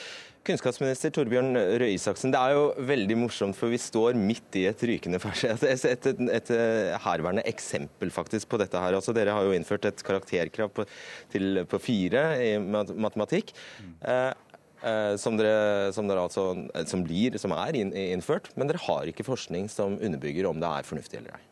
Kunnskapsminister 0.42 1.12
Torbjørn 1.14 1.54
Røe 1.54 1.92
Isaksen, 1.94 2.32
det 2.34 2.38
er 2.40 2.56
jo 2.56 2.62
veldig 2.88 3.14
morsomt, 3.20 3.54
for 3.54 3.70
vi 3.70 3.78
står 3.78 4.16
midt 4.18 4.56
i 4.58 4.64
et 4.66 4.80
rykende 4.90 5.20
fersk 5.22 5.46
Et, 5.52 5.84
et, 5.86 6.08
et, 6.10 6.22
et 6.38 6.50
eh, 6.56 6.94
herværende 7.04 7.44
eksempel 7.46 8.10
faktisk 8.10 8.50
på 8.50 8.58
dette 8.58 8.80
her. 8.82 8.96
Altså, 8.98 9.14
dere 9.14 9.36
har 9.36 9.46
jo 9.46 9.54
innført 9.54 9.86
et 9.86 10.02
karakterkrav 10.02 10.72
på, 10.74 10.86
til, 11.30 11.62
på 11.70 11.78
fire 11.82 12.24
i 12.42 12.56
matematikk. 12.58 13.54
Mm. 13.78 13.92
eh, 14.02 14.32
som, 15.20 15.36
dere, 15.38 15.92
som, 15.94 16.08
dere 16.10 16.24
altså, 16.26 16.48
som, 16.90 17.04
blir, 17.06 17.38
som 17.38 17.54
er 17.54 17.76
innført, 17.78 18.50
men 18.58 18.66
dere 18.66 18.82
har 18.82 19.06
ikke 19.10 19.26
forskning 19.26 19.68
som 19.70 19.94
underbygger 20.00 20.48
om 20.50 20.58
det 20.62 20.70
er 20.70 20.88
fornuftig 20.88 21.20
eller 21.20 21.38
ei. 21.38 21.44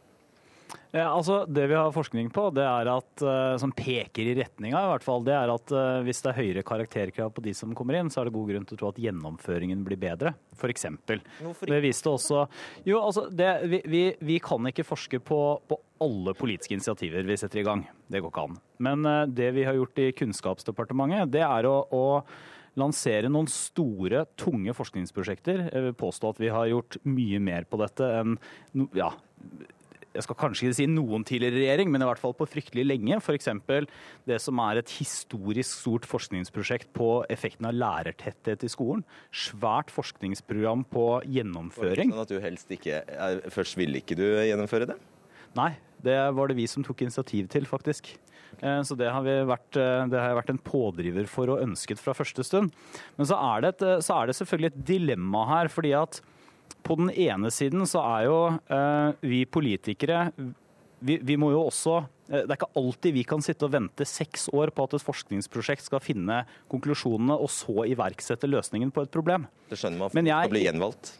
Ja, 0.90 1.06
altså 1.14 1.44
Det 1.46 1.68
vi 1.70 1.76
har 1.78 1.92
forskning 1.94 2.32
på, 2.34 2.48
det 2.54 2.64
er 2.66 2.88
at, 2.90 3.22
eh, 3.22 3.56
som 3.62 3.70
peker 3.74 4.26
i 4.26 4.34
retninga, 4.34 4.74
i 4.74 4.90
hvert 4.90 5.04
fall, 5.06 5.22
det 5.26 5.36
er 5.36 5.52
at 5.52 5.70
eh, 5.70 6.00
hvis 6.06 6.22
det 6.24 6.32
er 6.32 6.38
høyere 6.40 6.64
karakterkrav 6.66 7.30
på 7.34 7.44
de 7.44 7.54
som 7.54 7.74
kommer 7.78 7.98
inn, 7.98 8.10
så 8.10 8.20
er 8.20 8.28
det 8.28 8.34
god 8.34 8.50
grunn 8.50 8.66
til 8.66 8.76
å 8.76 8.80
tro 8.80 8.90
at 8.90 8.98
gjennomføringen 8.98 9.84
blir 9.86 10.00
bedre, 10.02 10.34
f.eks. 10.58 10.88
Det 11.62 11.80
viste 11.84 12.10
også 12.10 12.42
Jo, 12.88 12.98
altså, 13.04 13.28
det, 13.30 13.52
vi, 13.70 13.82
vi, 13.86 14.04
vi 14.18 14.40
kan 14.42 14.66
ikke 14.66 14.86
forske 14.88 15.22
på, 15.22 15.40
på 15.70 15.78
alle 16.02 16.34
politiske 16.34 16.74
initiativer 16.74 17.28
vi 17.28 17.38
setter 17.38 17.62
i 17.62 17.66
gang. 17.68 17.86
Det 18.10 18.22
går 18.24 18.32
ikke 18.32 18.48
an. 18.50 18.58
Men 18.82 19.06
eh, 19.06 19.26
det 19.30 19.52
vi 19.54 19.68
har 19.68 19.78
gjort 19.78 20.02
i 20.02 20.10
Kunnskapsdepartementet, 20.18 21.30
det 21.38 21.46
er 21.46 21.70
å, 21.70 21.76
å 21.86 22.04
lansere 22.78 23.30
noen 23.32 23.48
store, 23.50 24.24
tunge 24.38 24.74
forskningsprosjekter. 24.76 25.66
Jeg 25.70 25.88
vil 25.88 25.98
påstå 25.98 26.34
at 26.34 26.40
vi 26.42 26.52
har 26.54 26.70
gjort 26.70 27.00
mye 27.08 27.42
mer 27.42 27.66
på 27.70 27.80
dette 27.80 28.06
enn 28.20 28.36
ja, 28.96 29.10
jeg 30.10 30.24
skal 30.26 30.38
kanskje 30.40 30.66
ikke 30.66 30.76
si 30.80 30.86
noen 30.90 31.22
tidligere 31.26 31.60
regjering, 31.60 31.90
men 31.92 32.02
i 32.02 32.06
hvert 32.08 32.18
fall 32.18 32.34
på 32.34 32.46
fryktelig 32.50 32.82
lenge. 32.82 33.20
F.eks. 33.20 33.46
det 34.26 34.38
som 34.42 34.58
er 34.64 34.80
et 34.80 34.94
historisk 34.98 35.70
stort 35.70 36.08
forskningsprosjekt 36.10 36.90
på 36.96 37.10
effekten 37.30 37.68
av 37.70 37.76
lærertetthet 37.78 38.64
i 38.66 38.72
skolen. 38.72 39.04
Svært 39.30 39.92
forskningsprogram 39.94 40.82
på 40.90 41.06
gjennomføring. 41.30 42.10
Sånn 42.10 42.24
at 42.24 42.32
du 42.32 42.40
helst 42.42 42.74
ikke 42.74 43.04
er, 43.04 43.44
Først 43.54 43.78
ville 43.78 44.02
ikke 44.02 44.18
du 44.18 44.26
gjennomføre 44.26 44.90
det? 44.90 44.98
Nei, 45.58 45.72
det 46.02 46.18
var 46.34 46.50
det 46.50 46.58
vi 46.58 46.66
som 46.70 46.82
tok 46.86 47.06
initiativ 47.06 47.46
til, 47.52 47.70
faktisk. 47.70 48.10
Eh, 48.62 48.82
Så 48.82 48.96
det 48.96 49.10
har, 49.10 49.22
vi 49.24 49.36
vært, 49.48 49.76
eh, 49.76 50.06
det 50.10 50.18
har 50.20 50.30
jeg 50.30 50.40
vært 50.40 50.52
en 50.54 50.64
pådriver 50.64 51.28
for 51.28 51.50
og 51.54 51.62
ønsket 51.64 52.00
fra 52.00 52.14
første 52.16 52.44
stund. 52.44 52.72
Men 53.16 53.28
så 53.28 53.38
er 53.38 53.64
det, 53.64 53.74
et, 53.74 53.82
eh, 53.88 54.00
så 54.04 54.20
er 54.20 54.26
det 54.30 54.36
selvfølgelig 54.36 54.72
et 54.72 54.84
dilemma 54.84 55.46
her, 55.48 55.68
fordi 55.72 55.94
at 55.96 56.20
på 56.84 56.96
den 56.96 57.10
ene 57.10 57.50
siden 57.52 57.84
så 57.84 58.00
er 58.00 58.24
jo 58.24 58.38
vi 59.20 59.44
politikere 59.44 60.30
vi, 61.00 61.16
vi 61.18 61.36
må 61.36 61.50
jo 61.50 61.66
også 61.66 62.06
Det 62.30 62.44
er 62.46 62.56
ikke 62.56 62.76
alltid 62.76 63.12
vi 63.16 63.24
kan 63.24 63.42
sitte 63.42 63.66
og 63.66 63.72
vente 63.72 64.06
seks 64.06 64.48
år 64.54 64.70
på 64.70 64.84
at 64.86 64.94
et 64.94 65.02
forskningsprosjekt 65.02 65.82
skal 65.82 66.00
finne 66.00 66.44
konklusjonene 66.70 67.34
og 67.34 67.50
så 67.50 67.84
iverksette 67.90 68.46
løsningen 68.46 68.92
på 68.94 69.02
et 69.02 69.10
problem. 69.10 69.48
Det 69.68 69.76
skjønner 69.80 69.98
man, 69.98 70.12
for 70.12 70.22
skal 70.22 70.54
bli 70.54 70.62
gjenvalgt. 70.62 71.12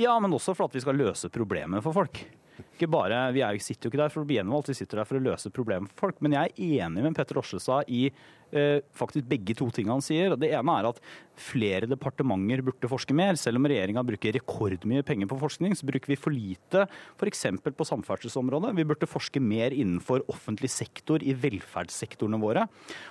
Ja, 0.00 0.16
men 0.18 0.32
også 0.32 0.56
for 0.56 0.70
at 0.70 0.78
vi 0.78 0.80
skal 0.80 0.96
løse 0.96 1.28
problemet 1.28 1.84
for 1.84 1.92
folk. 1.92 2.22
Ikke 2.62 2.88
bare, 2.90 3.32
Vi 3.34 3.42
er, 3.44 3.58
sitter 3.60 3.88
jo 3.88 3.92
ikke 3.92 4.02
der 4.04 4.12
for 4.12 4.24
å 4.24 4.28
bli 4.28 4.38
gjenvalgt, 4.38 4.70
vi 4.72 4.78
sitter 4.78 5.02
der 5.02 5.08
for 5.08 5.18
å 5.18 5.26
løse 5.26 5.52
problemer 5.52 5.90
for 5.92 6.08
folk. 6.08 6.22
Men 6.24 6.36
jeg 6.36 6.52
er 6.52 6.86
enig 6.86 7.04
med 7.04 7.16
Petter 7.16 7.38
Oslestad 7.40 7.88
i 7.92 8.06
eh, 8.08 8.80
faktisk 8.96 9.26
begge 9.28 9.56
to 9.58 9.68
tingene 9.74 9.96
han 9.96 10.04
sier. 10.04 10.36
Det 10.38 10.50
ene 10.54 10.76
er 10.78 10.88
at 10.88 11.00
flere 11.40 11.88
departementer 11.90 12.62
burde 12.64 12.90
forske 12.90 13.16
mer. 13.16 13.36
Selv 13.40 13.60
om 13.60 13.68
regjeringa 13.68 14.04
bruker 14.06 14.36
rekordmye 14.38 15.04
penger 15.06 15.30
på 15.30 15.40
forskning, 15.42 15.76
så 15.76 15.88
bruker 15.88 16.12
vi 16.12 16.18
for 16.20 16.34
lite 16.34 16.86
f.eks. 17.16 17.46
på 17.66 17.88
samferdselsområdet. 17.92 18.74
Vi 18.78 18.88
burde 18.88 19.10
forske 19.10 19.42
mer 19.42 19.76
innenfor 19.76 20.24
offentlig 20.32 20.72
sektor 20.72 21.24
i 21.24 21.36
velferdssektorene 21.36 22.40
våre. 22.40 22.66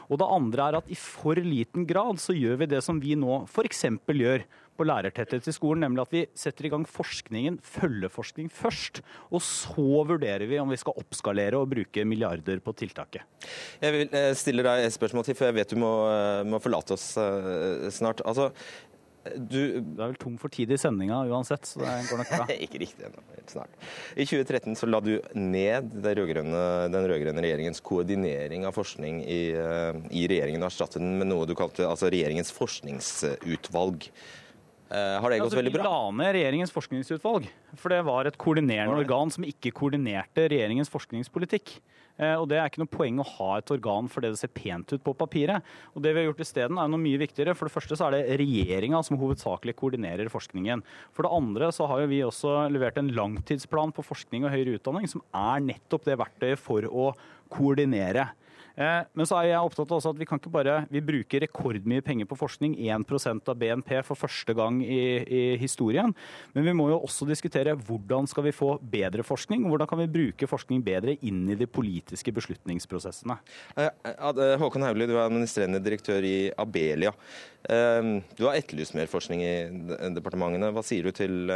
Og 0.10 0.22
det 0.22 0.32
andre 0.40 0.70
er 0.70 0.80
at 0.82 0.92
i 0.92 1.00
for 1.00 1.38
liten 1.42 1.88
grad 1.90 2.22
så 2.22 2.36
gjør 2.36 2.64
vi 2.64 2.72
det 2.76 2.84
som 2.86 3.02
vi 3.02 3.18
nå 3.20 3.44
f.eks. 3.46 3.86
gjør 4.10 4.46
på 4.76 4.88
lærertetthet 4.88 5.48
i 5.50 5.56
skolen, 5.56 5.86
nemlig 5.86 6.04
at 6.04 6.16
vi 6.16 6.24
setter 6.38 6.68
i 6.68 6.72
gang 6.74 6.86
forskningen, 6.90 7.60
følgeforskning 7.64 8.50
først, 8.54 9.02
og 9.32 9.44
så 9.44 10.04
vurderer 10.08 10.48
vi 10.50 10.60
om 10.62 10.72
vi 10.72 10.80
skal 10.82 10.98
oppskalere 11.00 11.60
og 11.60 11.72
bruke 11.72 12.08
milliarder 12.08 12.62
på 12.64 12.76
tiltaket. 12.78 13.24
Jeg 13.82 13.96
vil 13.96 14.18
eh, 14.18 14.34
stille 14.38 14.66
deg 14.66 14.86
et 14.86 14.96
spørsmål 14.96 15.28
til, 15.28 15.38
for 15.38 15.50
jeg 15.50 15.60
vet 15.62 15.72
du 15.72 15.80
må, 15.80 15.94
eh, 16.12 16.44
må 16.48 16.60
forlate 16.64 16.98
oss 16.98 17.14
eh, 17.22 17.88
snart. 17.94 18.24
Altså, 18.28 18.52
du 19.26 19.82
Det 19.82 19.98
er 19.98 20.12
vel 20.12 20.20
tom 20.22 20.36
for 20.38 20.54
tid 20.54 20.70
i 20.70 20.78
sendinga 20.78 21.24
uansett, 21.26 21.66
så 21.66 21.80
det 21.82 21.94
går 22.12 22.20
nok 22.22 22.34
bra. 22.36 22.46
Ikke 22.68 22.84
riktig 22.84 23.08
ennå, 23.08 23.24
snart. 23.50 23.74
I 24.14 24.28
2013 24.28 24.78
så 24.78 24.86
la 24.86 25.00
du 25.02 25.16
ned 25.34 25.96
den 26.04 26.20
rød-grønne 26.20 27.42
regjeringens 27.42 27.82
koordinering 27.82 28.68
av 28.70 28.78
forskning 28.78 29.24
i, 29.26 29.42
i 29.50 30.28
regjeringen, 30.30 30.62
og 30.62 30.70
erstattet 30.70 31.02
den 31.02 31.18
med 31.18 31.32
noe 31.32 31.50
du 31.50 31.56
kalte 31.58 31.88
altså 31.90 32.12
regjeringens 32.14 32.54
forskningsutvalg. 32.54 34.12
Eh, 34.86 35.18
har 35.18 35.32
det 35.32 35.40
gått 35.40 35.50
altså, 35.50 35.60
veldig 35.64 35.74
bra? 35.74 35.82
Vi 35.82 35.90
la 35.90 36.14
ned 36.20 36.32
regjeringens 36.38 36.74
forskningsutvalg. 36.74 37.50
For 37.82 37.94
det 37.94 38.04
var 38.06 38.30
et 38.30 38.38
koordinerende 38.38 39.00
organ 39.02 39.34
som 39.34 39.48
ikke 39.48 39.74
koordinerte 39.74 40.46
regjeringens 40.52 40.92
forskningspolitikk. 40.94 41.80
Eh, 42.16 42.36
og 42.38 42.48
Det 42.48 42.60
er 42.60 42.70
ikke 42.70 42.84
noe 42.84 42.92
poeng 42.92 43.18
å 43.20 43.28
ha 43.28 43.50
et 43.60 43.74
organ 43.74 44.08
for 44.12 44.24
det 44.24 44.32
det 44.36 44.40
ser 44.40 44.54
pent 44.54 44.94
ut 44.94 45.04
på 45.04 45.16
papiret. 45.18 45.66
Og 45.96 46.06
det 46.06 46.14
vi 46.14 46.22
har 46.22 46.30
gjort 46.30 46.46
isteden 46.46 46.80
er 46.80 46.92
noe 46.92 47.02
mye 47.02 47.20
viktigere. 47.20 47.56
For 47.58 47.68
det 47.68 47.76
første 47.76 47.98
så 47.98 48.08
er 48.08 48.18
det 48.20 48.40
regjeringa 48.44 49.02
som 49.04 49.20
hovedsakelig 49.20 49.76
koordinerer 49.80 50.32
forskningen. 50.32 50.86
For 51.16 51.26
det 51.26 51.34
andre 51.34 51.72
så 51.76 51.90
har 51.90 52.04
jo 52.04 52.12
vi 52.14 52.22
også 52.24 52.56
levert 52.72 53.02
en 53.02 53.12
langtidsplan 53.16 53.96
på 53.96 54.06
forskning 54.06 54.46
og 54.46 54.54
høyere 54.54 54.78
utdanning, 54.78 55.10
som 55.10 55.26
er 55.34 55.66
nettopp 55.66 56.06
det 56.06 56.20
verktøyet 56.22 56.62
for 56.62 56.86
å 56.86 57.12
koordinere. 57.52 58.30
Eh, 58.76 59.02
Men 59.16 59.28
så 59.28 59.38
er 59.40 59.50
jeg 59.50 59.64
opptatt 59.64 59.92
av 59.96 60.04
at 60.12 60.20
vi 60.20 60.28
kan 60.28 60.40
ikke 60.40 60.52
bare 60.52 60.76
Vi 60.92 61.02
bruker 61.04 61.44
rekordmye 61.46 62.04
penger 62.06 62.28
på 62.28 62.38
forskning, 62.40 62.76
1% 62.76 63.52
av 63.52 63.60
BNP 63.60 63.92
for 64.08 64.20
første 64.20 64.56
gang 64.58 64.82
i, 64.84 65.02
i 65.24 65.44
historien. 65.62 66.14
Men 66.54 66.68
vi 66.68 66.76
må 66.76 66.90
jo 66.92 67.00
også 67.00 67.28
diskutere 67.30 67.76
hvordan 67.76 68.28
skal 68.30 68.48
vi 68.48 68.56
få 68.56 68.76
bedre 68.80 69.24
forskning, 69.26 69.64
og 69.66 69.74
hvordan 69.76 69.92
kan 69.92 70.02
vi 70.04 70.12
bruke 70.12 70.50
forskning 70.50 70.84
bedre 70.86 71.18
inn 71.26 71.46
i 71.52 71.58
de 71.60 71.68
politiske 71.68 72.34
beslutningsprosessene. 72.36 73.38
Eh, 73.78 73.90
eh, 74.12 74.56
Håkon 74.62 74.86
Haugli, 74.86 75.08
du 75.08 75.16
er 75.16 75.26
administrerende 75.26 75.84
direktør 75.84 76.26
i 76.26 76.38
Abelia. 76.58 77.14
Du 77.66 78.44
har 78.46 78.54
etterlyst 78.60 78.94
mer 78.94 79.08
forskning 79.10 79.40
i 79.42 79.54
departementene. 80.14 80.68
Hva 80.76 80.84
sier 80.86 81.08
du 81.08 81.16
til, 81.18 81.50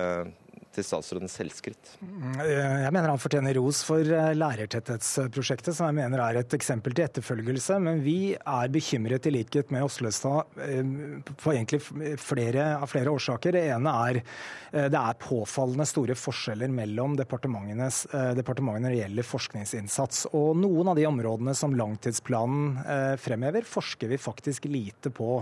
til 0.79 0.87
statsrådens 0.87 1.35
selvskritt? 1.39 1.91
Eh, 2.01 2.83
Jeg 2.83 2.93
mener 2.95 3.11
han 3.11 3.21
fortjener 3.21 3.57
ros 3.59 3.81
for 3.87 3.99
eh, 4.03 4.31
lærertetthetsprosjektet, 4.37 5.75
som 5.75 5.89
jeg 5.89 5.97
mener 5.99 6.23
er 6.23 6.39
et 6.41 6.55
eksempel 6.55 6.95
til 6.95 7.07
etterfølgelse. 7.07 7.79
Men 7.83 8.01
vi 8.05 8.35
er 8.37 8.71
bekymret, 8.71 9.27
i 9.29 9.35
likhet 9.35 9.73
med 9.75 9.85
Åslestad, 9.87 10.59
eh, 10.63 10.93
på 11.35 11.53
egentlig 11.53 11.81
flere, 12.19 12.71
av 12.79 12.87
flere 12.91 13.11
årsaker. 13.13 13.55
Det 13.55 13.65
ene 13.75 13.95
er 14.09 14.23
det 14.69 14.99
er 14.99 15.17
påfallende 15.17 15.85
store 15.89 16.13
forskjeller 16.13 16.69
mellom 16.69 17.15
departementene 17.17 17.87
når 17.89 18.83
det 18.85 18.99
gjelder 18.99 19.25
forskningsinnsats. 19.25 20.27
Og 20.37 20.59
noen 20.61 20.91
av 20.91 20.99
de 20.99 21.07
områdene 21.09 21.55
som 21.57 21.73
langtidsplanen 21.73 23.17
fremhever, 23.17 23.65
forsker 23.65 24.11
vi 24.11 24.19
faktisk 24.21 24.67
lite 24.69 25.09
på. 25.09 25.39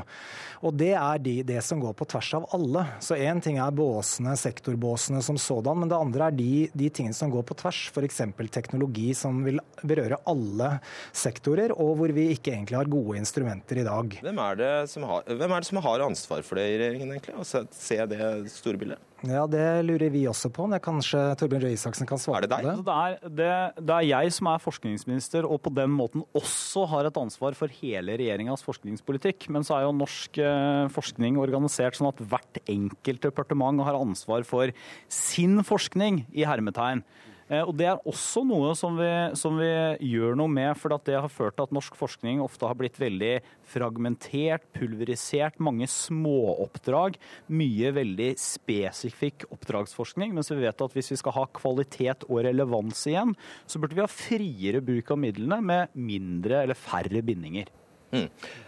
Og 0.63 0.77
det 0.79 0.93
er 0.95 1.19
de, 1.19 1.35
det 1.43 1.59
som 1.65 1.81
går 1.83 1.97
på 1.99 2.07
tvers 2.07 2.29
av 2.39 2.47
alle. 2.55 2.85
Så 3.03 3.19
én 3.19 3.43
ting 3.43 3.59
er 3.59 3.75
båsene, 3.75 4.37
sektorbåsene 4.39 5.21
som 5.27 5.39
sådan, 5.41 5.81
men 5.81 5.91
det 5.91 5.97
andre 5.97 6.29
er 6.29 6.37
de, 6.37 6.51
de 6.71 6.89
tingene 6.89 7.17
som 7.17 7.31
går 7.33 7.45
på 7.47 7.57
tvers. 7.61 7.87
F.eks. 7.93 8.21
teknologi 8.53 9.09
som 9.17 9.43
vil 9.45 9.61
berøre 9.83 10.19
alle 10.29 10.71
sektorer, 11.15 11.73
og 11.75 11.97
hvor 11.99 12.13
vi 12.15 12.29
ikke 12.35 12.53
egentlig 12.55 12.79
har 12.79 12.91
gode 12.91 13.19
instrumenter 13.19 13.81
i 13.81 13.87
dag. 13.87 14.19
Hvem 14.23 14.41
er 14.45 14.61
det 14.61 14.73
som 14.93 15.05
har, 15.09 15.27
det 15.27 15.63
som 15.69 15.83
har 15.83 16.07
ansvar 16.07 16.45
for 16.47 16.59
det 16.59 16.69
i 16.71 16.79
regjeringen, 16.79 17.13
egentlig? 17.15 17.37
Å 17.37 17.47
se, 17.47 17.65
se 17.75 17.99
det 18.09 18.23
store 18.53 18.81
bildet? 18.81 19.03
Ja, 19.25 19.47
Det 19.49 19.81
lurer 19.85 20.11
vi 20.13 20.25
også 20.29 20.49
på. 20.53 20.67
Men 20.69 20.81
kanskje 20.83 21.19
Torbjørn 21.39 21.63
Røe 21.65 21.73
Isaksen 21.73 22.07
kan 22.09 22.19
svare 22.21 22.45
på 22.45 22.51
det. 22.51 22.59
Altså, 22.69 22.85
det, 22.85 22.97
er, 22.97 23.31
det, 23.39 23.85
det 23.87 23.95
er 23.95 24.09
jeg 24.11 24.33
som 24.35 24.49
er 24.51 24.61
forskningsminister 24.61 25.47
og 25.47 25.61
på 25.65 25.73
den 25.73 25.93
måten 25.95 26.25
også 26.37 26.85
har 26.91 27.09
et 27.09 27.17
ansvar 27.17 27.57
for 27.57 27.71
hele 27.79 28.17
regjeringas 28.19 28.65
forskningspolitikk. 28.67 29.49
Men 29.53 29.65
så 29.65 29.79
er 29.79 29.87
jo 29.87 29.95
norsk 29.97 30.37
eh, 30.37 30.85
forskning 30.93 31.39
organisert 31.41 31.97
sånn 31.97 32.11
at 32.11 32.21
hvert 32.21 32.61
enkelt 32.67 33.25
departement 33.25 33.81
har 33.87 33.97
ansvar 33.97 34.45
for 34.45 34.73
sin 35.09 35.63
forskning, 35.65 36.25
i 36.37 36.45
hermetegn. 36.45 37.01
Eh, 37.49 37.63
Og 37.63 37.75
Det 37.77 37.87
er 37.87 38.01
også 38.07 38.43
noe 38.47 38.73
som 38.75 38.97
vi, 38.99 39.11
som 39.39 39.57
vi 39.59 39.69
gjør 40.11 40.35
noe 40.39 40.51
med, 40.51 40.75
for 40.79 40.91
det 40.91 41.15
har 41.15 41.31
ført 41.31 41.55
til 41.57 41.67
at 41.67 41.75
norsk 41.75 41.95
forskning 41.95 42.41
ofte 42.43 42.67
har 42.67 42.75
blitt 42.75 42.99
veldig 42.99 43.39
fragmentert, 43.67 44.67
pulverisert, 44.75 45.59
mange 45.63 45.87
småoppdrag, 45.87 47.17
mye 47.47 47.93
veldig 47.95 48.33
spesifikk 48.41 49.47
oppdragsforskning. 49.53 50.35
Mens 50.35 50.51
vi 50.51 50.59
vet 50.61 50.85
at 50.85 50.95
hvis 50.95 51.13
vi 51.15 51.19
skal 51.23 51.37
ha 51.39 51.47
kvalitet 51.55 52.27
og 52.27 52.43
relevans 52.47 53.07
igjen, 53.07 53.35
så 53.65 53.79
burde 53.79 53.95
vi 53.95 54.03
ha 54.03 54.11
friere 54.11 54.83
bruk 54.83 55.11
av 55.15 55.21
midlene 55.23 55.61
med 55.63 55.97
mindre 55.97 56.63
eller 56.65 56.79
færre 56.79 57.23
bindinger. 57.23 57.71
Mm. 58.11 58.27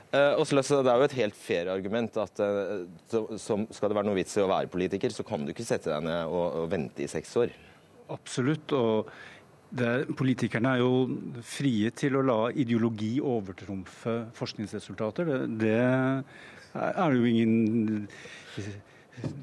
Eh, 0.10 0.36
det 0.36 0.74
er 0.74 1.00
jo 1.00 1.06
et 1.06 1.20
helt 1.20 1.38
fair 1.38 1.70
argument 1.72 2.16
at 2.18 2.40
eh, 2.42 2.88
skal 3.38 3.92
det 3.92 3.96
være 3.96 4.08
noe 4.08 4.18
vits 4.18 4.40
i 4.40 4.44
å 4.44 4.50
være 4.50 4.72
politiker, 4.72 5.14
så 5.14 5.24
kan 5.28 5.44
du 5.46 5.54
ikke 5.54 5.68
sette 5.68 5.92
deg 5.92 6.08
ned 6.08 6.32
og 6.32 6.64
vente 6.72 7.06
i 7.06 7.12
seks 7.12 7.36
år. 7.44 7.54
Absolutt. 8.10 8.72
og 8.74 9.10
er- 9.78 10.06
Politikerne 10.18 10.76
er 10.76 10.80
jo 10.80 11.44
frie 11.46 11.92
til 11.92 12.16
å 12.18 12.26
la 12.26 12.40
ideologi 12.50 13.20
overtrumfe 13.22 14.32
forskningsresultater. 14.34 15.26
Det, 15.26 15.52
det 16.74 16.96
er 16.96 17.14
jo 17.14 17.24
ingen 17.26 18.08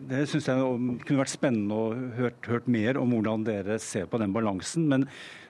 Det 0.09 0.23
syns 0.31 0.47
jeg 0.49 0.59
kunne 1.05 1.21
vært 1.21 1.35
spennende 1.35 1.77
å 1.77 1.95
hørt, 2.17 2.47
hørt 2.49 2.67
mer 2.67 2.97
om 2.97 3.11
hvordan 3.13 3.45
dere 3.45 3.79
ser 3.79 4.07
på 4.07 4.19
den 4.19 4.33
balansen. 4.33 4.87
Men 4.89 5.05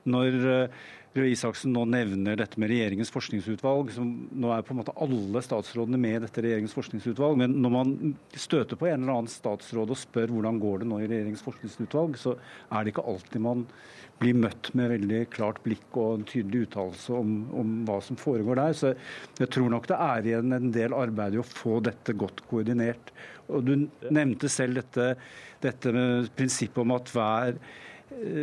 når 0.04 0.68
Røe 1.16 1.32
Isaksen 1.32 1.72
nå 1.72 1.86
nevner 1.88 2.36
dette 2.36 2.60
med 2.60 2.68
regjeringens 2.68 3.12
forskningsutvalg, 3.14 3.92
som 3.94 4.08
nå 4.36 4.50
er 4.52 4.64
på 4.66 4.74
en 4.74 4.80
måte 4.82 4.94
alle 5.00 5.40
statsrådene 5.44 6.00
med 6.00 6.18
i 6.18 6.22
dette 6.26 6.42
regjeringens 6.44 6.76
forskningsutvalg, 6.76 7.38
men 7.40 7.54
når 7.64 7.72
man 7.72 7.94
støter 8.36 8.76
på 8.76 8.90
en 8.90 9.00
eller 9.00 9.14
annen 9.14 9.32
statsråd 9.32 9.94
og 9.94 10.00
spør 10.00 10.34
hvordan 10.34 10.60
går 10.60 10.82
det 10.82 10.90
nå 10.90 11.00
i 11.00 11.08
regjeringens 11.08 11.44
forskningsutvalg, 11.46 12.18
så 12.20 12.34
er 12.36 12.84
det 12.84 12.92
ikke 12.92 13.06
alltid 13.12 13.44
man 13.46 13.64
blir 14.20 14.36
møtt 14.38 14.70
med 14.76 14.92
veldig 14.94 15.22
klart 15.32 15.62
blikk 15.64 15.96
og 16.00 16.20
en 16.20 16.28
tydelig 16.28 16.66
uttalelse 16.66 17.16
om, 17.16 17.32
om 17.52 17.72
hva 17.88 17.98
som 18.04 18.20
foregår 18.20 18.60
der. 18.60 18.76
Så 18.76 18.92
jeg 19.40 19.50
tror 19.52 19.72
nok 19.72 19.88
det 19.90 19.98
er 20.00 20.30
igjen 20.30 20.56
en 20.56 20.70
del 20.72 20.96
arbeid 20.96 21.36
i 21.36 21.42
å 21.42 21.48
få 21.48 21.80
dette 21.84 22.16
godt 22.16 22.44
koordinert. 22.50 23.12
Og 23.52 23.66
Du 23.66 23.74
nevnte 24.10 24.48
selv 24.52 24.80
dette, 24.80 25.10
dette 25.64 25.92
prinsippet 26.36 26.80
om 26.82 26.96
at 26.96 27.12
hver 27.12 27.60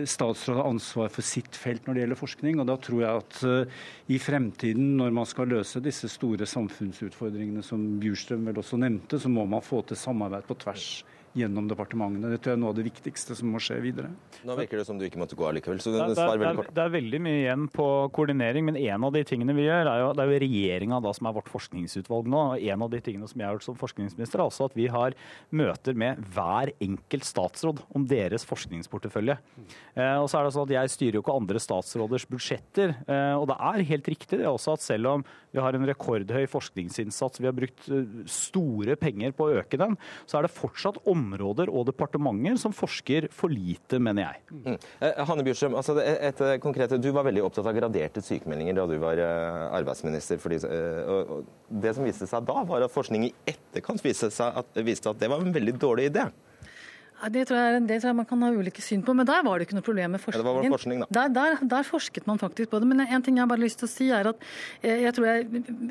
statsråd 0.05 0.57
har 0.59 0.68
ansvar 0.68 1.11
for 1.14 1.26
sitt 1.26 1.55
felt 1.55 1.86
når 1.88 1.95
det 1.95 2.03
gjelder 2.03 2.20
forskning. 2.20 2.59
og 2.59 2.68
Da 2.68 2.76
tror 2.84 3.01
jeg 3.03 3.22
at 3.24 3.39
eh, 3.47 3.84
i 4.11 4.20
fremtiden, 4.20 4.97
når 4.99 5.16
man 5.16 5.30
skal 5.30 5.51
løse 5.53 5.82
disse 5.84 6.09
store 6.11 6.47
samfunnsutfordringene 6.49 7.64
som 7.64 7.86
Bjurstrøm 8.01 8.45
vel 8.49 8.59
også 8.59 8.80
nevnte, 8.82 9.20
så 9.20 9.32
må 9.32 9.45
man 9.47 9.64
få 9.64 9.82
til 9.88 9.99
samarbeid 9.99 10.47
på 10.49 10.59
tvers 10.66 10.88
gjennom 11.38 11.68
departementene. 11.70 12.30
Det 12.34 12.40
tror 12.44 12.54
jeg 12.54 12.60
er 12.60 12.62
noe 12.62 12.72
av 12.74 12.78
det 12.78 12.86
viktigste 12.86 13.36
som 13.38 13.50
må 13.54 13.62
skje 13.64 13.80
videre. 13.84 14.12
Nå 14.46 14.56
virker 14.58 14.80
det 14.80 14.86
som 14.88 15.00
du 15.00 15.06
ikke 15.08 15.20
måtte 15.22 15.38
gå 15.38 15.48
allikevel, 15.48 15.82
så 15.82 15.94
Det, 15.94 16.16
svar 16.18 16.38
veldig 16.38 16.62
kort. 16.62 16.74
det 16.76 16.84
er 16.84 16.94
veldig 16.94 17.22
mye 17.26 17.40
igjen 17.42 17.68
på 17.74 17.88
koordinering, 18.14 18.66
men 18.70 18.78
en 18.78 19.08
av 19.08 19.14
de 19.16 19.24
tingene 19.28 19.56
vi 19.58 19.66
gjør, 19.66 19.90
er 19.90 20.04
jo, 20.04 20.12
det 20.14 20.24
er 20.24 20.32
jo 20.32 20.42
regjeringa 20.46 21.02
som 21.14 21.30
er 21.30 21.36
vårt 21.38 21.50
forskningsutvalg 21.52 22.30
nå. 22.30 22.44
og 22.54 22.68
En 22.74 22.86
av 22.86 22.90
de 22.94 23.02
tingene 23.02 23.28
som 23.30 23.42
jeg 23.42 23.48
har 23.48 23.58
gjort 23.58 23.68
som 23.68 23.80
forskningsminister, 23.80 24.40
er 24.40 24.46
også 24.46 24.70
at 24.70 24.78
vi 24.78 24.88
har 24.88 25.18
møter 25.52 25.98
med 25.98 26.22
hver 26.34 26.74
enkelt 26.80 27.26
statsråd 27.28 27.82
om 27.94 28.06
deres 28.08 28.46
forskningsportefølje. 28.46 29.38
Eh, 29.96 30.18
og 30.22 30.30
så 30.30 30.40
er 30.40 30.44
det 30.46 30.54
sånn 30.54 30.68
at 30.70 30.76
Jeg 30.78 30.94
styrer 30.94 31.18
jo 31.18 31.24
ikke 31.26 31.38
andre 31.38 31.60
statsråders 31.60 32.28
budsjetter. 32.30 32.96
Eh, 33.08 33.36
og 33.38 33.48
det 33.50 33.58
er 33.60 33.88
helt 33.90 34.08
riktig 34.08 34.40
det 34.40 34.50
også 34.50 34.78
at 34.78 34.86
selv 34.86 35.08
om 35.08 35.26
vi 35.54 35.62
har 35.62 35.78
en 35.78 35.86
rekordhøy 35.88 36.47
forskningsinnsats, 36.49 37.41
vi 37.41 37.47
har 37.49 37.56
brukt 37.56 37.88
eh, 37.93 38.22
store 38.30 38.97
penger 38.99 39.36
på 39.38 39.47
å 39.47 39.60
øke 39.62 39.80
den, 39.80 39.97
så 40.26 40.39
er 40.39 40.47
det 40.47 40.54
fortsatt 40.56 40.99
områder 41.10 41.70
og 41.70 41.88
departementer 41.91 42.58
som 42.62 42.74
forsker 42.76 43.30
for 43.34 43.54
lite, 43.54 43.99
mener 44.01 44.26
jeg. 44.26 44.43
Mm. 44.64 44.78
Eh, 44.78 45.22
Hanne 45.30 45.45
Bjurstrøm, 45.45 45.78
altså 45.78 45.97
et, 46.01 46.41
eh, 46.41 46.56
konkrete, 46.64 46.97
du 47.01 47.12
var 47.14 47.28
veldig 47.30 47.45
opptatt 47.45 47.70
av 47.70 47.78
graderte 47.78 48.24
sykemeldinger 48.26 48.80
da 48.80 48.88
du 48.89 48.97
var 49.01 49.22
arbeidsminister. 49.24 50.39
Fordi, 50.41 50.58
det 51.84 51.93
som 51.95 52.06
viste 52.06 52.28
seg 52.30 52.47
da, 52.47 52.64
var 52.68 52.86
at 52.86 52.93
forskning 52.93 53.28
i 53.28 53.34
etterkant 53.49 54.01
viste, 54.04 54.32
at, 54.43 54.82
viste 54.86 55.12
at 55.12 55.22
det 55.22 55.30
var 55.32 55.43
en 55.43 55.54
veldig 55.54 55.78
dårlig 55.82 56.10
idé. 56.10 56.26
Ja, 57.22 57.30
Det 57.30 57.45
tror, 57.47 57.59
jeg, 57.59 57.82
det 57.88 57.99
tror 58.01 58.09
jeg 58.09 58.18
man 58.20 58.28
kan 58.28 58.41
ha 58.43 58.49
ulike 58.51 58.82
syn 58.84 59.03
på, 59.05 59.14
men 59.16 59.28
der 59.28 59.43
var 59.45 59.59
det 59.59 59.68
ikke 59.68 59.78
noe 59.78 59.86
problem 59.86 60.16
med 60.16 60.26
Ja, 60.28 60.38
det 60.39 60.45
var 60.47 60.70
forskning, 60.74 61.03
da. 61.03 61.07
Der, 61.18 61.30
der, 61.34 61.57
der 61.76 61.88
forsket 61.88 62.28
man 62.28 62.39
faktisk 62.41 62.72
på 62.72 62.80
det. 62.82 62.88
Men 62.89 63.05
en 63.05 63.24
ting 63.24 63.38
jeg 63.38 63.45
har 63.45 63.51
bare 63.51 63.64
lyst 63.64 63.80
til 63.80 63.88
å 63.88 63.91
si 63.91 64.09
er 64.11 64.30
at 64.34 64.47
jeg, 64.84 65.01
jeg 65.05 65.14
tror 65.16 65.28
jeg 65.30 65.45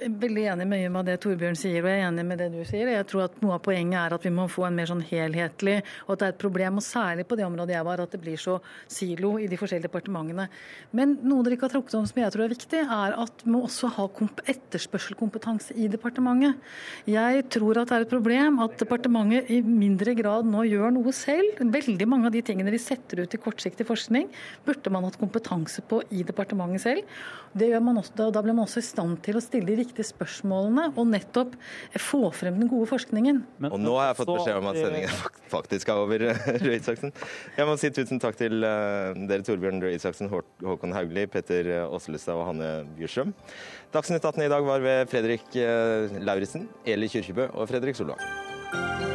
er 0.09 0.17
veldig 0.23 0.47
enig 0.55 0.67
med 0.67 0.83
mye 0.83 0.91
med 0.97 1.09
det 1.09 1.19
Torbjørn 1.23 1.59
sier, 1.59 1.81
og 1.83 1.91
jeg 1.91 2.01
er 2.03 2.09
enig 2.09 2.25
med 2.29 2.41
det 2.43 2.49
du 2.53 2.61
sier. 2.69 2.91
Jeg 2.93 3.07
tror 3.11 3.27
at 3.27 3.39
noe 3.45 3.57
av 3.57 3.63
poenget 3.65 3.99
er 4.01 4.17
at 4.17 4.27
vi 4.27 4.33
må 4.35 4.49
få 4.51 4.67
en 4.69 4.77
mer 4.77 4.91
sånn 4.91 5.05
helhetlig, 5.09 5.79
og 6.07 6.15
at 6.15 6.23
det 6.23 6.29
er 6.29 6.35
et 6.35 6.43
problem, 6.43 6.81
og 6.81 6.87
særlig 6.87 7.27
på 7.29 7.39
det 7.39 7.47
området 7.47 7.77
jeg 7.77 7.87
var, 7.89 8.03
at 8.05 8.17
det 8.17 8.23
blir 8.23 8.41
så 8.41 8.59
silo 8.91 9.35
i 9.41 9.49
de 9.51 9.59
forskjellige 9.61 9.89
departementene. 9.89 10.49
Men 10.97 11.17
noe 11.23 11.47
dere 11.47 11.59
ikke 11.59 11.69
har 11.69 11.77
trukket 11.77 11.99
om 11.99 12.09
som 12.09 12.23
jeg 12.23 12.35
tror 12.35 12.47
er 12.47 12.55
viktig, 12.55 12.83
er 12.83 13.17
at 13.25 13.45
vi 13.47 13.55
må 13.55 13.63
også 13.67 13.93
ha 13.97 14.09
etterspørselkompetanse 14.53 15.77
i 15.79 15.89
departementet. 15.93 16.61
Jeg 17.09 17.47
tror 17.53 17.83
at 17.83 17.91
det 17.93 17.99
er 17.99 18.07
et 18.07 18.13
problem 18.13 18.61
at 18.65 18.77
departementet 18.81 19.51
i 19.53 19.61
mindre 19.65 20.17
grad 20.19 20.49
nå 20.49 20.65
gjør 20.69 20.95
noe 20.97 21.13
selv. 21.23 21.61
Veldig 21.73 22.09
mange 22.11 22.29
av 22.29 22.35
de 22.35 22.43
tingene 22.45 22.73
vi 22.75 22.81
setter 22.83 23.23
ut 23.23 23.37
i 23.37 23.41
kortsiktig 23.41 23.87
forskning, 23.89 24.29
burde 24.67 24.93
man 24.93 25.07
hatt 25.07 25.21
kompetanse 25.21 25.85
på 25.89 26.03
i 26.11 26.25
departementet 26.27 26.85
selv. 26.85 27.23
Det 27.53 27.69
gjør 27.69 27.83
man 27.85 28.01
også, 28.01 28.15
da, 28.17 28.41
blir 28.41 28.57
man 28.57 28.65
også 28.65 28.81
i 28.81 28.87
stand 28.87 29.19
til 29.25 29.37
å 29.37 29.43
stille 29.45 29.69
de 29.69 29.77
riktige 29.83 30.07
spørsmålene 30.09 30.89
og 30.97 31.09
nettopp 31.11 31.57
få 32.01 32.23
frem 32.37 32.57
den 32.63 32.71
gode 32.71 32.89
forskningen. 32.89 33.43
og 33.69 33.79
nå 33.81 33.97
har 33.99 34.11
jeg 34.11 34.19
fått 34.23 34.33
beskjed 34.33 34.61
om 34.61 34.71
at 34.71 34.81
sendingen 34.81 35.19
faktisk 35.53 35.93
er 35.93 36.01
over, 36.01 36.27
Røe 36.65 36.79
Isaksen. 36.79 37.13
Jeg 37.59 37.69
må 37.69 37.77
si 37.81 37.93
tusen 37.93 38.23
takk 38.23 38.41
til 38.41 38.65
eh, 38.65 39.23
dere 39.29 39.45
Torbjørn 39.47 39.83
Røe 39.85 39.99
Isaksen, 39.99 40.33
Håkon 40.33 40.97
Haugli, 40.97 41.27
Petter 41.31 41.75
Åslestad 41.85 42.41
og 42.41 42.49
Hanne 42.49 42.73
Bjurstrøm. 42.97 43.35
Dagsnytt 43.93 44.25
18 44.25 44.47
i 44.47 44.53
dag 44.53 44.65
var 44.65 44.85
ved 44.85 45.13
Fredrik 45.13 45.57
eh, 45.61 46.21
Lauritzen, 46.25 46.71
Eli 46.89 47.13
Kyrkjebø 47.13 47.53
og 47.53 47.69
Fredrik 47.69 48.01
Solvang. 48.01 49.12